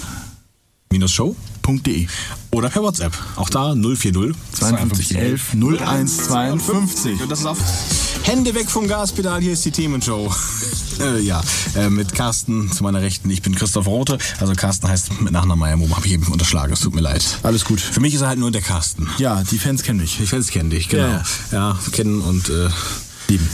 minus 0.92 1.12
Show 1.12 1.36
.de 1.86 2.08
oder 2.52 2.70
per 2.70 2.84
WhatsApp. 2.84 3.14
Auch 3.36 3.50
da 3.50 3.74
040 3.74 4.36
5211 4.54 5.54
0152. 5.54 7.22
Und 7.22 7.32
das 7.32 7.40
ist 7.40 7.46
auf 7.46 7.58
Hände 8.24 8.54
weg 8.54 8.70
vom 8.70 8.88
Gaspedal. 8.88 9.42
Hier 9.42 9.54
ist 9.54 9.66
die 9.66 9.72
Themenshow. 9.72 10.34
äh, 11.00 11.20
ja, 11.20 11.42
äh, 11.76 11.90
mit 11.90 12.14
Carsten 12.14 12.72
zu 12.72 12.84
meiner 12.84 13.02
Rechten. 13.02 13.30
Ich 13.30 13.42
bin 13.42 13.56
Christoph 13.56 13.88
Rote. 13.88 14.18
Also 14.40 14.54
Carsten 14.54 14.88
heißt 14.88 15.22
mit 15.22 15.32
Nachnamen 15.34 15.60
Meyer 15.60 15.96
Habe 15.96 16.06
ich 16.06 16.14
eben 16.14 16.28
unterschlagen. 16.28 16.74
Es 16.74 16.82
tut 16.82 16.94
mir 16.94 17.02
leid. 17.02 17.24
Alles 17.44 17.66
gut. 17.66 17.82
Für 17.82 18.00
mich 18.00 18.14
ist 18.14 18.22
er 18.22 18.28
halt 18.28 18.40
nur 18.40 18.52
der 18.52 18.62
Carsten. 18.62 19.10
Ja, 19.18 19.44
die 19.44 19.58
Fans 19.58 19.84
kennen 19.84 20.00
mich. 20.00 20.18
Die 20.18 20.28
Fans 20.28 20.50
kennen 20.50 20.70
dich, 20.70 20.90
genau. 20.90 21.08
Ja, 21.08 21.24
Ja, 21.52 21.80
kennen 21.92 22.22
und 22.22 22.50
äh, 22.50 22.70
Lieben. 23.28 23.48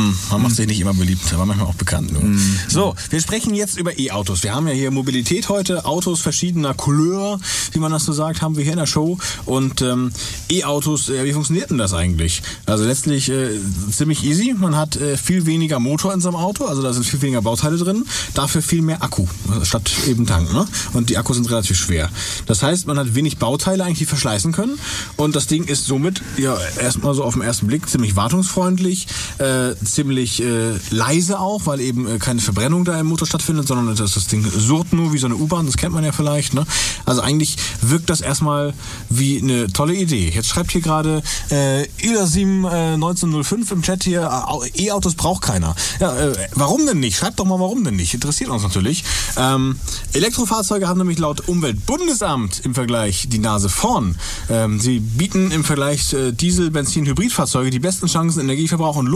Mm, 0.00 0.14
Man 0.30 0.42
macht 0.42 0.56
sich 0.56 0.66
nicht 0.66 0.80
immer 0.80 0.94
beliebt, 0.94 1.32
aber 1.32 1.46
manchmal 1.46 1.68
auch 1.68 1.74
bekannt. 1.74 2.12
Nur. 2.12 2.22
So, 2.68 2.94
wir 3.10 3.20
sprechen 3.20 3.54
jetzt 3.54 3.78
über 3.78 3.98
E-Autos. 3.98 4.42
Wir 4.42 4.54
haben 4.54 4.66
ja 4.68 4.74
hier 4.74 4.90
Mobilität 4.90 5.48
heute, 5.48 5.84
Autos 5.84 6.20
verschiedener 6.20 6.74
Couleur, 6.74 7.38
wie 7.72 7.78
man 7.78 7.92
das 7.92 8.04
so 8.04 8.12
sagt, 8.12 8.42
haben 8.42 8.56
wir 8.56 8.62
hier 8.64 8.72
in 8.72 8.78
der 8.78 8.86
Show. 8.86 9.18
Und 9.46 9.82
ähm, 9.82 10.12
E-Autos, 10.48 11.08
äh, 11.08 11.24
wie 11.24 11.32
funktioniert 11.32 11.70
denn 11.70 11.78
das 11.78 11.92
eigentlich? 11.92 12.42
Also 12.66 12.84
letztlich 12.84 13.28
äh, 13.28 13.50
ziemlich 13.90 14.24
easy. 14.24 14.54
Man 14.56 14.76
hat 14.76 14.96
äh, 14.96 15.16
viel 15.16 15.46
weniger 15.46 15.78
Motor 15.78 16.14
in 16.14 16.20
seinem 16.20 16.36
Auto, 16.36 16.66
also 16.66 16.82
da 16.82 16.92
sind 16.92 17.04
viel 17.04 17.20
weniger 17.22 17.42
Bauteile 17.42 17.76
drin, 17.76 18.04
dafür 18.34 18.62
viel 18.62 18.82
mehr 18.82 19.02
Akku, 19.02 19.26
statt 19.62 19.90
eben 20.06 20.26
Tank. 20.26 20.52
Ne? 20.52 20.66
Und 20.92 21.10
die 21.10 21.18
Akkus 21.18 21.36
sind 21.36 21.50
relativ 21.50 21.76
schwer. 21.76 22.08
Das 22.46 22.62
heißt, 22.62 22.86
man 22.86 22.98
hat 22.98 23.14
wenig 23.14 23.38
Bauteile 23.38 23.84
eigentlich, 23.84 23.98
die 23.98 24.06
verschleißen 24.06 24.52
können. 24.52 24.78
Und 25.16 25.36
das 25.36 25.46
Ding 25.46 25.64
ist 25.64 25.86
somit 25.86 26.22
ja 26.36 26.56
erstmal 26.80 27.14
so 27.14 27.24
auf 27.24 27.34
den 27.34 27.42
ersten 27.42 27.66
Blick 27.66 27.88
ziemlich 27.88 28.16
wartungsfreundlich, 28.16 29.06
äh, 29.38 29.74
ziemlich 29.92 30.42
äh, 30.42 30.72
leise 30.90 31.40
auch, 31.40 31.66
weil 31.66 31.80
eben 31.80 32.06
äh, 32.06 32.18
keine 32.18 32.40
Verbrennung 32.40 32.84
da 32.84 32.98
im 32.98 33.06
Motor 33.06 33.26
stattfindet, 33.26 33.66
sondern 33.68 33.94
das, 33.94 34.14
das 34.14 34.26
Ding 34.26 34.44
surrt 34.44 34.92
nur 34.92 35.12
wie 35.12 35.18
so 35.18 35.26
eine 35.26 35.36
U-Bahn, 35.36 35.66
das 35.66 35.76
kennt 35.76 35.94
man 35.94 36.04
ja 36.04 36.12
vielleicht. 36.12 36.54
Ne? 36.54 36.64
Also 37.06 37.20
eigentlich 37.22 37.56
wirkt 37.82 38.10
das 38.10 38.20
erstmal 38.20 38.74
wie 39.08 39.40
eine 39.40 39.72
tolle 39.72 39.94
Idee. 39.94 40.30
Jetzt 40.30 40.48
schreibt 40.48 40.72
hier 40.72 40.80
gerade 40.80 41.22
äh, 41.50 41.86
Ilasim 41.98 42.64
äh, 42.64 42.94
1905 42.94 43.70
im 43.72 43.82
Chat 43.82 44.04
hier, 44.04 44.22
äh, 44.22 44.84
E-Autos 44.86 45.14
braucht 45.14 45.42
keiner. 45.42 45.74
Ja, 46.00 46.16
äh, 46.16 46.32
warum 46.54 46.86
denn 46.86 47.00
nicht? 47.00 47.16
Schreibt 47.16 47.40
doch 47.40 47.44
mal, 47.44 47.60
warum 47.60 47.84
denn 47.84 47.96
nicht? 47.96 48.14
Interessiert 48.14 48.50
uns 48.50 48.62
natürlich. 48.62 49.04
Ähm, 49.36 49.76
Elektrofahrzeuge 50.12 50.88
haben 50.88 50.98
nämlich 50.98 51.18
laut 51.18 51.48
Umweltbundesamt 51.48 52.60
im 52.64 52.74
Vergleich 52.74 53.28
die 53.28 53.38
Nase 53.38 53.68
vorn. 53.68 54.16
Ähm, 54.48 54.80
sie 54.80 55.00
bieten 55.00 55.50
im 55.50 55.64
Vergleich 55.64 56.12
äh, 56.12 56.32
Diesel, 56.32 56.70
Benzin, 56.70 57.06
Hybridfahrzeuge 57.06 57.70
die 57.70 57.78
besten 57.78 58.06
Chancen, 58.06 58.40
Energieverbrauch 58.40 58.96
und 58.96 59.06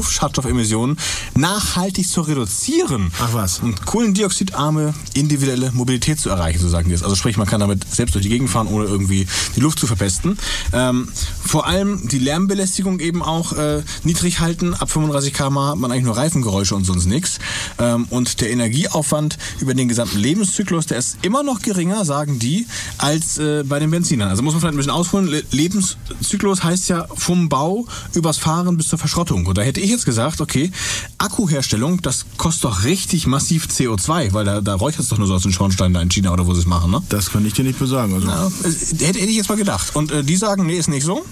Luftschadstoffemissionen 0.55 0.97
nachhaltig 1.37 2.09
zu 2.09 2.21
reduzieren. 2.23 3.11
Ach 3.21 3.35
was. 3.35 3.59
Und 3.59 3.85
kohlendioxidarme 3.85 4.95
individuelle 5.15 5.73
Mobilität 5.73 6.21
zu 6.21 6.31
erreichen, 6.31 6.61
so 6.61 6.69
sagen 6.69 6.89
die 6.89 6.95
es. 6.95 7.03
Also 7.03 7.17
sprich, 7.17 7.37
man 7.37 7.47
kann 7.47 7.61
damit 7.61 7.85
selbst 7.93 8.15
durch 8.15 8.23
die 8.23 8.29
Gegend 8.29 8.51
fahren, 8.51 8.69
ohne 8.69 8.85
irgendwie 8.85 9.27
die 9.57 9.61
Luft 9.61 9.79
zu 9.79 9.87
verpesten. 9.87 10.39
Ähm, 10.73 11.09
vor 11.45 11.67
allem 11.67 12.07
die 12.09 12.19
Lärmbelästigung 12.19 13.01
eben 13.01 13.23
auch 13.23 13.53
äh, 13.53 13.83
niedrig 14.05 14.41
halten. 14.41 14.75
Ab 14.75 14.91
35 14.91 15.33
km 15.33 15.59
hat 15.59 15.79
man 15.79 15.91
eigentlich 15.91 16.05
nur 16.05 16.17
Reifengeräusche 16.17 16.75
und 16.75 16.85
sonst 16.85 17.07
nichts. 17.07 17.39
Ähm, 17.79 18.07
und 18.11 18.41
der 18.41 18.51
Energieaufwand 18.51 19.39
über 19.61 19.75
den 19.75 19.89
gesamten 19.89 20.19
Lebenszyklus, 20.19 20.87
der 20.87 20.99
ist 20.99 21.19
immer 21.23 21.43
noch 21.43 21.63
geringer, 21.63 22.05
sagen 22.05 22.39
die, 22.39 22.67
als 22.99 23.39
äh, 23.39 23.65
bei 23.65 23.81
den 23.81 23.91
Benzinern. 23.91 24.29
Also 24.29 24.43
muss 24.43 24.55
man 24.55 24.61
vielleicht 24.61 24.75
ein 24.75 24.79
bisschen 24.79 24.93
ausholen. 24.93 25.27
Le 25.27 25.43
Lebenszyklus 25.51 26.63
heißt 26.63 26.89
ja 26.89 27.07
vom 27.15 27.49
Bau 27.49 27.87
übers 28.15 28.39
Fahren 28.39 28.77
bis 28.77 28.89
zur 28.89 28.99
Verschrottung. 28.99 29.47
Und 29.47 29.59
da 29.59 29.63
hätte 29.63 29.81
ich 29.81 29.91
jetzt 29.91 30.05
gesagt, 30.05 30.41
okay, 30.45 30.71
Akkuherstellung, 31.19 32.01
das 32.03 32.25
kostet 32.37 32.65
doch 32.65 32.85
richtig 32.85 33.27
massiv 33.27 33.67
CO2, 33.67 34.33
weil 34.33 34.45
da, 34.45 34.61
da 34.61 34.75
räuchert 34.75 35.01
es 35.01 35.09
doch 35.09 35.19
nur 35.19 35.27
so 35.27 35.35
aus 35.35 35.43
den 35.43 35.53
Schornsteinen 35.53 35.95
da 35.95 36.01
in 36.03 36.09
China 36.11 36.33
oder 36.33 36.47
wo 36.47 36.55
sie 36.55 36.61
es 36.61 36.67
machen, 36.67 36.91
ne? 36.91 37.03
Das 37.09 37.31
kann 37.31 37.45
ich 37.45 37.55
dir 37.55 37.65
nicht 37.65 37.79
besagen. 37.79 38.15
Also, 38.15 38.53
es- 38.69 38.93
hätte, 38.93 39.19
hätte 39.19 39.31
ich 39.31 39.37
jetzt 39.37 39.49
mal 39.49 39.57
gedacht. 39.57 39.97
Und 39.97 40.13
äh, 40.13 40.23
die 40.23 40.37
sagen, 40.37 40.67
nee, 40.67 40.77
ist 40.79 40.89
nicht 40.89 41.05
so. 41.05 41.25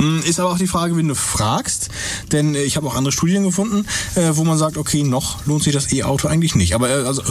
Mm, 0.00 0.20
Ist 0.20 0.40
aber 0.40 0.50
auch 0.50 0.58
die 0.58 0.66
Frage, 0.66 0.96
wen 0.96 1.08
du 1.08 1.14
fragst, 1.14 1.90
denn 2.32 2.54
äh, 2.54 2.62
ich 2.62 2.76
habe 2.76 2.86
auch 2.86 2.94
andere 2.94 3.12
Studien 3.12 3.44
gefunden, 3.44 3.86
äh, 4.14 4.30
wo 4.32 4.44
man 4.44 4.56
sagt, 4.56 4.76
okay, 4.76 5.02
noch 5.02 5.46
lohnt 5.46 5.62
sich 5.62 5.74
das 5.74 5.92
E-Auto 5.92 6.28
eigentlich 6.28 6.54
nicht. 6.54 6.74
Aber 6.74 6.88
äh, 6.88 7.04
also, 7.04 7.22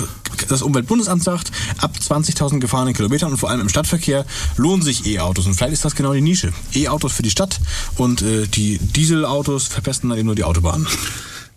das 0.48 0.62
Umweltbundesamt 0.62 1.24
sagt, 1.24 1.52
ab 1.80 1.96
20.000 2.00 2.60
gefahrenen 2.60 2.94
Kilometern 2.94 3.32
und 3.32 3.38
vor 3.38 3.50
allem 3.50 3.62
im 3.62 3.70
Stadtverkehr 3.70 4.26
lohnen 4.56 4.82
sich 4.84 5.06
E-Autos. 5.06 5.48
Und 5.48 5.56
vielleicht 5.56 5.74
ist 5.74 5.86
das 5.86 5.96
genau 5.96 6.14
die 6.14 6.22
Nische. 6.22 6.54
E-Autos 6.74 7.14
für 7.14 7.24
die 7.24 7.32
Stadt 7.32 7.60
und 7.98 8.22
äh, 8.22 8.48
die 8.48 8.78
Dieselautos 8.78 9.68
verpesten 9.68 10.10
dann 10.10 10.20
eben 10.20 10.28
nur 10.28 10.36
die 10.36 10.44
Autobahn. 10.44 10.88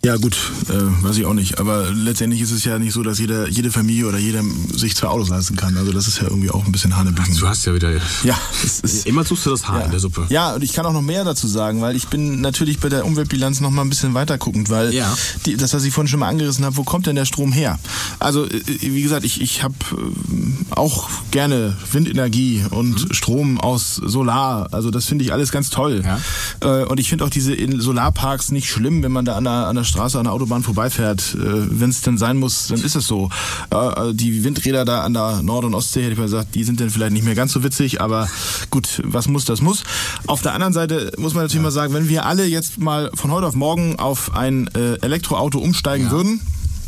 Ja 0.05 0.17
gut, 0.17 0.35
äh, 0.67 0.73
weiß 1.03 1.15
ich 1.15 1.25
auch 1.25 1.33
nicht. 1.33 1.59
Aber 1.61 1.89
letztendlich 1.91 2.41
ist 2.41 2.51
es 2.51 2.65
ja 2.65 2.77
nicht 2.77 2.91
so, 2.91 3.03
dass 3.03 3.19
jeder, 3.19 3.47
jede 3.47 3.71
Familie 3.71 4.05
oder 4.05 4.17
jeder 4.17 4.41
sich 4.75 4.97
zwei 4.97 5.07
Autos 5.07 5.29
leisten 5.29 5.55
kann. 5.55 5.77
Also 5.77 5.93
das 5.93 6.07
ist 6.07 6.17
ja 6.17 6.23
irgendwie 6.25 6.49
auch 6.49 6.65
ein 6.65 6.73
bisschen 6.73 6.97
Hanebüchen. 6.97 7.39
hast 7.47 7.65
ja 7.65 7.73
wieder... 7.73 7.89
Ja, 8.25 8.37
es 8.65 8.81
ist, 8.81 9.05
Immer 9.07 9.23
suchst 9.23 9.45
du 9.45 9.51
das 9.51 9.65
Haar 9.69 9.85
in 9.85 9.91
der 9.91 10.01
Suppe. 10.01 10.25
Ja, 10.27 10.55
und 10.55 10.61
ich 10.61 10.73
kann 10.73 10.85
auch 10.85 10.91
noch 10.91 11.01
mehr 11.01 11.23
dazu 11.23 11.47
sagen, 11.47 11.79
weil 11.81 11.95
ich 11.95 12.09
bin 12.09 12.41
natürlich 12.41 12.79
bei 12.81 12.89
der 12.89 13.05
Umweltbilanz 13.05 13.61
noch 13.61 13.69
mal 13.71 13.81
ein 13.81 13.87
bisschen 13.89 14.13
weiter 14.13 14.37
guckend, 14.37 14.69
weil 14.69 14.93
Ja. 14.93 15.15
die, 15.45 15.55
das, 15.55 15.73
was 15.73 15.85
ich 15.85 15.93
vorhin 15.93 16.09
schon 16.09 16.19
mal 16.19 16.27
angerissen 16.27 16.65
habe, 16.65 16.75
wo 16.75 16.83
kommt 16.83 17.07
denn 17.07 17.15
der 17.15 17.23
Strom 17.25 17.53
her? 17.53 17.79
Also, 18.19 18.43
äh, 18.45 18.61
wie 18.81 19.01
gesagt, 19.03 19.23
ich, 19.23 19.39
ich 19.39 19.63
habe 19.63 19.73
auch 20.71 21.07
gerne 21.31 21.77
Windenergie 21.93 22.65
und 22.71 23.07
Mhm. 23.07 23.13
Strom 23.13 23.61
aus 23.61 23.95
Solar. 23.95 24.67
Also 24.73 24.91
das 24.91 25.05
finde 25.05 25.23
ich 25.23 25.31
alles 25.31 25.53
ganz 25.53 25.69
toll. 25.69 26.03
Ja. 26.03 26.81
Äh, 26.81 26.85
Und 26.87 26.99
ich 26.99 27.07
finde 27.07 27.23
auch 27.23 27.29
diese 27.29 27.53
in- 27.53 27.79
Solarparks 27.79 28.51
nicht 28.51 28.69
schlimm, 28.69 29.01
wenn 29.01 29.13
man 29.13 29.23
da 29.23 29.37
an 29.37 29.45
der, 29.45 29.53
an 29.67 29.75
der 29.77 29.92
Straße, 29.93 30.17
an 30.17 30.25
der 30.25 30.33
Autobahn 30.33 30.63
vorbeifährt. 30.63 31.35
Äh, 31.35 31.39
Wenn 31.79 31.89
es 31.89 32.01
denn 32.01 32.17
sein 32.17 32.37
muss, 32.37 32.67
dann 32.67 32.81
ist 32.81 32.95
es 32.95 33.07
so. 33.07 33.29
Äh, 33.71 34.09
äh, 34.09 34.13
Die 34.13 34.43
Windräder 34.43 34.85
da 34.85 35.01
an 35.01 35.13
der 35.13 35.41
Nord- 35.41 35.65
und 35.65 35.73
Ostsee, 35.75 36.01
hätte 36.01 36.13
ich 36.13 36.17
mal 36.17 36.25
gesagt, 36.25 36.55
die 36.55 36.63
sind 36.63 36.79
dann 36.79 36.89
vielleicht 36.89 37.13
nicht 37.13 37.25
mehr 37.25 37.35
ganz 37.35 37.53
so 37.53 37.63
witzig, 37.63 38.01
aber 38.01 38.27
gut, 38.69 39.01
was 39.05 39.27
muss, 39.27 39.45
das 39.45 39.61
muss. 39.61 39.83
Auf 40.27 40.41
der 40.41 40.53
anderen 40.53 40.73
Seite 40.73 41.11
muss 41.17 41.33
man 41.33 41.43
natürlich 41.43 41.63
mal 41.63 41.71
sagen, 41.71 41.93
wenn 41.93 42.09
wir 42.09 42.25
alle 42.25 42.45
jetzt 42.45 42.79
mal 42.79 43.11
von 43.13 43.31
heute 43.31 43.47
auf 43.47 43.55
morgen 43.55 43.97
auf 43.99 44.35
ein 44.35 44.67
äh, 44.75 44.95
Elektroauto 45.01 45.59
umsteigen 45.59 46.11
würden, 46.11 46.41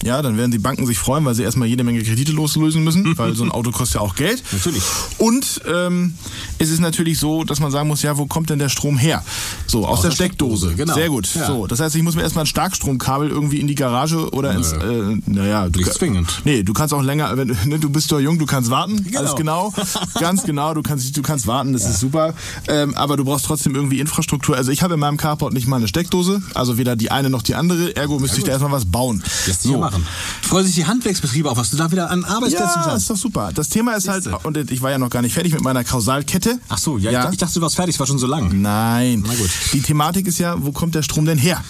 ja, 0.06 0.22
dann 0.22 0.38
werden 0.38 0.52
die 0.52 0.60
Banken 0.60 0.86
sich 0.86 1.00
freuen, 1.00 1.26
weil 1.26 1.34
sie 1.34 1.44
erstmal 1.44 1.68
jede 1.68 1.84
Menge 1.84 2.02
Kredite 2.04 2.32
loslösen 2.32 2.84
müssen, 2.84 3.18
weil 3.18 3.36
so 3.36 3.44
ein 3.44 3.52
Auto 3.52 3.72
kostet 3.72 3.96
ja 3.96 4.02
auch 4.02 4.16
Geld. 4.16 4.44
Natürlich. 4.52 4.84
Und 5.18 5.62
ähm, 5.68 6.14
es 6.60 6.70
ist 6.70 6.80
natürlich 6.80 7.20
so, 7.20 7.44
dass 7.44 7.60
man 7.60 7.72
sagen 7.72 7.88
muss, 7.88 8.04
ja, 8.04 8.18
wo 8.18 8.28
kommt 8.28 8.52
denn 8.52 8.60
der 8.60 8.70
Strom 8.70 8.98
her? 8.98 9.24
So, 9.66 9.88
aus, 9.88 10.02
der, 10.02 10.12
der 10.12 10.16
Steckdose. 10.16 10.68
Steckdose, 10.68 10.76
genau. 10.76 10.94
Sehr 10.94 11.10
gut. 11.10 11.34
Ja. 11.34 11.48
So, 11.48 11.66
das 11.66 11.80
heißt, 11.80 11.96
ich 11.96 12.04
muss 12.04 12.16
mir 12.16 12.22
erstmal 12.22 12.44
ein 12.44 12.48
Starkstromkabel 12.48 13.30
irgendwie 13.30 13.60
in 13.60 13.68
die 13.68 13.76
Garage 13.76 14.30
oder 14.32 14.54
ins, 14.54 14.74
äh, 14.74 15.18
naja, 15.26 15.70
du 15.70 15.80
Nicht 15.80 15.94
zwingend. 15.94 16.42
Nee, 16.46 16.62
du 16.62 16.74
kannst 16.74 16.94
auch 16.94 17.02
länger, 17.02 17.36
wenn, 17.36 17.48
ne, 17.66 17.80
du 17.80 17.90
bist 17.90 18.12
doch 18.12 18.20
jung, 18.20 18.38
du 18.38 18.46
kannst 18.46 18.70
warten. 18.70 19.04
Genau. 19.04 19.20
Alles 19.20 19.36
genau. 19.36 19.74
Ganz 20.20 20.44
genau, 20.44 20.74
du 20.76 20.84
kannst, 20.84 21.18
du 21.18 21.22
kannst 21.24 21.48
warten, 21.48 21.74
das 21.74 21.86
ist 21.86 22.00
super. 22.00 22.36
Ähm, 22.68 22.94
aber 22.96 23.18
du 23.18 23.26
brauchst 23.26 23.46
trotzdem 23.46 23.74
irgendwie 23.74 24.00
Infrastruktur. 24.00 24.56
Also 24.56 24.72
ich 24.72 24.84
habe 24.84 24.94
in 24.94 25.00
meinem 25.00 25.18
Carport 25.18 25.54
nicht 25.54 25.68
mal 25.68 25.78
eine 25.78 25.88
Steckdose, 25.88 26.42
also 26.54 26.78
weder 26.78 26.96
die 26.96 27.10
eine 27.10 27.32
noch 27.32 27.42
die 27.42 27.56
andere, 27.56 27.96
ergo 27.96 28.20
müsste 28.20 28.38
ich 28.38 28.44
da 28.44 28.52
erstmal 28.52 28.72
was 28.72 28.86
bauen. 28.86 29.24
Lässt 29.48 29.64
sich 29.64 29.72
ja 29.96 30.00
machen. 30.00 30.08
Freuen 30.42 30.66
sich 30.66 30.76
die 30.76 30.86
Handwerksbetriebe 30.86 31.50
auch, 31.50 31.58
was 31.58 31.70
du 31.72 31.78
da 31.78 31.92
wieder 31.92 32.10
an 32.12 32.24
Arbeitsplätzen 32.24 32.82
Ja, 32.86 32.92
hast. 32.92 33.04
ist 33.04 33.10
doch 33.10 33.18
super. 33.18 33.52
Das 33.54 33.70
Thema 33.70 33.94
ist 33.94 34.08
halt, 34.08 34.28
und 34.44 34.58
ich 34.72 34.82
war 34.82 34.92
ja 34.92 34.98
noch 34.98 35.10
gar 35.10 35.22
nicht 35.22 35.34
fertig 35.34 35.54
mit 35.54 35.62
meiner 35.62 35.84
Kausalkette. 35.84 36.60
Ach 36.70 36.78
so, 36.78 36.98
ja, 36.98 37.12
Ich, 37.12 37.18
dachte, 37.18 37.32
ich 37.34 37.38
dachte, 37.40 37.54
du 37.56 37.62
warst 37.62 37.76
fertig, 37.76 37.96
es 37.96 38.00
war 38.00 38.08
schon 38.08 38.20
so 38.20 38.28
lang. 38.28 38.62
Nein. 38.62 39.24
Na 39.26 39.34
gut. 39.34 39.50
Die 39.74 39.82
Thematik 39.82 40.28
ist 40.28 40.38
ja, 40.40 40.56
wo 40.64 40.72
kommt 40.72 40.96
der 40.96 41.04
Strom 41.04 41.26
denn 41.26 41.38
her? 41.38 41.64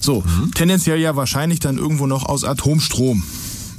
So, 0.00 0.22
Mhm. 0.22 0.52
tendenziell 0.54 0.98
ja 1.00 1.16
wahrscheinlich 1.16 1.60
dann 1.60 1.78
irgendwo 1.78 2.06
noch 2.06 2.24
aus 2.24 2.44
Atomstrom. 2.44 3.22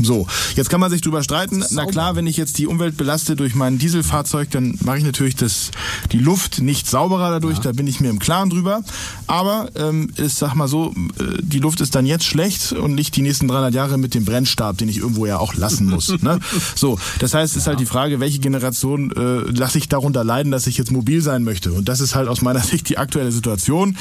So, 0.02 0.28
jetzt 0.56 0.70
kann 0.70 0.80
man 0.80 0.92
sich 0.92 1.02
drüber 1.02 1.24
streiten. 1.24 1.64
Na 1.72 1.86
klar, 1.86 2.16
wenn 2.16 2.28
ich 2.28 2.38
jetzt 2.38 2.58
die 2.58 2.68
Umwelt 2.68 2.98
belaste 2.98 3.36
durch 3.36 3.56
mein 3.56 3.78
Dieselfahrzeug, 3.78 4.50
dann 4.52 4.78
mache 4.84 4.98
ich 4.98 5.04
natürlich 5.04 5.36
das, 5.36 5.72
die 6.12 6.20
Luft 6.20 6.62
nicht 6.62 6.88
sauberer 6.88 7.32
dadurch, 7.32 7.60
da 7.60 7.72
bin 7.72 7.88
ich 7.88 8.00
mir 8.00 8.10
im 8.10 8.20
Klaren 8.20 8.50
drüber. 8.50 8.82
Aber 9.28 9.70
ähm, 9.76 10.12
ich 10.18 10.34
sag 10.34 10.56
mal 10.56 10.68
so, 10.68 10.94
äh, 11.20 11.42
die 11.42 11.60
Luft 11.60 11.82
ist 11.82 11.96
dann 11.96 12.06
jetzt 12.06 12.26
schlecht 12.26 12.74
und 12.74 12.96
nicht 12.96 13.16
die 13.16 13.22
nächsten 13.22 13.48
300 13.48 13.74
Jahre 13.74 13.98
mit 13.98 14.14
dem 14.14 14.26
Brennstab, 14.26 14.78
den 14.78 14.90
ich 14.90 14.98
irgendwo 14.98 15.26
ja 15.26 15.38
auch 15.38 15.54
lassen 15.56 15.90
muss. 15.90 16.10
ne? 16.22 16.40
So, 16.76 17.00
das 17.20 17.34
heißt, 17.34 17.54
es 17.54 17.64
ist 17.64 17.68
halt 17.68 17.80
die 17.80 17.86
Frage, 17.86 18.20
welche 18.20 18.40
Generation 18.40 19.12
äh, 19.12 19.50
lasse 19.52 19.78
ich 19.78 19.90
darunter 19.90 20.24
leiden, 20.24 20.52
dass 20.52 20.68
ich 20.68 20.78
jetzt 20.78 20.92
mobil 20.92 21.22
sein 21.22 21.44
möchte. 21.44 21.72
Und 21.72 21.88
das 21.90 22.00
ist 22.00 22.16
halt 22.16 22.28
aus 22.28 22.42
meiner 22.42 22.60
Sicht 22.64 22.90
die 22.90 22.98
aktuelle 22.98 23.32
Situation. 23.32 23.98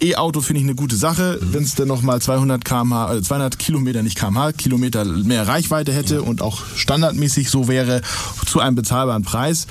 E-Auto 0.00 0.40
finde 0.40 0.60
ich 0.60 0.66
eine 0.66 0.74
gute 0.74 0.96
Sache, 0.96 1.38
wenn 1.40 1.62
es 1.62 1.74
dann 1.74 1.88
nochmal 1.88 2.20
200 2.20 2.64
kmh, 2.64 3.14
äh, 3.14 3.22
200 3.22 3.58
Kilometer, 3.58 4.02
nicht 4.02 4.16
kmh, 4.16 4.52
Kilometer 4.52 5.04
mehr 5.04 5.31
Reichweite 5.40 5.92
hätte 5.92 6.22
und 6.22 6.42
auch 6.42 6.62
standardmäßig 6.76 7.50
so 7.50 7.68
wäre 7.68 8.02
zu 8.46 8.60
einem 8.60 8.76
bezahlbaren 8.76 9.22
Preis. 9.22 9.66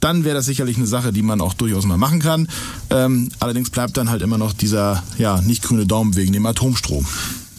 Dann 0.00 0.24
wäre 0.24 0.34
das 0.34 0.46
sicherlich 0.46 0.76
eine 0.76 0.86
Sache, 0.86 1.12
die 1.12 1.22
man 1.22 1.40
auch 1.40 1.54
durchaus 1.54 1.84
mal 1.84 1.96
machen 1.96 2.20
kann. 2.20 2.48
Ähm, 2.90 3.28
allerdings 3.38 3.70
bleibt 3.70 3.96
dann 3.96 4.10
halt 4.10 4.22
immer 4.22 4.38
noch 4.38 4.52
dieser 4.52 5.02
ja 5.16 5.40
nicht 5.40 5.62
grüne 5.62 5.86
Daumen 5.86 6.16
wegen 6.16 6.32
dem 6.32 6.44
Atomstrom. 6.44 7.06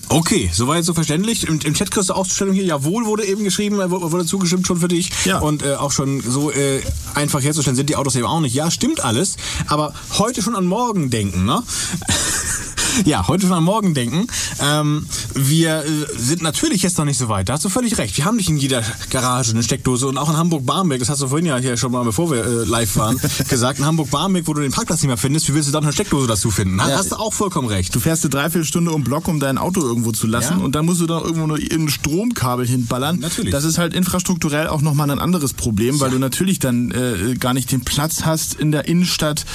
Okay, 0.09 0.51
soweit 0.53 0.85
so 0.85 0.93
verständlich. 0.93 1.47
Im, 1.47 1.59
Im 1.61 1.73
Chat 1.73 1.89
kriegst 1.89 2.09
du 2.09 2.13
Ausstellung 2.13 2.53
hier, 2.53 2.65
jawohl, 2.65 3.05
wurde 3.05 3.25
eben 3.25 3.43
geschrieben, 3.43 3.79
äh, 3.79 3.89
wurde 3.89 4.11
wurde 4.11 4.25
zugestimmt 4.25 4.67
schon 4.67 4.77
für 4.77 4.87
dich. 4.87 5.09
Ja. 5.25 5.39
Und 5.39 5.63
äh, 5.63 5.75
auch 5.75 5.91
schon 5.91 6.21
so 6.21 6.51
äh, 6.51 6.81
einfach 7.15 7.41
herzustellen 7.41 7.75
sind 7.75 7.89
die 7.89 7.95
Autos 7.95 8.15
eben 8.15 8.27
auch 8.27 8.41
nicht. 8.41 8.53
Ja, 8.53 8.69
stimmt 8.69 9.03
alles. 9.03 9.37
Aber 9.67 9.93
heute 10.19 10.41
schon 10.41 10.55
an 10.55 10.65
morgen 10.65 11.09
denken, 11.09 11.45
ne? 11.45 11.63
Ja, 13.05 13.27
heute 13.27 13.47
schon 13.47 13.55
am 13.55 13.63
Morgen 13.63 13.93
denken. 13.93 14.27
Ähm, 14.61 15.05
wir 15.33 15.83
äh, 15.83 15.85
sind 16.15 16.41
natürlich 16.41 16.83
jetzt 16.83 16.97
noch 16.97 17.05
nicht 17.05 17.17
so 17.17 17.27
weit. 17.27 17.49
Da 17.49 17.53
hast 17.53 17.65
du 17.65 17.69
völlig 17.69 17.97
recht. 17.97 18.15
Wir 18.17 18.25
haben 18.25 18.37
nicht 18.37 18.49
in 18.49 18.57
jeder 18.57 18.83
Garage 19.09 19.51
eine 19.51 19.63
Steckdose 19.63 20.07
und 20.07 20.17
auch 20.17 20.29
in 20.29 20.37
Hamburg-Barmbek, 20.37 20.99
das 20.99 21.09
hast 21.09 21.21
du 21.21 21.27
vorhin 21.27 21.45
ja 21.47 21.57
hier 21.57 21.75
schon 21.75 21.91
mal, 21.91 22.03
bevor 22.03 22.29
wir 22.31 22.43
äh, 22.45 22.63
live 22.65 22.95
waren, 22.95 23.19
gesagt, 23.49 23.79
in 23.79 23.85
Hamburg-Barmbek, 23.85 24.47
wo 24.47 24.53
du 24.53 24.61
den 24.61 24.71
Parkplatz 24.71 25.01
nicht 25.01 25.07
mehr 25.07 25.17
findest, 25.17 25.49
wie 25.49 25.55
willst 25.55 25.67
du 25.69 25.73
dann 25.73 25.83
eine 25.83 25.93
Steckdose 25.93 26.27
dazu 26.27 26.51
finden? 26.51 26.77
Ja. 26.77 26.85
Hast 26.97 27.11
du 27.11 27.15
auch 27.15 27.33
vollkommen 27.33 27.67
recht. 27.67 27.93
Du 27.95 27.99
fährst 27.99 28.23
eine 28.23 28.29
Dreiviertelstunde 28.29 28.91
um 28.91 29.03
Block, 29.03 29.27
um 29.27 29.39
dein 29.39 29.57
Auto 29.57 29.81
irgendwo 29.81 30.11
zu 30.11 30.27
lassen 30.27 30.59
Ja. 30.59 30.63
und 30.63 30.75
dann 30.75 30.85
musst 30.85 31.01
du 31.01 31.07
da 31.07 31.19
irgendwo 31.19 31.47
nur 31.47 31.57
ein 31.57 31.89
Stromkabel 31.89 32.67
hinballern. 32.67 33.19
Natürlich. 33.19 33.51
Das 33.51 33.63
ist 33.63 33.77
halt 33.77 33.93
infrastrukturell 33.93 34.67
auch 34.67 34.81
nochmal 34.81 35.09
ein 35.09 35.19
anderes 35.19 35.53
Problem, 35.53 35.99
weil 35.99 36.11
du 36.11 36.19
natürlich 36.19 36.59
dann 36.59 36.91
äh, 36.91 37.35
gar 37.35 37.53
nicht 37.53 37.71
den 37.71 37.81
Platz 37.81 38.23
hast 38.25 38.53
in 38.55 38.71
der 38.71 38.87
Innenstadt. 38.87 39.45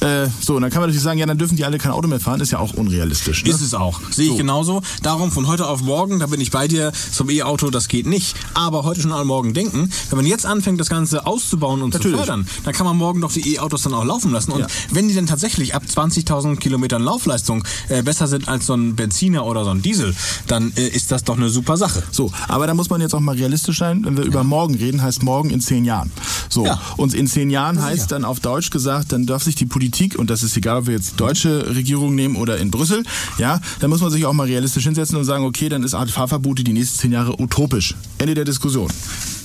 Äh, 0.00 0.28
so, 0.40 0.54
und 0.56 0.62
dann 0.62 0.70
kann 0.70 0.80
man 0.80 0.88
natürlich 0.90 1.02
sagen, 1.02 1.18
ja, 1.18 1.26
dann 1.26 1.38
dürfen 1.38 1.56
die 1.56 1.64
alle 1.64 1.78
kein 1.78 1.92
Auto 1.92 2.08
mehr 2.08 2.20
fahren, 2.20 2.40
ist 2.40 2.52
ja 2.52 2.58
auch 2.58 2.74
unrealistisch. 2.86 3.44
Ne? 3.44 3.50
Ist 3.50 3.60
es 3.60 3.74
auch. 3.74 4.00
Sehe 4.10 4.26
ich 4.26 4.30
So. 4.32 4.36
genauso. 4.36 4.82
Darum 5.02 5.30
von 5.32 5.46
heute 5.46 5.66
auf 5.66 5.82
morgen, 5.82 6.18
da 6.18 6.26
bin 6.26 6.40
ich 6.40 6.50
bei 6.50 6.68
dir, 6.68 6.92
zum 7.12 7.30
E-Auto, 7.30 7.70
das 7.70 7.88
geht 7.88 8.06
nicht. 8.06 8.36
Aber 8.54 8.84
heute 8.84 9.00
schon 9.00 9.12
am 9.12 9.26
Morgen 9.26 9.54
denken, 9.54 9.90
wenn 10.10 10.16
man 10.16 10.26
jetzt 10.26 10.46
anfängt, 10.46 10.78
das 10.80 10.88
Ganze 10.90 11.26
auszubauen 11.26 11.82
und 11.82 11.94
Natürlich. 11.94 12.18
zu 12.18 12.24
fördern, 12.24 12.46
dann 12.64 12.74
kann 12.74 12.86
man 12.86 12.96
morgen 12.96 13.20
doch 13.20 13.32
die 13.32 13.54
E-Autos 13.54 13.82
dann 13.82 13.94
auch 13.94 14.04
laufen 14.04 14.32
lassen. 14.32 14.52
Und 14.52 14.60
Ja. 14.60 14.66
wenn 14.90 15.08
die 15.08 15.14
dann 15.14 15.26
tatsächlich 15.26 15.74
ab 15.74 15.82
20.000 15.88 16.56
Kilometern 16.60 17.02
Laufleistung 17.02 17.64
äh, 17.88 18.02
besser 18.02 18.26
sind 18.26 18.48
als 18.48 18.66
so 18.66 18.74
ein 18.74 18.94
Benziner 18.96 19.46
oder 19.46 19.64
so 19.64 19.70
ein 19.70 19.82
Diesel, 19.82 20.14
dann 20.46 20.72
äh, 20.76 20.86
ist 20.88 21.10
das 21.10 21.24
doch 21.24 21.36
eine 21.36 21.48
super 21.50 21.76
Sache. 21.76 22.02
So, 22.10 22.30
aber 22.48 22.66
da 22.66 22.74
muss 22.74 22.90
man 22.90 23.00
jetzt 23.00 23.14
auch 23.14 23.20
mal 23.20 23.34
realistisch 23.36 23.78
sein. 23.78 24.04
Wenn 24.04 24.16
wir 24.16 24.24
über 24.24 24.44
morgen 24.44 24.74
reden, 24.74 25.02
heißt 25.02 25.22
morgen 25.22 25.50
in 25.50 25.60
zehn 25.60 25.84
Jahren. 25.84 26.10
So, 26.48 26.64
Ja. 26.66 26.80
und 26.96 27.14
in 27.14 27.26
zehn 27.26 27.50
Jahren 27.50 27.82
heißt 27.82 28.12
dann 28.12 28.24
auf 28.24 28.40
Deutsch 28.40 28.70
gesagt, 28.70 29.12
dann 29.12 29.26
darf 29.26 29.42
sich 29.42 29.54
die 29.54 29.66
Politik, 29.66 30.18
und 30.18 30.30
das 30.30 30.42
ist 30.42 30.56
egal, 30.56 30.78
ob 30.78 30.86
wir 30.86 30.94
jetzt 30.94 31.14
deutsche 31.20 31.74
Regierung 31.74 32.14
nehmen 32.14 32.36
oder 32.36 32.58
in 32.58 32.70
Brüssel, 32.74 33.02
ja, 33.38 33.60
dann 33.80 33.90
muss 33.90 34.00
man 34.00 34.10
sich 34.10 34.24
auch 34.26 34.32
mal 34.32 34.46
realistisch 34.46 34.84
hinsetzen 34.84 35.16
und 35.16 35.24
sagen, 35.24 35.44
okay, 35.44 35.68
dann 35.68 35.82
ist 35.82 35.94
Art 35.94 36.10
Fahrverbote 36.10 36.64
die 36.64 36.72
nächsten 36.72 36.98
zehn 36.98 37.12
Jahre 37.12 37.40
utopisch. 37.40 37.94
Ende 38.18 38.34
der 38.34 38.44
Diskussion. 38.44 38.90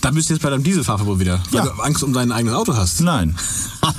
Da 0.01 0.11
bist 0.11 0.29
du 0.29 0.33
jetzt 0.33 0.41
bei 0.43 0.49
deinem 0.49 0.63
Dieselfahrverbot 0.63 1.19
wieder, 1.19 1.41
weil 1.51 1.65
Ja. 1.65 1.71
du 1.71 1.81
Angst 1.81 2.03
um 2.03 2.13
dein 2.13 2.31
eigenes 2.31 2.55
Auto 2.55 2.73
hast. 2.75 3.01
Nein. 3.01 3.35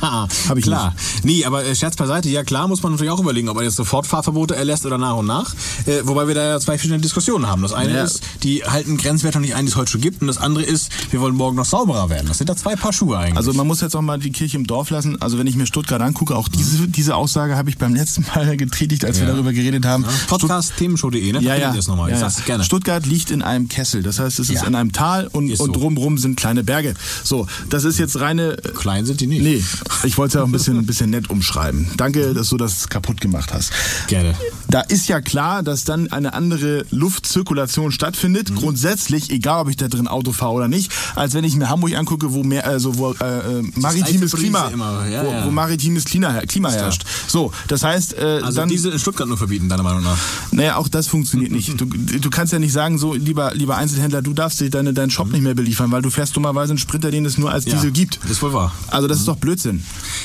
Hab 0.49 0.57
ich 0.57 0.65
klar. 0.65 0.95
Nee, 1.23 1.45
aber 1.45 1.65
äh, 1.65 1.75
Scherz 1.75 1.97
beiseite, 1.97 2.29
ja 2.29 2.45
klar 2.45 2.69
muss 2.69 2.83
man 2.83 2.93
natürlich 2.93 3.11
auch 3.13 3.21
überlegen, 3.21 3.49
ob 3.49 3.57
er 3.59 3.65
jetzt 3.65 3.77
sofort 3.77 4.07
Fahrverbote 4.07 4.55
erlässt 4.57 4.87
oder 4.87 4.99
nach 4.99 5.17
und 5.17 5.27
nach. 5.27 5.55
Äh, 5.87 6.01
wobei 6.05 6.27
wir 6.29 6.35
da 6.35 6.45
ja 6.49 6.61
zwei 6.61 6.73
verschiedene 6.79 7.01
Diskussionen 7.01 7.47
haben. 7.47 7.63
Das 7.63 7.73
eine 7.73 7.95
Ja. 7.95 8.05
ist, 8.05 8.21
die 8.43 8.65
halten 8.65 8.97
Grenzwerte 8.97 9.39
noch 9.39 9.43
nicht 9.43 9.55
ein, 9.55 9.67
die 9.67 9.71
es 9.73 9.77
heute 9.77 9.91
schon 9.93 10.01
gibt. 10.01 10.21
Und 10.21 10.27
das 10.29 10.39
andere 10.39 10.65
ist, 10.65 10.91
wir 11.13 11.21
wollen 11.21 11.35
morgen 11.35 11.57
noch 11.57 11.65
sauberer 11.65 12.11
werden. 12.11 12.27
Das 12.29 12.39
sind 12.39 12.49
da 12.51 12.57
zwei 12.57 12.77
Paar 12.77 12.93
Schuhe 12.93 13.19
eigentlich. 13.19 13.37
Also 13.37 13.53
man 13.53 13.67
muss 13.67 13.81
jetzt 13.81 13.95
auch 13.97 14.03
mal 14.03 14.19
die 14.19 14.31
Kirche 14.33 14.57
im 14.57 14.67
Dorf 14.67 14.91
lassen. 14.91 15.21
Also 15.21 15.39
wenn 15.39 15.47
ich 15.47 15.57
mir 15.57 15.67
Stuttgart 15.67 16.01
angucke, 16.01 16.35
auch 16.37 16.49
diese, 16.49 16.89
diese 16.89 17.17
Aussage 17.17 17.57
habe 17.57 17.71
ich 17.71 17.79
beim 17.79 17.95
letzten 17.95 18.25
Mal 18.35 18.57
getätigt, 18.57 19.05
als 19.05 19.19
wir 19.21 19.27
Ja. 19.27 19.33
darüber 19.33 19.53
geredet 19.53 19.85
haben. 19.87 20.05
Podcast 20.29 20.73
themenshow.de, 20.79 21.33
ne? 21.33 21.41
Ja, 21.43 21.57
ja. 21.57 21.73
Das 21.73 21.87
nochmal. 21.89 22.11
ja, 22.11 22.19
ja. 22.21 22.29
gerne. 22.47 22.65
Stuttgart 22.65 23.07
liegt 23.07 23.31
in 23.31 23.43
einem 23.43 23.69
Kessel. 23.69 24.03
Das 24.03 24.19
heißt, 24.19 24.39
es 24.39 24.49
ist 24.51 24.63
Ja. 24.63 24.67
in 24.69 24.75
einem 24.75 24.93
Tal 24.93 25.27
und, 25.29 25.51
Ist 25.51 25.61
und 25.61 25.75
so. 25.75 25.81
drumherum 25.81 26.19
sind 26.19 26.37
kleine 26.37 26.65
Berge. 26.65 26.95
So, 27.25 27.47
das 27.69 27.85
ist 27.85 27.99
jetzt 27.99 28.21
reine. 28.21 28.53
äh, 28.59 28.71
Klein 28.75 29.05
sind 29.07 29.21
die 29.21 29.27
nicht. 29.27 29.43
Nee, 29.43 29.63
ich 30.05 30.19
wollte 30.19 30.29
es 30.31 30.35
ja 30.35 30.43
auch 30.43 30.47
ein 30.47 30.53
bisschen, 30.53 30.79
ein 30.79 30.87
bisschen 30.87 31.11
nett 31.11 31.31
umschreiben. 31.31 31.91
Danke, 31.97 32.35
dass 32.35 32.49
du 32.49 32.57
das 32.57 32.89
kaputt 32.89 33.21
gemacht 33.21 33.53
hast. 33.53 33.73
Gerne. 34.09 34.35
Da 34.69 34.81
ist 34.81 35.09
ja 35.09 35.21
klar, 35.21 35.63
dass 35.63 35.85
dann 35.85 36.11
eine 36.13 36.33
andere 36.35 36.85
Luftzirkulation 36.91 37.93
stattfindet. 37.93 38.51
Mhm. 38.51 38.57
Grundsätzlich, 38.57 39.31
egal 39.31 39.63
ob 39.63 39.69
ich 39.69 39.77
da 39.77 39.89
drin 39.89 40.09
Auto 40.09 40.33
fahre 40.33 40.53
oder 40.53 40.69
nicht, 40.69 40.93
als 41.15 41.35
wenn 41.35 41.45
ich 41.45 41.55
mir 41.57 41.69
Hamburg 41.69 41.95
angucke, 41.97 42.33
wo 42.33 42.43
mehr, 42.43 42.67
also 42.67 42.97
wo 42.97 43.13
äh, 43.13 43.59
äh, 43.59 43.63
maritimes 43.75 44.33
Klima, 44.33 44.71
ja, 45.09 45.25
wo, 45.25 45.31
ja. 45.31 45.47
wo 45.47 45.51
maritimes 45.51 46.05
Klima, 46.05 46.41
Klima 46.47 46.71
herrscht. 46.71 47.05
So, 47.27 47.53
das 47.69 47.83
heißt, 47.83 48.15
äh, 48.15 48.41
Also 48.43 48.61
dann 48.61 48.69
Diesel 48.69 48.93
in 48.93 48.99
Stuttgart 48.99 49.29
nur 49.29 49.39
verbieten, 49.39 49.69
deiner 49.69 49.83
Meinung 49.83 50.03
nach. 50.03 50.19
naja, 50.53 50.77
auch 50.77 50.89
das 50.89 51.07
funktioniert 51.07 51.53
nicht. 51.53 51.81
Du, 51.81 51.87
du 51.87 52.31
kannst 52.31 52.53
ja 52.53 52.59
nicht 52.59 52.73
sagen, 52.73 52.99
so, 52.99 53.15
lieber, 53.15 53.55
lieber 53.55 53.77
Einzelhändler, 53.77 54.23
du 54.23 54.33
darfst 54.33 54.61
dir 54.61 54.71
deine, 54.71 54.93
deinen 54.93 55.11
Shop 55.11 55.31
nicht 55.31 55.43
mehr 55.43 55.55
beliefern, 55.55 55.91
weil 55.91 56.03
du 56.03 56.11
fährst 56.11 56.37
dummerweise 56.37 56.73
einen 56.73 56.79
Sprinter, 56.79 57.11
den 57.11 57.25
es 57.27 57.39
nur 57.39 57.51
als 57.53 57.65
Ja, 57.67 57.75
Diesel 57.75 57.91
gibt. 57.93 58.19
ist 58.29 58.43
wohl 58.43 58.53
wahr. 58.53 58.73
Also 58.89 59.09
das 59.09 59.19
ist 59.19 59.29
doch 59.29 59.37
Blödsinn. 59.37 59.70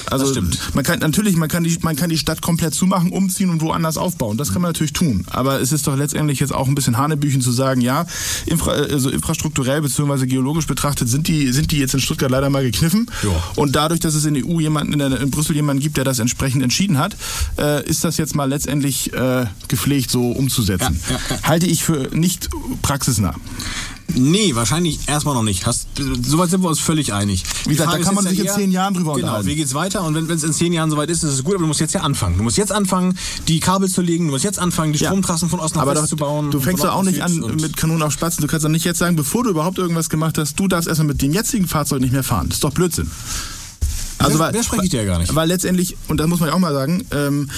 Also 0.09 0.25
Das 0.25 0.31
stimmt. 0.33 0.75
man 0.75 0.83
kann 0.83 0.99
natürlich, 0.99 1.35
man 1.35 1.49
kann 1.49 1.63
die, 1.63 1.77
man 1.81 1.95
kann 1.95 2.09
die 2.09 2.17
Stadt 2.17 2.41
komplett 2.41 2.73
zumachen, 2.73 3.11
umziehen 3.11 3.49
und 3.49 3.61
woanders 3.61 3.97
aufbauen. 3.97 4.37
Das 4.37 4.51
kann 4.53 4.61
man 4.61 4.69
natürlich 4.69 4.93
tun. 4.93 5.25
Aber 5.29 5.61
es 5.61 5.71
ist 5.71 5.87
doch 5.87 5.97
letztendlich 5.97 6.39
jetzt 6.39 6.53
auch 6.53 6.67
ein 6.67 6.75
bisschen 6.75 6.97
Hanebüchen 6.97 7.41
zu 7.41 7.51
sagen, 7.51 7.81
ja, 7.81 8.05
infra, 8.45 8.71
also 8.71 9.09
infrastrukturell 9.09 9.81
bzw. 9.81 10.25
geologisch 10.27 10.67
betrachtet 10.67 11.09
sind 11.09 11.27
die, 11.27 11.51
sind 11.51 11.71
die 11.71 11.77
jetzt 11.77 11.93
in 11.93 11.99
Stuttgart 11.99 12.31
leider 12.31 12.49
mal 12.49 12.63
gekniffen. 12.63 13.09
Ja. 13.23 13.29
Und 13.55 13.75
dadurch, 13.75 13.99
dass 13.99 14.15
es 14.15 14.25
in 14.25 14.35
der 14.35 14.45
EU 14.45 14.59
jemanden, 14.59 14.93
in, 14.93 14.99
der, 14.99 15.21
in 15.21 15.31
Brüssel 15.31 15.55
jemanden 15.55 15.81
gibt, 15.81 15.97
der 15.97 16.03
das 16.03 16.19
entsprechend 16.19 16.63
entschieden 16.63 16.97
hat, 16.97 17.15
äh, 17.57 17.87
ist 17.87 18.03
das 18.03 18.17
jetzt 18.17 18.35
mal 18.35 18.45
letztendlich 18.45 19.13
äh, 19.13 19.45
gepflegt 19.67 20.11
so 20.11 20.31
umzusetzen. 20.31 20.99
Ja, 21.09 21.19
ja. 21.29 21.43
Halte 21.43 21.65
ich 21.67 21.83
für 21.83 22.09
nicht 22.13 22.49
praxisnah. 22.81 23.35
Nee, 24.13 24.53
wahrscheinlich 24.55 24.99
erstmal 25.07 25.33
noch 25.33 25.43
nicht. 25.43 25.65
Hast, 25.65 25.87
soweit 26.25 26.49
sind 26.49 26.61
wir 26.61 26.69
uns 26.69 26.79
völlig 26.79 27.11
einig. 27.11 27.43
Wie 27.65 27.71
gesagt, 27.71 27.91
da 27.91 27.97
kann 27.97 28.13
man 28.15 28.23
sich 28.25 28.39
in 28.39 28.47
zehn 28.47 28.71
Jahren 28.71 28.93
drüber 28.93 29.13
genau, 29.15 29.25
unterhalten. 29.27 29.47
Wie 29.49 29.55
geht's 29.55 29.73
weiter? 29.73 30.03
Und 30.03 30.13
wenn 30.15 30.29
es 30.29 30.43
in 30.43 30.53
zehn 30.53 30.71
Jahren 30.73 30.89
soweit 30.91 31.09
ist, 31.09 31.23
ist 31.23 31.33
es 31.33 31.43
gut, 31.43 31.55
aber 31.55 31.63
du 31.63 31.67
musst 31.67 31.79
jetzt 31.79 31.93
ja 31.95 32.01
anfangen. 32.01 32.37
Du 32.37 32.43
musst 32.43 32.55
jetzt 32.57 32.71
anfangen, 32.71 33.17
die 33.47 33.59
Kabel 33.59 33.89
zu 33.89 34.01
legen, 34.01 34.27
du 34.27 34.31
musst 34.31 34.43
jetzt 34.45 34.59
anfangen, 34.59 34.93
die 34.93 34.99
Ja. 34.99 35.09
Stromtrassen 35.09 35.49
von 35.49 35.59
Ost 35.59 35.75
nach 35.75 35.81
Aber 35.81 35.91
West 35.91 36.03
doch, 36.03 36.09
zu 36.09 36.15
bauen. 36.17 36.51
du 36.51 36.59
fängst 36.59 36.83
doch 36.83 36.93
auch 36.93 37.03
nicht 37.03 37.21
an 37.21 37.35
mit 37.59 37.75
Kanonen 37.75 38.03
auf 38.03 38.13
Spatzen. 38.13 38.41
Du 38.41 38.47
kannst 38.47 38.63
doch 38.63 38.69
nicht 38.69 38.85
jetzt 38.85 38.99
sagen, 38.99 39.15
bevor 39.15 39.43
du 39.43 39.49
überhaupt 39.49 39.79
irgendwas 39.79 40.09
gemacht 40.09 40.37
hast, 40.37 40.59
du 40.59 40.67
darfst 40.67 40.87
erstmal 40.87 41.07
mit 41.07 41.21
dem 41.21 41.33
jetzigen 41.33 41.67
Fahrzeug 41.67 41.99
nicht 41.99 42.13
mehr 42.13 42.23
fahren. 42.23 42.47
Das 42.47 42.57
ist 42.57 42.63
doch 42.63 42.71
Blödsinn. 42.73 43.09
Also, 44.17 44.39
Wer- 44.39 44.53
wer 44.53 44.63
spreche 44.63 44.83
ich 44.85 44.89
dir 44.91 45.01
ja 45.03 45.05
gar 45.05 45.19
nicht. 45.19 45.33
Weil 45.35 45.47
letztendlich, 45.49 45.97
und 46.07 46.19
das 46.19 46.27
muss 46.27 46.39
man 46.39 46.49
ja 46.49 46.55
auch 46.55 46.59
mal 46.59 46.73
sagen, 46.73 47.05
ähm, 47.11 47.49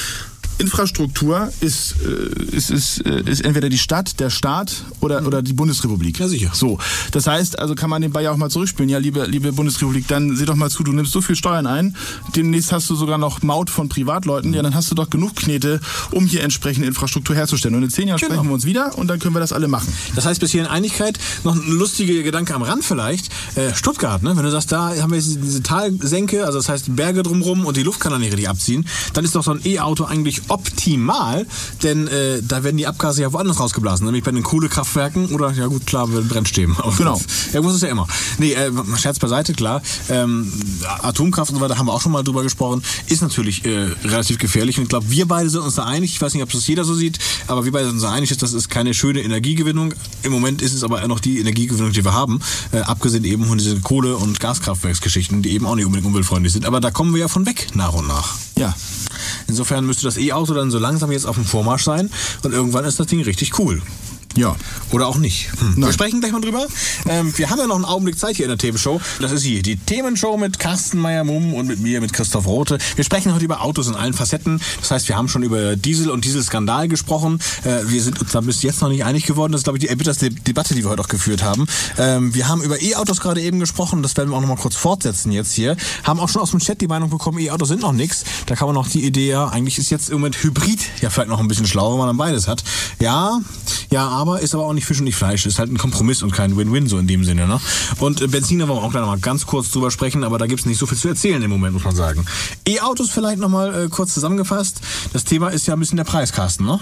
Infrastruktur 0.59 1.51
ist, 1.61 1.95
äh, 2.05 2.55
ist, 2.55 2.69
ist, 2.71 3.05
äh, 3.05 3.21
ist 3.25 3.41
entweder 3.45 3.69
die 3.69 3.77
Stadt, 3.77 4.19
der 4.19 4.29
Staat 4.29 4.83
oder, 5.01 5.25
oder 5.25 5.41
die 5.41 5.53
Bundesrepublik. 5.53 6.19
Ja, 6.19 6.27
sicher. 6.27 6.51
So, 6.53 6.77
das 7.11 7.27
heißt, 7.27 7.59
also 7.59 7.75
kann 7.75 7.89
man 7.89 8.01
den 8.01 8.11
Ball 8.11 8.23
ja 8.23 8.31
auch 8.31 8.37
mal 8.37 8.49
zurückspielen. 8.49 8.89
Ja, 8.89 8.97
liebe, 8.97 9.25
liebe 9.25 9.51
Bundesrepublik, 9.53 10.07
dann 10.07 10.35
sieh 10.35 10.45
doch 10.45 10.55
mal 10.55 10.69
zu, 10.69 10.83
du 10.83 10.91
nimmst 10.91 11.11
so 11.11 11.21
viel 11.21 11.35
Steuern 11.35 11.67
ein, 11.67 11.95
demnächst 12.35 12.71
hast 12.71 12.89
du 12.89 12.95
sogar 12.95 13.17
noch 13.17 13.41
Maut 13.43 13.69
von 13.69 13.89
Privatleuten, 13.89 14.53
ja, 14.53 14.61
dann 14.61 14.73
hast 14.75 14.89
du 14.91 14.95
doch 14.95 15.09
genug 15.09 15.35
Knete, 15.35 15.79
um 16.11 16.25
hier 16.25 16.43
entsprechende 16.43 16.87
Infrastruktur 16.87 17.35
herzustellen. 17.35 17.75
Und 17.75 17.83
in 17.83 17.89
zehn 17.89 18.07
Jahren 18.07 18.19
Genau. 18.19 18.33
sprechen 18.33 18.47
wir 18.49 18.53
uns 18.53 18.65
wieder 18.65 18.97
und 18.97 19.07
dann 19.07 19.19
können 19.19 19.35
wir 19.35 19.39
das 19.39 19.53
alle 19.53 19.67
machen. 19.67 19.87
Das 20.15 20.25
heißt, 20.25 20.39
bis 20.39 20.51
hier 20.51 20.61
in 20.61 20.67
Einigkeit, 20.67 21.19
noch 21.43 21.55
ein 21.55 21.71
lustiger 21.71 22.23
Gedanke 22.23 22.53
am 22.55 22.63
Rand 22.63 22.83
vielleicht, 22.83 23.29
äh, 23.55 23.73
Stuttgart, 23.73 24.23
ne? 24.23 24.35
wenn 24.35 24.43
du 24.43 24.51
sagst, 24.51 24.71
da 24.71 24.95
haben 25.01 25.11
wir 25.11 25.19
diese 25.19 25.61
Talsenke, 25.63 26.45
also 26.45 26.57
das 26.57 26.67
heißt 26.69 26.95
Berge 26.95 27.23
drumrum 27.23 27.65
und 27.65 27.77
die 27.77 27.83
Luft 27.83 27.99
kann 27.99 28.11
dann 28.11 28.21
nicht 28.21 28.33
richtig 28.33 28.49
abziehen, 28.49 28.85
dann 29.13 29.23
ist 29.23 29.35
doch 29.35 29.43
so 29.43 29.51
ein 29.51 29.61
E-Auto 29.63 30.05
eigentlich 30.05 30.46
optimal, 30.47 31.45
denn 31.83 32.07
äh, 32.07 32.41
da 32.41 32.63
werden 32.63 32.77
die 32.77 32.87
Abgase 32.87 33.21
ja 33.21 33.33
woanders 33.33 33.59
rausgeblasen, 33.59 34.05
nämlich 34.05 34.23
bei 34.23 34.31
den 34.31 34.43
Kohlekraftwerken 34.43 35.27
oder, 35.27 35.51
ja 35.51 35.67
gut, 35.67 35.85
klar, 35.85 36.07
bei 36.07 36.15
den 36.15 36.27
Brennstäben. 36.27 36.75
Aber 36.77 36.91
Genau. 36.95 37.21
Ja, 37.53 37.61
muss 37.61 37.75
es 37.75 37.81
ja 37.81 37.87
immer. 37.89 38.07
Nee, 38.39 38.53
äh, 38.53 38.71
Scherz 38.97 39.19
beiseite, 39.19 39.53
klar, 39.53 39.81
ähm, 40.09 40.51
Atomkraft 41.01 41.51
und 41.51 41.57
so 41.57 41.61
weiter 41.61 41.77
haben 41.77 41.85
wir 41.87 41.93
auch 41.93 42.01
schon 42.01 42.11
mal 42.11 42.23
drüber 42.23 42.43
gesprochen, 42.43 42.83
ist 43.07 43.21
natürlich 43.21 43.65
äh, 43.65 43.89
relativ 44.03 44.37
gefährlich 44.37 44.77
und 44.77 44.83
ich 44.83 44.89
glaube, 44.89 45.09
wir 45.09 45.27
beide 45.27 45.49
sind 45.49 45.61
uns 45.61 45.75
da 45.75 45.85
einig, 45.85 46.11
ich 46.11 46.21
weiß 46.21 46.33
nicht, 46.33 46.43
ob 46.43 46.51
das 46.51 46.67
jeder 46.67 46.83
so 46.83 46.93
sieht, 46.93 47.19
aber 47.47 47.65
wir 47.65 47.71
beide 47.71 47.85
sind 47.85 47.95
uns 47.95 48.03
da 48.03 48.11
einig, 48.11 48.35
das 48.37 48.53
ist 48.53 48.69
keine 48.69 48.93
schöne 48.93 49.21
Energiegewinnung. 49.21 49.93
Im 50.23 50.31
Moment 50.31 50.61
ist 50.61 50.73
es 50.73 50.83
aber 50.83 51.05
noch 51.07 51.19
die 51.19 51.39
Energiegewinnung, 51.39 51.91
die 51.91 52.03
wir 52.03 52.13
haben, 52.13 52.39
äh, 52.71 52.79
abgesehen 52.79 53.23
eben 53.23 53.45
von 53.45 53.57
diesen 53.57 53.81
Kohle- 53.81 54.17
und 54.17 54.39
Gaskraftwerksgeschichten, 54.39 55.41
die 55.41 55.51
eben 55.51 55.65
auch 55.65 55.75
nicht 55.75 55.85
unbedingt 55.85 56.07
umweltfreundlich 56.07 56.53
sind. 56.53 56.65
Aber 56.65 56.79
da 56.79 56.91
kommen 56.91 57.13
wir 57.13 57.21
ja 57.21 57.27
von 57.27 57.45
weg, 57.45 57.67
nach 57.73 57.93
und 57.93 58.07
nach. 58.07 58.35
Ja. 58.57 58.75
Insofern 59.47 59.85
müsste 59.85 60.03
das 60.03 60.17
E-Auto 60.17 60.53
dann 60.53 60.71
so 60.71 60.79
langsam 60.79 61.11
jetzt 61.11 61.25
auf 61.25 61.35
dem 61.35 61.45
Vormarsch 61.45 61.83
sein 61.83 62.09
und 62.43 62.53
irgendwann 62.53 62.85
ist 62.85 62.99
das 62.99 63.07
Ding 63.07 63.21
richtig 63.21 63.57
cool. 63.59 63.81
Ja. 64.37 64.55
Oder 64.91 65.07
auch 65.07 65.17
nicht. 65.17 65.49
Hm. 65.59 65.77
Wir 65.77 65.91
sprechen 65.91 66.19
gleich 66.19 66.31
mal 66.31 66.41
drüber. 66.41 66.67
Ähm, 67.09 67.35
wir 67.35 67.49
haben 67.49 67.57
ja 67.57 67.65
noch 67.65 67.75
einen 67.75 67.85
Augenblick 67.85 68.19
Zeit 68.19 68.35
hier 68.35 68.45
in 68.45 68.49
der 68.49 68.57
Themenshow. 68.59 69.01
Das 69.19 69.31
ist 69.31 69.41
hier 69.41 69.63
die 69.63 69.77
Themenshow 69.77 70.37
mit 70.37 70.59
Carsten 70.59 70.99
Meyer-Mumm 70.99 71.55
und 71.55 71.67
mit 71.67 71.79
mir, 71.79 71.99
mit 72.01 72.13
Christoph 72.13 72.45
Rote. 72.45 72.77
Wir 72.95 73.03
sprechen 73.03 73.33
heute 73.33 73.43
über 73.43 73.61
Autos 73.61 73.87
in 73.87 73.95
allen 73.95 74.13
Facetten. 74.13 74.61
Das 74.79 74.91
heißt, 74.91 75.09
wir 75.09 75.17
haben 75.17 75.27
schon 75.27 75.41
über 75.41 75.75
Diesel 75.75 76.11
und 76.11 76.23
Dieselskandal 76.23 76.87
gesprochen. 76.87 77.39
Äh, 77.63 77.89
wir 77.89 78.01
sind 78.03 78.21
uns 78.21 78.31
da 78.31 78.41
bis 78.41 78.61
jetzt 78.61 78.81
noch 78.81 78.89
nicht 78.89 79.03
einig 79.03 79.25
geworden. 79.25 79.53
Das 79.53 79.61
ist, 79.61 79.65
glaube 79.65 79.79
ich, 79.79 79.83
die 79.83 79.89
erbitterste 79.89 80.29
Debatte, 80.29 80.75
die 80.75 80.83
wir 80.83 80.91
heute 80.91 81.01
auch 81.01 81.07
geführt 81.07 81.41
haben. 81.41 81.65
Ähm, 81.97 82.35
wir 82.35 82.47
haben 82.47 82.61
über 82.61 82.79
E-Autos 82.79 83.19
gerade 83.19 83.41
eben 83.41 83.59
gesprochen. 83.59 84.03
Das 84.03 84.15
werden 84.17 84.29
wir 84.29 84.37
auch 84.37 84.41
noch 84.41 84.49
mal 84.49 84.55
kurz 84.55 84.75
fortsetzen 84.75 85.31
jetzt 85.31 85.53
hier. 85.53 85.75
Haben 86.03 86.19
auch 86.19 86.29
schon 86.29 86.43
aus 86.43 86.51
dem 86.51 86.59
Chat 86.59 86.79
die 86.79 86.87
Meinung 86.87 87.09
bekommen, 87.09 87.39
E-Autos 87.39 87.69
sind 87.69 87.81
noch 87.81 87.91
nichts. 87.91 88.23
Da 88.45 88.55
kann 88.55 88.67
man 88.67 88.75
noch 88.75 88.87
die 88.87 89.03
Idee, 89.03 89.29
ja, 89.29 89.47
eigentlich 89.47 89.79
ist 89.79 89.89
jetzt 89.89 90.09
im 90.09 90.17
Moment 90.17 90.43
Hybrid 90.43 90.79
ja 91.01 91.09
vielleicht 91.09 91.29
noch 91.29 91.39
ein 91.39 91.47
bisschen 91.47 91.65
schlauer, 91.65 91.93
wenn 91.93 91.97
man 91.99 92.07
dann 92.07 92.17
beides 92.17 92.47
hat. 92.47 92.63
Ja, 92.99 93.39
ja, 93.89 94.07
aber 94.07 94.26
ist 94.35 94.53
aber 94.53 94.65
auch 94.65 94.73
nicht 94.73 94.85
Fisch 94.85 94.99
und 94.99 95.05
nicht 95.05 95.15
Fleisch. 95.15 95.45
Ist 95.45 95.59
halt 95.59 95.71
ein 95.71 95.77
Kompromiss 95.77 96.21
und 96.23 96.31
kein 96.31 96.55
Win-Win 96.57 96.87
so 96.87 96.97
in 96.97 97.07
dem 97.07 97.23
Sinne. 97.23 97.47
Ne? 97.47 97.59
Und 97.99 98.21
äh, 98.21 98.27
Benziner 98.27 98.67
wollen 98.67 98.79
wir 98.79 98.83
auch 98.83 98.91
gleich 98.91 99.01
noch 99.01 99.09
mal 99.09 99.19
ganz 99.19 99.45
kurz 99.45 99.71
drüber 99.71 99.91
sprechen, 99.91 100.23
aber 100.23 100.37
da 100.37 100.45
gibt's 100.47 100.65
nicht 100.65 100.77
so 100.77 100.85
viel 100.85 100.97
zu 100.97 101.07
erzählen 101.07 101.41
im 101.41 101.49
Moment, 101.51 101.73
muss 101.73 101.83
man 101.83 101.95
sagen. 101.95 102.25
E-Autos 102.67 103.09
vielleicht 103.09 103.39
noch 103.39 103.49
mal 103.49 103.85
äh, 103.85 103.87
kurz 103.89 104.13
zusammengefasst. 104.13 104.81
Das 105.13 105.23
Thema 105.23 105.49
ist 105.49 105.67
ja 105.67 105.73
ein 105.75 105.79
bisschen 105.79 105.97
der 105.97 106.03
Preiskasten, 106.03 106.65
ne? 106.65 106.79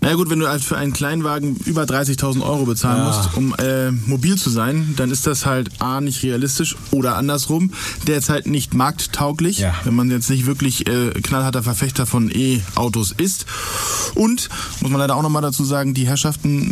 Na 0.00 0.14
gut, 0.14 0.30
wenn 0.30 0.38
du 0.38 0.48
halt 0.48 0.62
für 0.62 0.76
einen 0.76 0.92
Kleinwagen 0.92 1.56
über 1.64 1.82
30.000 1.84 2.42
Euro 2.42 2.64
bezahlen 2.66 2.98
Ja. 2.98 3.06
musst, 3.06 3.36
um 3.36 3.54
äh, 3.58 3.90
mobil 3.90 4.36
zu 4.36 4.50
sein, 4.50 4.94
dann 4.96 5.10
ist 5.10 5.26
das 5.26 5.46
halt 5.46 5.70
A, 5.80 6.00
nicht 6.00 6.22
realistisch 6.22 6.76
oder 6.90 7.16
andersrum, 7.16 7.72
derzeit 8.06 8.46
nicht 8.46 8.74
markttauglich, 8.74 9.58
Ja. 9.58 9.74
wenn 9.84 9.94
man 9.94 10.10
jetzt 10.10 10.30
nicht 10.30 10.46
wirklich 10.46 10.86
äh, 10.88 11.10
knallharter 11.22 11.62
Verfechter 11.62 12.06
von 12.06 12.30
E-Autos 12.30 13.12
ist. 13.16 13.46
Und, 14.14 14.48
muss 14.80 14.90
man 14.90 15.00
leider 15.00 15.16
auch 15.16 15.22
nochmal 15.22 15.42
dazu 15.42 15.64
sagen, 15.64 15.94
die 15.94 16.06
Herrschaften 16.06 16.71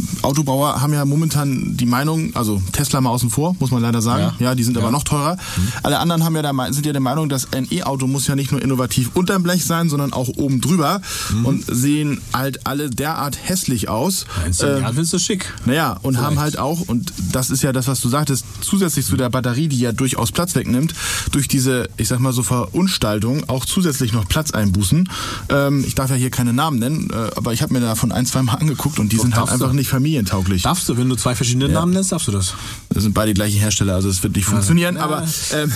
Autobauer 0.23 0.81
haben 0.81 0.93
ja 0.93 1.03
momentan 1.05 1.75
die 1.77 1.85
Meinung, 1.85 2.35
also 2.35 2.61
Tesla 2.71 3.01
mal 3.01 3.09
außen 3.09 3.29
vor, 3.29 3.55
muss 3.59 3.71
man 3.71 3.81
leider 3.81 4.01
sagen. 4.01 4.33
Ja. 4.39 4.49
Ja, 4.49 4.55
die 4.55 4.63
sind 4.63 4.75
Ja. 4.77 4.81
aber 4.83 4.91
noch 4.91 5.03
teurer. 5.03 5.37
Alle 5.83 5.99
anderen 5.99 6.23
haben 6.23 6.35
ja 6.35 6.41
der, 6.41 6.53
sind 6.73 6.85
ja 6.85 6.91
der 6.91 7.01
Meinung, 7.01 7.29
dass 7.29 7.53
ein 7.53 7.67
E-Auto 7.71 8.07
muss 8.07 8.27
ja 8.27 8.35
nicht 8.35 8.51
nur 8.51 8.61
innovativ 8.61 9.11
unterm 9.15 9.43
Blech 9.43 9.65
sein, 9.65 9.89
sondern 9.89 10.13
auch 10.13 10.29
oben 10.37 10.61
drüber 10.61 11.01
und 11.43 11.63
sehen 11.67 12.21
halt 12.33 12.65
alle 12.67 12.89
derart 12.89 13.37
hässlich 13.41 13.89
aus. 13.89 14.25
In 14.45 14.53
zehn 14.53 14.67
Äh, 14.69 14.79
Jahren 14.81 14.93
findest 14.93 15.13
du 15.13 15.19
schick. 15.19 15.53
naja, 15.65 15.97
und 16.01 16.17
haben 16.17 16.35
Vielleicht. 16.35 16.39
halt 16.41 16.59
auch, 16.59 16.81
und 16.87 17.13
das 17.31 17.49
ist 17.49 17.61
ja 17.63 17.71
das, 17.73 17.87
was 17.87 18.01
du 18.01 18.09
sagtest, 18.09 18.45
zusätzlich 18.61 19.05
zu 19.05 19.17
der 19.17 19.29
Batterie, 19.29 19.67
die 19.67 19.79
ja 19.79 19.91
durchaus 19.91 20.31
Platz 20.31 20.55
wegnimmt, 20.55 20.93
durch 21.31 21.47
diese, 21.47 21.89
ich 21.97 22.07
sag 22.07 22.19
mal 22.19 22.33
so 22.33 22.43
Verunstaltung 22.43 23.47
auch 23.49 23.65
zusätzlich 23.65 24.13
noch 24.13 24.27
Platz 24.27 24.51
einbußen. 24.51 25.09
Ähm, 25.49 25.83
ich 25.85 25.95
darf 25.95 26.09
ja 26.09 26.15
hier 26.15 26.29
keine 26.31 26.53
Namen 26.53 26.79
nennen, 26.79 27.09
äh, 27.11 27.31
aber 27.35 27.53
ich 27.53 27.61
habe 27.61 27.73
mir 27.73 27.79
davon 27.81 28.11
ein, 28.11 28.25
zwei 28.25 28.41
Mal 28.43 28.55
angeguckt 28.55 28.99
und 28.99 29.11
die 29.11 29.17
sind 29.17 29.35
halt 29.35 29.47
darfst 29.47 29.59
du. 29.59 29.63
einfach 29.65 29.73
nicht 29.75 29.89
familienfähig. 29.89 30.10
Familientauglich. 30.11 30.63
Darfst 30.63 30.89
du, 30.89 30.97
wenn 30.97 31.07
du 31.07 31.15
zwei 31.15 31.35
verschiedene 31.35 31.69
Namen 31.69 31.93
nennst, 31.93 32.11
darfst 32.11 32.27
du 32.27 32.31
das. 32.31 32.53
Das 32.89 33.03
sind 33.03 33.13
beide 33.13 33.29
die 33.29 33.33
gleichen 33.35 33.59
Hersteller, 33.59 33.95
also 33.95 34.09
es 34.09 34.21
wird 34.23 34.35
nicht 34.35 34.45
funktionieren. 34.45 34.97
Aber 34.97 35.25
ähm, 35.53 35.71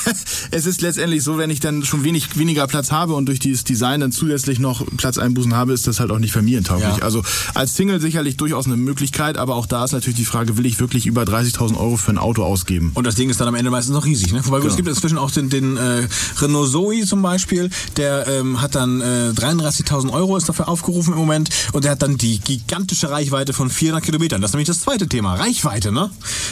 es 0.50 0.66
ist 0.66 0.80
letztendlich 0.80 1.22
so, 1.24 1.38
wenn 1.38 1.50
ich 1.50 1.60
dann 1.60 1.84
schon 1.84 2.04
wenig 2.04 2.36
weniger 2.38 2.66
Platz 2.66 2.92
habe 2.92 3.14
und 3.14 3.26
durch 3.26 3.40
dieses 3.40 3.64
Design 3.64 4.00
dann 4.00 4.12
zusätzlich 4.12 4.58
noch 4.60 4.84
Platzeinbußen 4.96 5.54
habe, 5.54 5.72
ist 5.72 5.86
das 5.86 5.98
halt 5.98 6.10
auch 6.12 6.18
nicht 6.18 6.32
familientauglich. 6.32 6.98
Ja. 6.98 7.02
Also 7.02 7.22
als 7.54 7.74
Single 7.74 8.00
sicherlich 8.00 8.36
durchaus 8.36 8.66
eine 8.66 8.76
Möglichkeit, 8.76 9.36
aber 9.36 9.56
auch 9.56 9.66
da 9.66 9.84
ist 9.84 9.92
natürlich 9.92 10.16
die 10.18 10.24
Frage, 10.24 10.56
will 10.56 10.66
ich 10.66 10.78
wirklich 10.78 11.06
über 11.06 11.22
30.000 11.22 11.76
Euro 11.76 11.96
für 11.96 12.12
ein 12.12 12.18
Auto 12.18 12.44
ausgeben? 12.44 12.92
Und 12.94 13.06
das 13.06 13.16
Ding 13.16 13.28
ist 13.30 13.40
dann 13.40 13.48
am 13.48 13.54
Ende 13.56 13.70
meistens 13.70 13.94
noch 13.94 14.04
riesig. 14.04 14.32
Ne? 14.32 14.40
Wobei 14.44 14.58
Genau. 14.58 14.70
es 14.70 14.76
gibt 14.76 14.88
inzwischen 14.88 15.18
auch 15.18 15.30
den, 15.30 15.48
den 15.50 15.76
äh, 15.76 16.06
Renault 16.38 16.70
Zoe 16.70 17.04
zum 17.06 17.22
Beispiel, 17.22 17.70
der 17.96 18.26
ähm, 18.28 18.60
hat 18.60 18.74
dann 18.74 19.00
äh, 19.00 19.32
33.000 19.34 20.12
Euro 20.12 20.36
ist 20.36 20.48
dafür 20.48 20.68
aufgerufen 20.68 21.12
im 21.14 21.18
Moment 21.18 21.50
und 21.72 21.84
der 21.84 21.92
hat 21.92 22.02
dann 22.02 22.16
die 22.18 22.38
gigantische 22.38 23.10
Reichweite 23.10 23.52
von 23.52 23.70
400 23.80 24.04
Kilometern. 24.04 24.42
Das 24.42 24.50
ist 24.50 24.54
nämlich 24.54 24.68
das 24.68 24.80
zweite 24.80 25.08
Thema, 25.08 25.36
Reichweite. 25.36 25.90
Ne? 25.90 26.10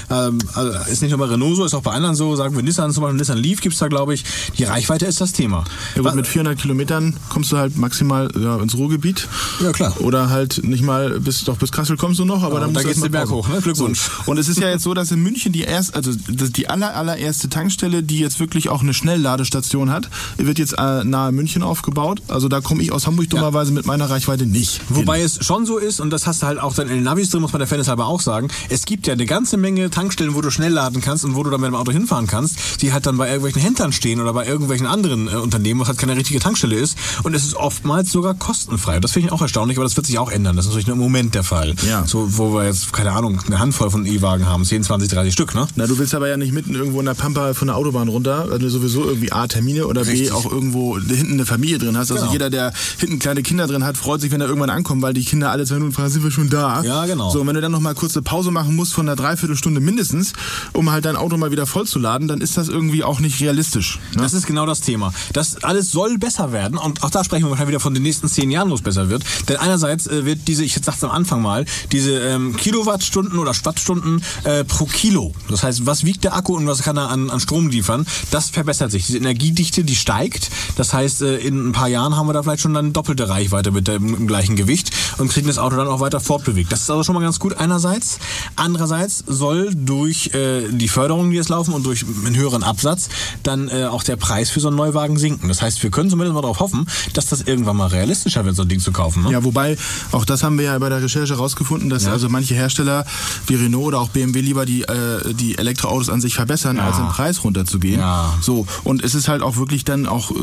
Ähm, 0.09 0.39
also 0.55 0.91
ist 0.91 1.03
nicht 1.03 1.11
nur 1.11 1.19
bei 1.19 1.27
Renault 1.27 1.57
so, 1.57 1.65
ist 1.67 1.75
auch 1.75 1.83
bei 1.83 1.93
anderen 1.93 2.15
so, 2.17 2.35
sagen 2.37 2.57
wir 2.57 2.63
Nissan 2.63 2.91
zum 2.91 3.03
Beispiel, 3.03 3.19
Nissan 3.19 3.37
Leaf 3.37 3.61
gibt's 3.61 3.79
da 3.79 3.89
glaube 3.89 4.15
ich. 4.15 4.25
Die 4.57 4.65
Reichweite 4.65 5.05
ist 5.05 5.21
das 5.21 5.33
Thema. 5.33 5.65
Ja, 5.95 6.01
gut, 6.01 6.15
mit 6.15 6.27
400 6.27 6.59
Kilometern 6.59 7.15
kommst 7.29 7.53
du 7.53 7.59
halt 7.59 7.77
maximal 7.77 8.31
ja, 8.35 8.57
ins 8.57 8.75
Ruhrgebiet. 8.77 9.29
Ja, 9.63 9.73
klar. 9.73 9.95
Oder 10.01 10.31
halt 10.31 10.65
nicht 10.65 10.83
mal 10.83 11.21
bis, 11.21 11.45
doch 11.45 11.59
bis 11.59 11.71
Kassel 11.71 11.99
kommst 11.99 12.19
du 12.19 12.25
noch, 12.25 12.43
aber 12.43 12.55
Ja, 12.55 12.61
dann 12.61 12.73
da 12.73 12.83
musst 12.83 12.97
du 12.97 13.03
den 13.03 13.13
Berg 13.13 13.29
hoch, 13.29 13.47
ne? 13.49 13.61
Glückwunsch. 13.61 14.01
So. 14.01 14.31
Und 14.31 14.39
es 14.39 14.49
ist 14.49 14.59
ja 14.59 14.71
jetzt 14.71 14.85
so, 14.85 14.95
dass 14.95 15.11
in 15.11 15.23
München 15.23 15.53
die 15.53 15.63
erst, 15.63 15.95
also 15.95 16.13
die 16.15 16.69
aller, 16.71 16.97
allererste 16.97 17.51
Tankstelle, 17.51 18.03
die 18.03 18.21
jetzt 18.21 18.41
wirklich 18.41 18.71
auch 18.71 18.81
eine 18.81 18.95
Schnellladestation 18.95 19.91
hat, 19.91 20.09
wird 20.39 20.59
jetzt 20.59 20.79
äh, 20.79 21.05
nahe 21.05 21.31
München 21.31 21.63
aufgebaut. 21.63 22.23
Also 22.29 22.49
da 22.49 22.63
komme 22.63 22.83
ich 22.83 22.91
aus 22.91 23.07
Hamburg 23.07 23.29
dummerweise 23.29 23.73
mit 23.73 23.85
meiner 23.85 24.09
Reichweite 24.09 24.47
nicht. 24.47 24.81
Wobei 24.89 25.19
hin. 25.19 25.27
es 25.27 25.45
schon 25.45 25.67
so 25.67 25.77
ist, 25.77 26.01
und 26.01 26.09
das 26.09 26.27
hast 26.27 26.41
du 26.41 26.47
halt 26.47 26.59
auch 26.59 26.75
dann 26.75 26.89
in 26.89 26.95
den 26.95 27.05
Navis 27.19 27.31
drin, 27.31 27.41
muss 27.43 27.53
man 27.53 27.59
der 27.59 27.67
Fairness 27.67 27.89
halber 27.89 28.07
auch 28.07 28.21
sagen, 28.21 28.49
es 28.69 28.85
gibt 28.85 29.07
ja 29.09 29.13
eine 29.13 29.27
ganze 29.27 29.57
Menge 29.57 29.91
Tankstellen, 29.91 30.35
wo 30.37 30.41
du 30.41 30.51
schnell 30.51 30.73
laden 30.73 31.01
kannst 31.01 31.25
und 31.25 31.35
wo 31.35 31.43
du 31.43 31.51
dann 31.51 31.61
mit 31.61 31.69
dem 31.69 31.75
Auto 31.75 31.91
hinfahren 31.91 32.29
kannst, 32.29 32.81
die 32.81 32.93
halt 32.93 33.07
dann 33.07 33.17
bei 33.17 33.27
irgendwelchen 33.27 33.61
Händlern 33.61 33.93
stehen 33.93 34.21
oder 34.21 34.33
bei 34.33 34.47
irgendwelchen 34.47 34.87
anderen 34.87 35.27
äh, 35.27 35.33
Unternehmen, 35.33 35.81
was 35.81 35.89
halt 35.89 35.99
keine 35.99 36.15
richtige 36.17 36.39
Tankstelle 36.39 36.77
ist. 36.77 36.97
Und 37.25 37.35
es 37.35 37.45
ist 37.45 37.55
oftmals 37.55 38.13
sogar 38.13 38.35
kostenfrei. 38.35 39.01
Das 39.01 39.13
finde 39.13 39.27
ich 39.29 39.33
auch 39.33 39.43
erstaunlich, 39.43 39.77
aber 39.79 39.85
das 39.85 39.97
wird 39.97 40.07
sich 40.07 40.19
auch 40.19 40.31
ändern. 40.31 40.55
Das 40.55 40.67
ist 40.67 40.71
natürlich 40.71 40.87
nur 40.87 40.95
im 40.95 41.03
Moment 41.03 41.35
der 41.35 41.43
Fall. 41.43 41.75
Ja. 41.89 42.07
So, 42.07 42.39
wo 42.39 42.55
wir 42.55 42.67
jetzt, 42.67 42.93
keine 42.93 43.11
Ahnung, 43.13 43.41
eine 43.47 43.59
Handvoll 43.59 43.91
von 43.91 44.07
E-Wagen 44.07 44.47
haben, 44.47 44.65
10, 44.65 44.85
20, 44.85 45.09
30 45.11 45.33
Stück, 45.33 45.55
ne? 45.57 45.67
Na, 45.75 45.87
du 45.87 45.99
willst 45.99 46.15
aber 46.15 46.29
ja 46.29 46.37
nicht 46.37 46.53
mitten 46.53 46.75
irgendwo 46.75 47.01
in 47.01 47.07
der 47.07 47.15
Pampa 47.15 47.53
von 47.55 47.67
der 47.67 47.77
Autobahn 47.77 48.07
runter, 48.09 48.47
weil 48.49 48.61
du 48.61 48.71
sowieso 48.71 49.05
irgendwie 49.05 49.33
A, 49.33 49.49
Termine 49.49 49.87
oder 49.89 50.05
B, 50.05 50.11
Richtig. 50.11 50.33
auch 50.33 50.51
irgendwo 50.51 50.99
hinten 50.99 51.33
eine 51.33 51.47
Familie 51.47 51.79
drin 51.79 51.97
hast. 51.97 52.13
Also 52.13 52.23
Genau. 52.23 52.33
jeder, 52.33 52.51
der 52.51 52.73
hinten 52.99 53.19
kleine 53.19 53.43
Kinder 53.43 53.67
drin 53.67 53.85
hat, 53.85 53.97
freut 53.97 54.21
sich, 54.21 54.31
wenn 54.31 54.41
er 54.41 54.47
irgendwann 54.47 54.71
ankommt, 54.71 55.03
weil 55.03 55.15
die 55.15 55.25
Kinder 55.25 55.51
alle 55.51 55.65
zwei 55.67 55.75
Minuten 55.77 55.95
fragen, 55.95 56.11
sind 56.11 56.23
wir 56.23 56.31
schon 56.31 56.51
da? 56.51 56.83
Ja, 56.83 57.07
genau. 57.09 57.31
So, 57.31 57.47
wenn 57.47 57.55
du 57.55 57.61
dann 57.61 57.73
noch 57.73 57.81
mal 57.81 57.95
kurze 57.95 58.23
Pause 58.23 58.51
machen 58.51 58.77
musst 58.77 58.95
von 58.95 59.09
einer 59.09 59.17
Dreiviertelstunde 59.17 59.81
mindestens, 59.81 60.33
um 60.73 60.91
halt 60.91 61.05
dein 61.05 61.17
Auto 61.17 61.37
mal 61.37 61.51
wieder 61.51 61.67
voll 61.67 61.87
zu 61.87 61.99
laden, 61.99 62.29
dann 62.29 62.41
ist 62.41 62.57
das 62.57 62.69
irgendwie 62.69 63.05
auch 63.05 63.21
nicht 63.21 63.41
realistisch. 63.41 63.99
Ne? 64.15 64.23
Das 64.23 64.33
ist 64.33 64.47
genau 64.47 64.67
das 64.67 64.81
Thema. 64.81 65.13
Das 65.33 65.63
alles 65.65 65.91
soll 65.91 66.19
besser 66.19 66.53
werden 66.53 66.79
und 66.79 67.03
auch 67.03 67.11
da 67.11 67.25
sprechen 67.25 67.45
wir 67.45 67.51
wahrscheinlich 67.51 67.73
wieder 67.73 67.81
von 67.81 67.95
den 67.95 68.03
nächsten 68.03 68.29
zehn 68.29 68.51
Jahren, 68.51 68.71
wo 68.71 68.75
es 68.75 68.83
besser 68.83 69.09
wird. 69.11 69.25
Denn 69.49 69.57
einerseits 69.57 70.07
äh, 70.07 70.25
wird 70.25 70.47
diese, 70.47 70.65
ich 70.65 70.75
sag's 70.75 71.03
am 71.03 71.11
Anfang 71.11 71.43
mal, 71.43 71.65
diese 71.93 72.13
ähm, 72.13 72.57
Kilowattstunden 72.57 73.39
oder 73.39 73.53
Wattstunden 73.65 74.23
äh, 74.45 74.65
pro 74.65 74.87
Kilo. 74.87 75.35
Das 75.49 75.63
heißt, 75.63 75.87
was 75.87 76.05
wiegt 76.05 76.25
der 76.25 76.35
Akku 76.35 76.57
und 76.57 76.67
was 76.67 76.83
kann 76.83 76.97
er 76.97 77.11
an, 77.11 77.31
an 77.31 77.41
Strom 77.41 77.69
liefern, 77.69 78.07
das 78.31 78.51
verbessert 78.51 78.91
sich. 78.91 79.07
Diese 79.07 79.19
Energiedichte, 79.19 79.85
die 79.85 79.97
steigt. 79.97 80.51
Das 80.77 80.93
heißt, 80.93 81.23
äh, 81.23 81.37
in 81.37 81.69
ein 81.69 81.73
paar 81.73 81.89
Jahren 81.89 82.17
haben 82.17 82.27
wir 82.29 82.33
da 82.33 82.43
vielleicht 82.43 82.63
schon 82.63 82.75
dann 82.75 82.93
doppelte 82.93 83.29
Reichweite 83.29 83.71
mit 83.71 83.89
dem, 83.89 84.27
gleichen 84.27 84.57
Gewicht 84.57 84.91
und 85.19 85.31
kriegen 85.31 85.47
das 85.47 85.59
Auto 85.59 85.77
dann 85.77 85.89
auch 85.89 86.01
weiter 86.01 86.21
fortbewegt. 86.21 86.73
Das 86.73 86.83
ist 86.83 86.91
also 86.99 87.07
schon 87.07 87.15
mal 87.15 87.23
ganz 87.23 87.39
gut 87.39 87.57
einerseits. 87.57 88.19
Andererseits 88.57 89.25
soll 89.27 89.75
durch 89.75 90.35
äh, 90.35 90.69
die 90.69 90.89
Förderungen, 90.89 91.31
die 91.31 91.37
jetzt 91.37 91.49
laufen 91.49 91.73
und 91.75 91.87
durch 91.87 92.05
einen 92.25 92.37
höheren 92.37 92.63
Absatz 92.63 93.09
dann 93.43 93.69
äh, 93.69 93.85
auch 93.85 94.03
der 94.03 94.17
Preis 94.17 94.51
für 94.51 94.61
so 94.61 94.69
einen 94.69 94.77
Neuwagen 94.77 95.17
sinken. 95.17 95.49
Das 95.49 95.63
heißt, 95.63 95.83
wir 95.83 95.91
können 95.91 96.11
zumindest 96.11 96.35
mal 96.35 96.43
darauf 96.43 96.61
hoffen, 96.61 96.87
dass 97.15 97.27
das 97.27 97.43
irgendwann 97.43 97.77
mal 97.77 97.87
realistischer 97.87 98.45
wird, 98.45 98.57
so 98.57 98.63
ein 98.63 98.69
Ding 98.69 98.81
zu 98.81 98.93
kaufen. 98.93 99.23
Ne? 99.25 99.33
Ja, 99.33 99.45
wobei, 99.45 99.77
auch 100.13 100.25
das 100.25 100.43
haben 100.43 100.59
wir 100.59 100.65
ja 100.67 100.79
bei 100.79 100.89
der 100.89 101.03
Recherche 101.03 101.35
herausgefunden, 101.35 101.89
dass 101.89 102.07
also 102.07 102.29
manche 102.29 102.55
Hersteller 102.55 103.07
wie 103.47 103.55
Renault 103.55 103.87
oder 103.87 104.01
auch 104.01 104.09
BMW 104.09 104.41
lieber 104.41 104.67
die, 104.67 104.83
äh, 104.83 105.35
die 105.35 105.57
Elektroautos 105.57 106.11
an 106.11 106.21
sich 106.21 106.35
verbessern, 106.35 106.81
als 106.81 106.99
im 106.99 107.09
Preis 107.09 107.45
runterzugehen. 107.45 108.01
Ja. 108.01 108.35
So, 108.41 108.67
und 108.85 109.05
es 109.05 109.15
ist 109.15 109.29
halt 109.29 109.43
auch 109.43 109.57
wirklich 109.57 109.85
dann 109.85 110.07
auch 110.07 110.31
äh, 110.31 110.35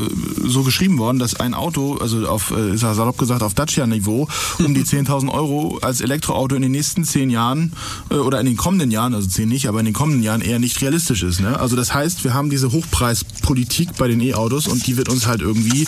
so 0.46 0.62
geschrieben 0.62 0.98
worden, 0.98 1.18
dass 1.18 1.38
ein 1.38 1.54
Auto, 1.54 1.98
also 2.00 2.26
auf, 2.28 2.50
äh, 2.50 2.74
ja 2.74 2.94
salopp 2.94 3.18
gesagt, 3.18 3.42
auf 3.42 3.54
Dacia-Niveau, 3.54 4.28
um 4.58 4.74
die 4.74 4.84
10.000 4.86 5.32
Euro 5.32 5.78
als 5.82 6.00
Elektroauto 6.00 6.45
in 6.54 6.62
den 6.62 6.70
nächsten 6.70 7.04
10 7.04 7.30
Jahren 7.30 7.72
äh, 8.10 8.14
oder 8.14 8.38
in 8.38 8.46
den 8.46 8.56
kommenden 8.56 8.90
Jahren, 8.90 9.14
also 9.14 9.28
10 9.28 9.48
nicht, 9.48 9.68
aber 9.68 9.80
in 9.80 9.86
den 9.86 9.94
kommenden 9.94 10.22
Jahren 10.22 10.40
eher 10.40 10.58
nicht 10.58 10.80
realistisch 10.80 11.22
ist. 11.22 11.40
Ne? 11.40 11.58
Also 11.58 11.74
das 11.74 11.92
heißt, 11.92 12.22
wir 12.24 12.34
haben 12.34 12.50
diese 12.50 12.70
Hochpreispolitik 12.70 13.96
bei 13.96 14.08
den 14.08 14.20
E-Autos 14.20 14.68
und 14.68 14.86
die 14.86 14.96
wird 14.96 15.08
uns 15.08 15.26
halt 15.26 15.40
irgendwie, 15.40 15.86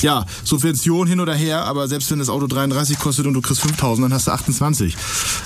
ja, 0.00 0.26
Subvention 0.44 1.06
hin 1.06 1.20
oder 1.20 1.34
her, 1.34 1.64
aber 1.64 1.86
selbst 1.88 2.10
wenn 2.10 2.18
das 2.18 2.28
Auto 2.28 2.46
33 2.46 2.98
kostet 2.98 3.26
und 3.26 3.34
du 3.34 3.40
kriegst 3.40 3.62
5.000, 3.64 4.02
dann 4.02 4.12
hast 4.12 4.26
du 4.26 4.32
28. 4.32 4.96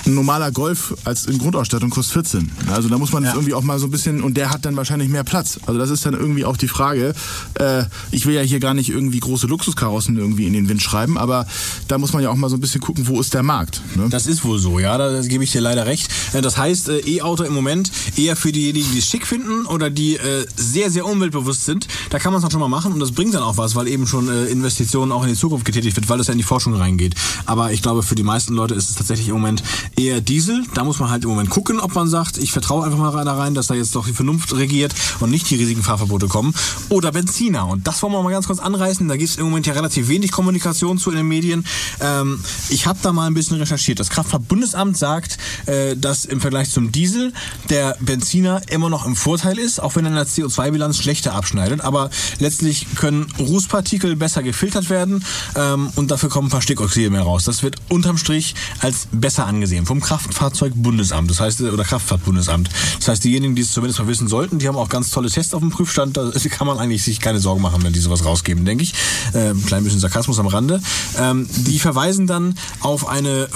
Ein 0.05 0.15
normaler 0.15 0.51
Golf 0.51 0.95
als 1.03 1.25
in 1.25 1.37
Grundausstattung 1.37 1.89
kostet 1.89 2.13
14. 2.13 2.51
Also 2.71 2.89
da 2.89 2.97
muss 2.97 3.11
man 3.11 3.23
jetzt 3.23 3.33
irgendwie 3.33 3.53
auch 3.53 3.63
mal 3.63 3.79
so 3.79 3.87
ein 3.87 3.91
bisschen, 3.91 4.23
und 4.23 4.37
der 4.37 4.49
hat 4.49 4.65
dann 4.65 4.75
wahrscheinlich 4.75 5.09
mehr 5.09 5.23
Platz. 5.23 5.59
Also 5.65 5.79
das 5.79 5.89
ist 5.89 6.05
dann 6.05 6.13
irgendwie 6.13 6.45
auch 6.45 6.57
die 6.57 6.67
Frage, 6.67 7.13
äh, 7.55 7.83
ich 8.11 8.25
will 8.25 8.35
ja 8.35 8.41
hier 8.41 8.59
gar 8.59 8.73
nicht 8.73 8.89
irgendwie 8.89 9.19
große 9.19 9.47
Luxuskarossen 9.47 10.17
irgendwie 10.17 10.47
in 10.47 10.53
den 10.53 10.69
Wind 10.69 10.81
schreiben, 10.81 11.17
aber 11.17 11.45
da 11.87 11.97
muss 11.97 12.13
man 12.13 12.23
ja 12.23 12.29
auch 12.29 12.35
mal 12.35 12.49
so 12.49 12.55
ein 12.55 12.61
bisschen 12.61 12.81
gucken, 12.81 13.07
wo 13.07 13.19
ist 13.19 13.33
der 13.33 13.43
Markt. 13.43 13.81
Ne? 13.95 14.07
Das 14.09 14.27
ist 14.27 14.43
wohl 14.47 14.59
so, 14.59 14.79
ja, 14.79 14.97
da 14.97 15.21
gebe 15.21 15.43
ich 15.43 15.51
dir 15.51 15.61
leider 15.61 15.85
recht. 15.85 16.09
Äh, 16.33 16.41
Das 16.41 16.57
heißt, 16.57 16.89
äh, 16.89 16.99
E-Auto 16.99 17.43
im 17.43 17.53
Moment 17.53 17.91
eher 18.15 18.35
für 18.35 18.51
diejenigen, 18.51 18.91
die 18.91 18.99
es 18.99 19.05
schick 19.05 19.27
finden 19.27 19.65
oder 19.65 19.89
die 19.89 20.15
äh, 20.15 20.45
sehr, 20.55 20.89
sehr 20.89 21.05
umweltbewusst 21.05 21.65
sind. 21.65 21.87
Da 22.09 22.19
kann 22.19 22.31
man 22.31 22.39
es 22.39 22.43
dann 22.43 22.51
schon 22.51 22.61
mal 22.61 22.67
machen 22.67 22.93
und 22.93 22.99
das 22.99 23.11
bringt 23.11 23.33
dann 23.33 23.43
auch 23.43 23.57
was, 23.57 23.75
weil 23.75 23.87
eben 23.87 24.07
schon 24.07 24.27
Investitionen 24.47 25.11
auch 25.11 25.23
in 25.23 25.29
die 25.29 25.35
Zukunft 25.35 25.65
getätigt 25.65 25.95
wird, 25.95 26.09
weil 26.09 26.19
es 26.19 26.27
ja 26.27 26.31
in 26.31 26.37
die 26.37 26.43
Forschung 26.43 26.73
reingeht. 26.75 27.15
Aber 27.45 27.71
ich 27.71 27.81
glaube, 27.81 28.03
für 28.03 28.15
die 28.15 28.23
meisten 28.23 28.53
Leute 28.53 28.73
ist 28.73 28.89
es 28.89 28.95
tatsächlich 28.95 29.27
im 29.27 29.35
Moment 29.35 29.63
eher 29.97 30.21
Diesel. 30.21 30.63
Da 30.73 30.83
muss 30.83 30.99
man 30.99 31.09
halt 31.09 31.23
im 31.23 31.29
Moment 31.29 31.49
gucken, 31.49 31.79
ob 31.79 31.93
man 31.95 32.07
sagt, 32.07 32.37
ich 32.37 32.51
vertraue 32.51 32.85
einfach 32.85 32.97
mal 32.97 33.25
da 33.25 33.33
rein, 33.35 33.53
dass 33.53 33.67
da 33.67 33.73
jetzt 33.73 33.95
doch 33.95 34.05
die 34.07 34.13
Vernunft 34.13 34.55
regiert 34.55 34.93
und 35.19 35.29
nicht 35.29 35.49
die 35.49 35.55
riesigen 35.55 35.83
Fahrverbote 35.83 36.27
kommen. 36.27 36.53
Oder 36.89 37.11
Benziner. 37.11 37.67
Und 37.67 37.87
das 37.87 38.01
wollen 38.01 38.13
wir 38.13 38.23
mal 38.23 38.31
ganz 38.31 38.47
kurz 38.47 38.59
anreißen. 38.59 39.07
Da 39.07 39.17
gibt 39.17 39.29
es 39.29 39.37
im 39.37 39.45
Moment 39.45 39.67
ja 39.67 39.73
relativ 39.73 40.07
wenig 40.07 40.31
Kommunikation 40.31 40.97
zu 40.97 41.09
in 41.11 41.17
den 41.17 41.27
Medien. 41.27 41.65
Ähm, 41.99 42.39
ich 42.69 42.87
habe 42.87 42.99
da 43.01 43.11
mal 43.11 43.27
ein 43.27 43.33
bisschen 43.33 43.57
recherchiert. 43.57 43.99
Das 43.99 44.09
Kraftfahrtbundesamt 44.27 44.97
sagt, 44.97 45.37
äh, 45.65 45.95
dass 45.95 46.25
im 46.25 46.41
Vergleich 46.41 46.69
zum 46.69 46.91
Diesel 46.91 47.33
der 47.69 47.95
Benziner 47.99 48.61
immer 48.69 48.89
noch 48.89 49.05
im 49.05 49.15
Vorteil 49.15 49.57
ist, 49.57 49.79
auch 49.79 49.95
wenn 49.95 50.05
er 50.05 50.11
in 50.11 50.15
der 50.15 50.27
CO2-Bilanz 50.27 50.97
schlechter 50.97 51.33
abschneidet. 51.33 51.81
Aber 51.81 52.09
letztlich 52.39 52.87
können 52.95 53.31
Rußpartikel 53.39 54.15
besser 54.15 54.43
gefiltert 54.43 54.89
werden 54.89 55.23
ähm, 55.55 55.89
und 55.95 56.11
dafür 56.11 56.29
kommen 56.29 56.47
ein 56.47 56.51
paar 56.51 56.61
Stickoxide 56.61 57.09
mehr 57.09 57.21
raus. 57.21 57.45
Das 57.45 57.63
wird 57.63 57.77
unterm 57.89 58.17
Strich 58.17 58.55
als 58.79 59.07
besser 59.11 59.45
angesehen 59.45 59.85
vom 59.85 60.01
Kraftfahrzeugbundesamt, 60.01 61.29
das 61.29 61.39
heißt, 61.39 61.61
oder 61.61 61.83
Kraftfahrtbundesamt. 61.83 62.69
Das 62.99 63.07
heißt, 63.07 63.23
diejenigen, 63.23 63.55
die 63.55 63.61
es 63.61 63.71
zumindest 63.71 63.99
mal 63.99 64.07
wissen 64.07 64.27
sollten, 64.27 64.59
die 64.59 64.67
haben 64.67 64.77
auch 64.77 64.89
ganz 64.89 65.09
tolle 65.09 65.29
Tests 65.29 65.53
auf 65.53 65.61
dem 65.61 65.69
Prüfstand. 65.69 66.17
Da 66.17 66.31
kann 66.49 66.67
man 66.67 66.77
eigentlich 66.79 67.03
sich 67.03 67.19
keine 67.19 67.39
Sorgen 67.39 67.61
machen, 67.61 67.83
wenn 67.83 67.93
die 67.93 67.99
sowas 67.99 68.25
rausgeben, 68.25 68.65
denke 68.65 68.83
ich. 68.83 68.93
Ähm, 69.33 69.65
klein 69.65 69.83
bisschen 69.83 69.99
Sarkasmus 69.99 70.39
am 70.39 70.47
Rande. 70.47 70.81
Ähm, 71.17 71.47
die 71.49 71.79
verweisen 71.79 72.27
dann 72.27 72.55
auf 72.81 73.07
eine 73.07 73.47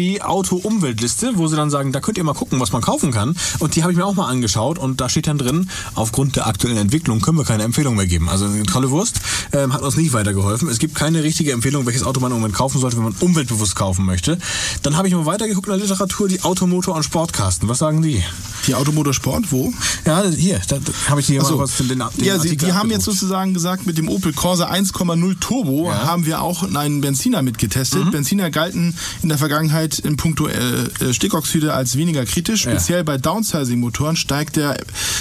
VCD-Auto-Umweltliste, 0.00 1.32
wo 1.36 1.46
sie 1.48 1.56
dann 1.56 1.70
sagen, 1.70 1.92
da 1.92 2.00
könnt 2.00 2.18
ihr 2.18 2.24
mal 2.24 2.34
gucken, 2.34 2.60
was 2.60 2.72
man 2.72 2.82
kaufen 2.82 3.12
kann. 3.12 3.34
Und 3.58 3.76
die 3.76 3.82
habe 3.82 3.92
ich 3.92 3.98
mir 3.98 4.04
auch 4.06 4.14
mal 4.14 4.28
angeschaut 4.28 4.78
und 4.78 5.00
da 5.00 5.08
steht 5.08 5.26
dann 5.26 5.38
drin, 5.38 5.68
aufgrund 5.94 6.36
der 6.36 6.46
aktuellen 6.46 6.76
Entwicklung 6.76 7.20
können 7.20 7.38
wir 7.38 7.44
keine 7.44 7.62
Empfehlung 7.64 7.96
mehr 7.96 8.06
geben. 8.06 8.28
Also 8.28 8.46
eine 8.46 8.62
tolle 8.64 8.90
Wurst 8.90 9.20
ähm, 9.52 9.72
hat 9.72 9.82
uns 9.82 9.96
nicht 9.96 10.12
weitergeholfen. 10.12 10.68
Es 10.68 10.78
gibt 10.78 10.94
keine 10.94 11.22
richtige 11.22 11.52
Empfehlung, 11.52 11.86
welches 11.86 12.02
Auto 12.04 12.20
man 12.20 12.30
im 12.32 12.38
Moment 12.38 12.54
kaufen 12.54 12.80
sollte, 12.80 12.96
wenn 12.96 13.04
man 13.04 13.14
umweltbewusst 13.20 13.76
kaufen 13.76 14.04
möchte. 14.06 14.38
Dann 14.82 14.96
habe 14.96 15.08
ich 15.08 15.14
mal 15.14 15.26
weitergeguckt 15.26 15.66
in 15.68 15.72
der 15.74 15.82
Literatur, 15.82 16.28
die 16.28 16.42
Automotor 16.42 16.94
und 16.96 17.02
Sportkasten. 17.02 17.68
Was 17.68 17.78
sagen 17.78 18.02
die? 18.02 18.22
Die 18.66 18.74
Automotorsport, 18.74 19.50
wo? 19.52 19.72
Ja, 20.04 20.22
hier, 20.28 20.60
da, 20.68 20.76
da 20.78 20.92
habe 21.08 21.20
ich 21.20 21.40
Ach 21.40 21.44
so. 21.46 21.56
mal 21.56 21.64
was 21.64 21.76
den, 21.78 21.88
den 21.88 22.02
ja, 22.18 22.38
sie, 22.38 22.56
die 22.56 22.72
haben 22.72 22.90
jetzt 22.90 23.04
sozusagen 23.04 23.54
gesagt, 23.54 23.86
mit 23.86 23.96
dem 23.98 24.08
Opel 24.08 24.32
Corsa 24.32 24.70
1,0 24.70 25.40
Turbo 25.40 25.86
Ja. 25.90 26.04
haben 26.06 26.26
wir 26.26 26.42
auch 26.42 26.62
einen 26.62 27.00
Benziner 27.00 27.42
mitgetestet. 27.42 28.10
Benziner 28.10 28.50
galten 28.50 28.94
in 29.22 29.28
der 29.28 29.38
Vergangenheit 29.38 29.89
in 29.98 30.16
puncto 30.16 30.46
äh, 30.46 30.84
äh, 31.00 31.12
Stickoxide 31.12 31.74
als 31.74 31.96
weniger 31.96 32.24
kritisch. 32.24 32.62
Speziell 32.62 33.04
bei 33.04 33.18
Downsizing-Motoren 33.18 34.16
steigt 34.16 34.56
der 34.56 34.76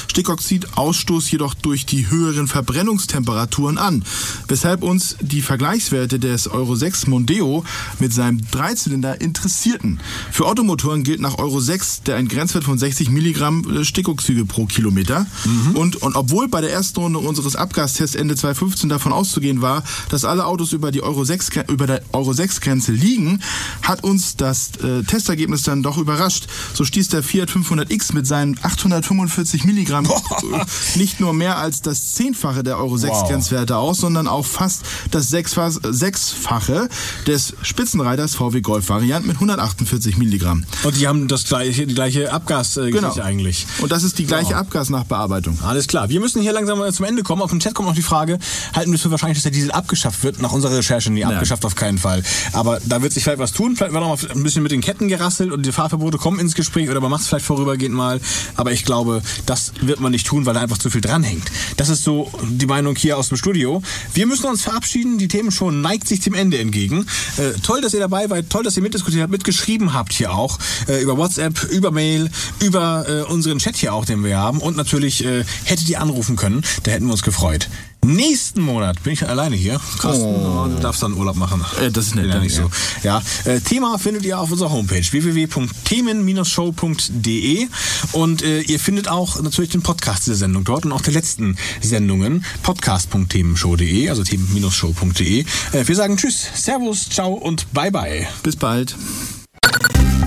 Stickoxidausstoß 0.10 1.32
jedoch 1.32 1.54
durch 1.54 1.86
die 1.86 2.10
höheren 2.10 2.48
Verbrennungstemperaturen 2.48 3.78
an, 3.78 4.04
weshalb 4.48 4.84
uns 4.84 5.16
die 5.22 5.42
Vergleichswerte 5.42 6.20
des 6.20 6.48
Euro 6.48 6.76
6 6.76 7.08
Mondeo 7.08 7.64
mit 8.00 8.14
seinem 8.14 8.42
Dreizylinder 8.52 9.22
interessierten. 9.22 10.00
Für 10.32 10.46
Automotoren 10.48 11.04
gilt 11.04 11.20
nach 11.22 11.38
Euro 11.38 11.60
6 11.60 12.04
der 12.04 12.18
ein 12.18 12.28
Grenzwert 12.28 12.64
von 12.64 12.78
60 12.78 13.10
Milligramm 13.10 13.78
äh, 13.78 13.84
Stickoxide 13.86 14.46
pro 14.46 14.66
Kilometer. 14.66 15.26
Und, 15.74 15.96
und 15.98 16.16
obwohl 16.16 16.48
bei 16.48 16.62
der 16.62 16.72
ersten 16.72 17.00
Runde 17.00 17.20
unseres 17.20 17.56
Abgastests 17.56 18.16
Ende 18.16 18.36
2015 18.36 18.90
davon 18.90 19.14
auszugehen 19.14 19.62
war, 19.62 19.84
dass 20.10 20.26
alle 20.26 20.46
Autos 20.46 20.74
über 20.74 20.92
die 20.92 21.02
Euro 21.02 21.24
6 21.24 21.50
Gren- 21.52 21.70
über 21.70 21.88
der 21.88 22.02
Euro 22.12 22.34
6 22.34 22.62
Grenze 22.62 22.92
liegen, 22.92 23.42
hat 23.82 24.04
uns 24.04 24.36
das 24.36 24.59
das 24.60 24.84
äh, 24.84 25.04
Testergebnis 25.04 25.64
dann 25.64 25.84
doch 25.84 25.98
überrascht. 25.98 26.48
So 26.74 26.84
stieß 26.86 27.10
der 27.10 27.24
Fiat 27.24 27.50
500X 27.50 28.14
mit 28.14 28.28
seinen 28.28 28.58
845 28.62 29.64
Milligramm 29.66 30.06
äh, 30.10 30.98
nicht 31.00 31.20
nur 31.20 31.34
mehr 31.34 31.58
als 31.58 31.82
das 31.82 32.14
Zehnfache 32.14 32.64
der 32.64 32.78
Euro 32.78 32.98
6 32.98 33.10
Wow. 33.14 33.30
Grenzwerte 33.30 33.78
aus, 33.78 34.00
sondern 34.00 34.28
auch 34.28 34.46
fast 34.46 34.82
das 35.12 35.32
Sechsfa- 35.32 35.72
Sechsfache 35.92 36.90
des 37.28 37.54
Spitzenreiters 37.62 38.36
VW 38.36 38.62
Golf 38.62 38.90
Variant 38.90 39.26
mit 39.26 39.36
148 39.38 40.18
Milligramm. 40.18 40.66
Und 40.84 40.98
die 40.98 41.08
haben 41.08 41.28
das 41.28 41.46
gleiche, 41.46 41.88
die 41.88 41.96
gleiche 41.96 42.32
Abgasgeschichte 42.32 43.00
Genau. 43.00 43.14
eigentlich. 43.22 43.66
Und 43.80 43.92
das 43.92 44.04
ist 44.04 44.20
die 44.20 44.26
gleiche 44.26 44.56
Abgasnachbearbeitung. 44.58 45.60
Alles 45.64 45.88
klar. 45.88 46.10
Wir 46.10 46.20
müssen 46.20 46.42
hier 46.42 46.54
langsam 46.54 46.80
mal 46.80 46.92
zum 46.94 47.06
Ende 47.06 47.24
kommen. 47.24 47.42
Auf 47.42 47.50
dem 47.52 47.60
Chat 47.60 47.74
kommt 47.74 47.88
noch 47.88 47.96
die 47.96 48.02
Frage, 48.02 48.38
halten 48.76 48.92
wir 48.92 48.96
es 48.96 49.02
für 49.02 49.12
wahrscheinlich, 49.12 49.38
dass 49.38 49.44
der 49.44 49.52
Diesel 49.52 49.72
abgeschafft 49.72 50.24
wird? 50.24 50.42
Nach 50.42 50.52
unserer 50.52 50.76
Recherche, 50.78 51.12
nee, 51.12 51.24
abgeschafft 51.24 51.66
auf 51.66 51.76
keinen 51.76 51.98
Fall. 51.98 52.24
Aber 52.54 52.80
da 52.86 53.02
wird 53.02 53.14
sich 53.14 53.24
vielleicht 53.24 53.40
was 53.40 53.52
tun. 53.52 53.76
Vielleicht 53.76 53.94
wird 53.94 54.04
noch 54.04 54.10
mal 54.22 54.32
ein 54.32 54.44
bisschen 54.44 54.49
mit 54.58 54.72
den 54.72 54.82
Ketten 54.82 55.08
gerasselt 55.08 55.52
und 55.52 55.66
die 55.66 55.72
Fahrverbote 55.72 56.18
kommen 56.18 56.40
ins 56.40 56.56
Gespräch 56.56 56.90
oder 56.90 57.00
man 57.00 57.12
macht 57.12 57.22
es 57.22 57.28
vielleicht 57.28 57.46
vorübergehend 57.46 57.96
mal. 57.96 58.20
Aber 58.56 58.72
ich 58.72 58.86
glaube, 58.86 59.22
das 59.46 59.74
wird 59.82 60.00
man 60.00 60.12
nicht 60.12 60.28
tun, 60.28 60.46
weil 60.46 60.54
da 60.54 60.62
einfach 60.62 60.78
zu 60.78 60.90
viel 60.90 61.02
dranhängt. 61.02 61.44
Das 61.78 61.90
ist 61.90 62.04
so 62.04 62.32
die 62.50 62.66
Meinung 62.66 62.96
hier 62.96 63.18
aus 63.18 63.30
dem 63.30 63.38
Studio. 63.38 63.82
Wir 64.14 64.26
müssen 64.26 64.48
uns 64.48 64.62
verabschieden. 64.64 65.18
Die 65.18 65.28
Themenshow 65.28 65.72
neigt 65.72 66.08
sich 66.08 66.20
dem 66.20 66.34
Ende 66.34 66.58
entgegen. 66.58 67.06
Äh, 67.38 67.60
toll, 67.62 67.82
dass 67.82 67.94
ihr 67.94 68.00
dabei 68.00 68.30
wart. 68.30 68.50
Toll, 68.50 68.64
dass 68.64 68.76
ihr 68.78 68.84
mitdiskutiert 68.84 69.24
habt, 69.24 69.32
mitgeschrieben 69.32 69.94
habt 69.94 70.14
hier 70.14 70.34
auch. 70.34 70.58
Äh, 70.88 71.02
über 71.02 71.18
WhatsApp, 71.18 71.64
über 71.72 71.92
Mail, 71.92 72.30
über 72.60 73.06
äh, 73.08 73.32
unseren 73.32 73.60
Chat 73.60 73.76
hier 73.78 73.94
auch, 73.94 74.06
den 74.06 74.24
wir 74.24 74.38
haben. 74.38 74.60
Und 74.60 74.78
natürlich 74.78 75.26
äh, 75.26 75.44
hättet 75.64 75.90
ihr 75.90 76.02
anrufen 76.02 76.36
können. 76.36 76.64
Da 76.84 76.92
hätten 76.92 77.06
wir 77.06 77.12
uns 77.12 77.24
gefreut. 77.24 77.70
Nächsten 78.06 78.62
Monat 78.62 79.02
bin 79.04 79.14
ich 79.14 79.28
alleine 79.28 79.56
hier. 79.56 79.80
Carsten, 80.00 80.26
oh. 80.26 80.68
du 80.74 80.82
darfst 80.82 81.04
dann 81.04 81.14
Urlaub 81.14 81.36
machen. 81.36 81.64
Äh, 81.82 81.92
das 81.92 82.08
ist 82.08 82.16
nett, 82.16 82.28
ja 82.28 82.40
nicht 82.40 82.56
so. 82.56 82.72
Ja, 83.04 83.22
äh, 83.44 83.60
Thema 83.60 83.98
findet 83.98 84.24
ihr 84.26 84.40
auf 84.40 84.50
unserer 84.52 84.72
Homepage 84.72 85.02
www.themen-show.de 85.02 87.68
und 88.14 88.42
äh, 88.42 88.62
ihr 88.62 88.80
findet 88.80 89.10
auch 89.10 89.42
natürlich 89.42 89.72
den 89.72 89.82
Podcast 89.82 90.28
dieser 90.28 90.38
Sendung 90.38 90.64
dort 90.64 90.86
und 90.86 90.94
auch 90.94 91.02
der 91.02 91.12
letzten 91.14 91.58
Sendungen 91.82 92.46
podcast.themenshow.de, 92.64 94.08
also 94.10 94.24
themen-show.de. 94.24 95.42
Äh, 95.42 95.88
wir 95.88 95.96
sagen 95.96 96.16
Tschüss, 96.16 96.48
Servus, 96.56 97.10
Ciao 97.10 97.34
und 97.34 97.74
Bye 97.74 97.92
Bye. 97.92 98.28
Bis 98.44 98.56
bald. 98.56 98.96